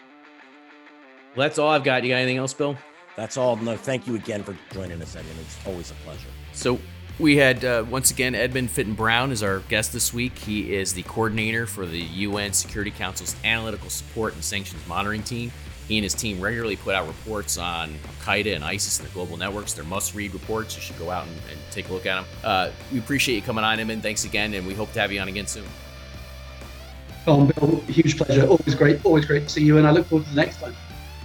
Well, 1.36 1.48
that's 1.48 1.58
all 1.58 1.70
I've 1.70 1.84
got. 1.84 2.04
You 2.04 2.10
got 2.10 2.18
anything 2.18 2.38
else, 2.38 2.54
Bill? 2.54 2.78
That's 3.16 3.38
all. 3.38 3.56
No, 3.56 3.78
thank 3.78 4.08
you 4.08 4.16
again 4.16 4.44
for 4.44 4.58
joining 4.74 5.02
us, 5.02 5.16
Edmund. 5.16 5.40
It's 5.40 5.68
always 5.68 5.92
a 5.92 5.94
pleasure. 5.96 6.28
So 6.54 6.80
we 7.18 7.38
had 7.38 7.64
uh, 7.64 7.86
once 7.90 8.12
again 8.12 8.36
Edmund 8.36 8.70
Fitton 8.72 8.94
Brown 8.94 9.32
as 9.32 9.42
our 9.42 9.60
guest 9.62 9.94
this 9.94 10.14
week. 10.14 10.38
He 10.38 10.76
is 10.76 10.94
the 10.94 11.04
coordinator 11.04 11.66
for 11.66 11.86
the 11.86 12.00
UN 12.00 12.52
Security 12.52 12.92
Council's 12.92 13.36
analytical 13.46 13.90
support 13.90 14.34
and 14.34 14.44
sanctions 14.44 14.86
monitoring 14.88 15.24
team. 15.24 15.52
He 15.88 15.98
and 15.98 16.04
his 16.04 16.16
team 16.16 16.42
regularly 16.42 16.76
put 16.76 16.96
out 16.96 17.08
reports 17.08 17.58
on 17.58 17.92
Al 17.92 18.14
Qaeda 18.26 18.56
and 18.56 18.64
ISIS 18.64 19.00
and 19.00 19.08
the 19.08 19.14
global 19.14 19.38
networks. 19.38 19.74
They're 19.74 19.86
must 19.86 20.16
read 20.16 20.34
reports. 20.34 20.76
You 20.76 20.82
should 20.82 20.98
go 20.98 21.12
out 21.12 21.28
and, 21.28 21.36
and 21.52 21.60
take 21.72 21.90
a 21.90 21.94
look 21.94 22.08
at 22.08 22.16
them. 22.16 22.26
Uh, 22.44 22.72
we 22.92 22.98
appreciate 22.98 23.36
you 23.36 23.42
coming 23.44 23.64
on, 23.64 23.80
Edmund. 23.80 24.02
Thanks 24.02 24.26
again, 24.26 24.54
and 24.56 24.66
we 24.66 24.74
hope 24.74 24.92
to 24.94 25.00
have 25.00 25.12
you 25.12 25.20
on 25.22 25.28
again 25.28 25.46
soon. 25.46 25.66
Oh, 27.28 27.46
Bill, 27.46 27.82
huge 27.82 28.18
pleasure. 28.18 28.48
Always 28.48 28.76
great. 28.76 29.06
Always 29.06 29.26
great 29.26 29.44
to 29.44 29.50
see 29.50 29.64
you, 29.64 29.78
and 29.78 29.88
I 29.88 29.92
look 29.92 30.08
forward 30.08 30.26
to 30.26 30.30
the 30.32 30.36
next 30.36 30.60
time. 30.60 30.76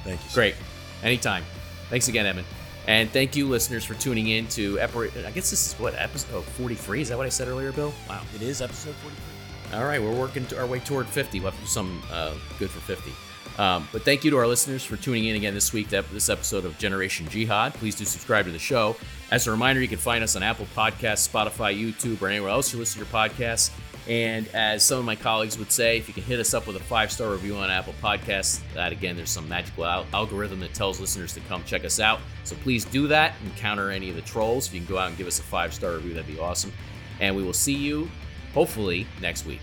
Thank 0.05 0.23
you. 0.23 0.31
Great. 0.35 0.55
Anytime. 1.03 1.43
Thanks 1.91 2.09
again, 2.09 2.25
Evan. 2.25 2.45
And 2.87 3.11
thank 3.11 3.37
you, 3.37 3.47
listeners, 3.47 3.85
for 3.85 3.95
tuning 3.95 4.29
in 4.29 4.47
to 4.49 4.79
episode. 4.81 5.25
I 5.25 5.31
guess 5.33 5.51
this 5.51 5.67
is 5.67 5.79
what 5.79 5.95
episode 5.97 6.45
43. 6.45 7.03
Is 7.03 7.09
that 7.11 7.19
what 7.19 7.27
I 7.27 7.31
said 7.31 7.49
earlier, 7.49 7.73
Bill? 7.73 7.93
Wow, 8.09 8.23
it 8.35 8.43
is 8.43 8.63
episode 8.63 8.95
43. 8.95 9.79
All 9.79 9.85
right, 9.85 10.03
we're 10.03 10.19
working 10.19 10.47
our 10.57 10.67
way 10.67 10.81
toward 10.81 11.07
50. 11.07 11.41
We'll 11.41 11.51
have 11.51 11.59
to 11.61 11.65
do 11.65 11.71
some 11.71 12.03
uh, 12.11 12.35
good 12.59 12.71
for 12.71 12.81
50. 12.81 13.13
Um, 13.61 13.87
but 13.93 14.03
thank 14.03 14.25
you 14.25 14.31
to 14.31 14.39
our 14.39 14.47
listeners 14.47 14.83
for 14.83 14.97
tuning 14.97 15.27
in 15.27 15.37
again 15.37 15.53
this 15.53 15.73
week 15.73 15.89
to 15.91 16.05
this 16.13 16.29
episode 16.29 16.65
of 16.65 16.79
Generation 16.79 17.29
Jihad. 17.29 17.75
Please 17.75 17.95
do 17.95 18.05
subscribe 18.05 18.47
to 18.47 18.53
the 18.53 18.59
show. 18.59 18.97
As 19.31 19.47
a 19.47 19.51
reminder, 19.53 19.81
you 19.81 19.87
can 19.87 19.99
find 19.99 20.25
us 20.25 20.35
on 20.35 20.43
Apple 20.43 20.67
Podcasts, 20.75 21.29
Spotify, 21.29 21.79
YouTube, 21.79 22.21
or 22.21 22.29
anywhere 22.29 22.51
else 22.51 22.73
you 22.73 22.81
listen 22.81 23.01
to 23.01 23.07
your 23.07 23.15
podcasts. 23.15 23.71
And 24.09 24.49
as 24.49 24.83
some 24.83 24.99
of 24.99 25.05
my 25.05 25.15
colleagues 25.15 25.57
would 25.57 25.71
say, 25.71 25.99
if 25.99 26.09
you 26.09 26.15
can 26.15 26.25
hit 26.25 26.41
us 26.41 26.53
up 26.53 26.67
with 26.67 26.75
a 26.75 26.81
five 26.81 27.13
star 27.13 27.31
review 27.31 27.55
on 27.57 27.71
Apple 27.71 27.95
Podcasts, 28.03 28.61
that 28.75 28.91
again, 28.91 29.17
there's 29.17 29.31
some 29.31 29.49
magical 29.49 29.85
al- 29.85 30.07
algorithm 30.13 30.59
that 30.61 30.75
tells 30.75 30.99
listeners 30.99 31.33
to 31.35 31.41
come 31.41 31.63
check 31.65 31.85
us 31.85 32.01
out. 32.01 32.21
So 32.43 32.57
please 32.57 32.85
do 32.85 33.07
that 33.07 33.35
and 33.45 33.55
counter 33.55 33.91
any 33.91 34.11
of 34.11 34.17
the 34.17 34.23
trolls. 34.23 34.67
If 34.67 34.75
you 34.75 34.81
can 34.81 34.89
go 34.89 34.99
out 34.99 35.09
and 35.09 35.17
give 35.17 35.29
us 35.29 35.39
a 35.39 35.45
five 35.45 35.73
star 35.73 35.93
review, 35.93 36.15
that'd 36.15 36.27
be 36.27 36.41
awesome. 36.41 36.73
And 37.21 37.37
we 37.37 37.45
will 37.45 37.53
see 37.53 37.75
you 37.75 38.11
hopefully 38.53 39.07
next 39.21 39.47
week. 39.47 39.61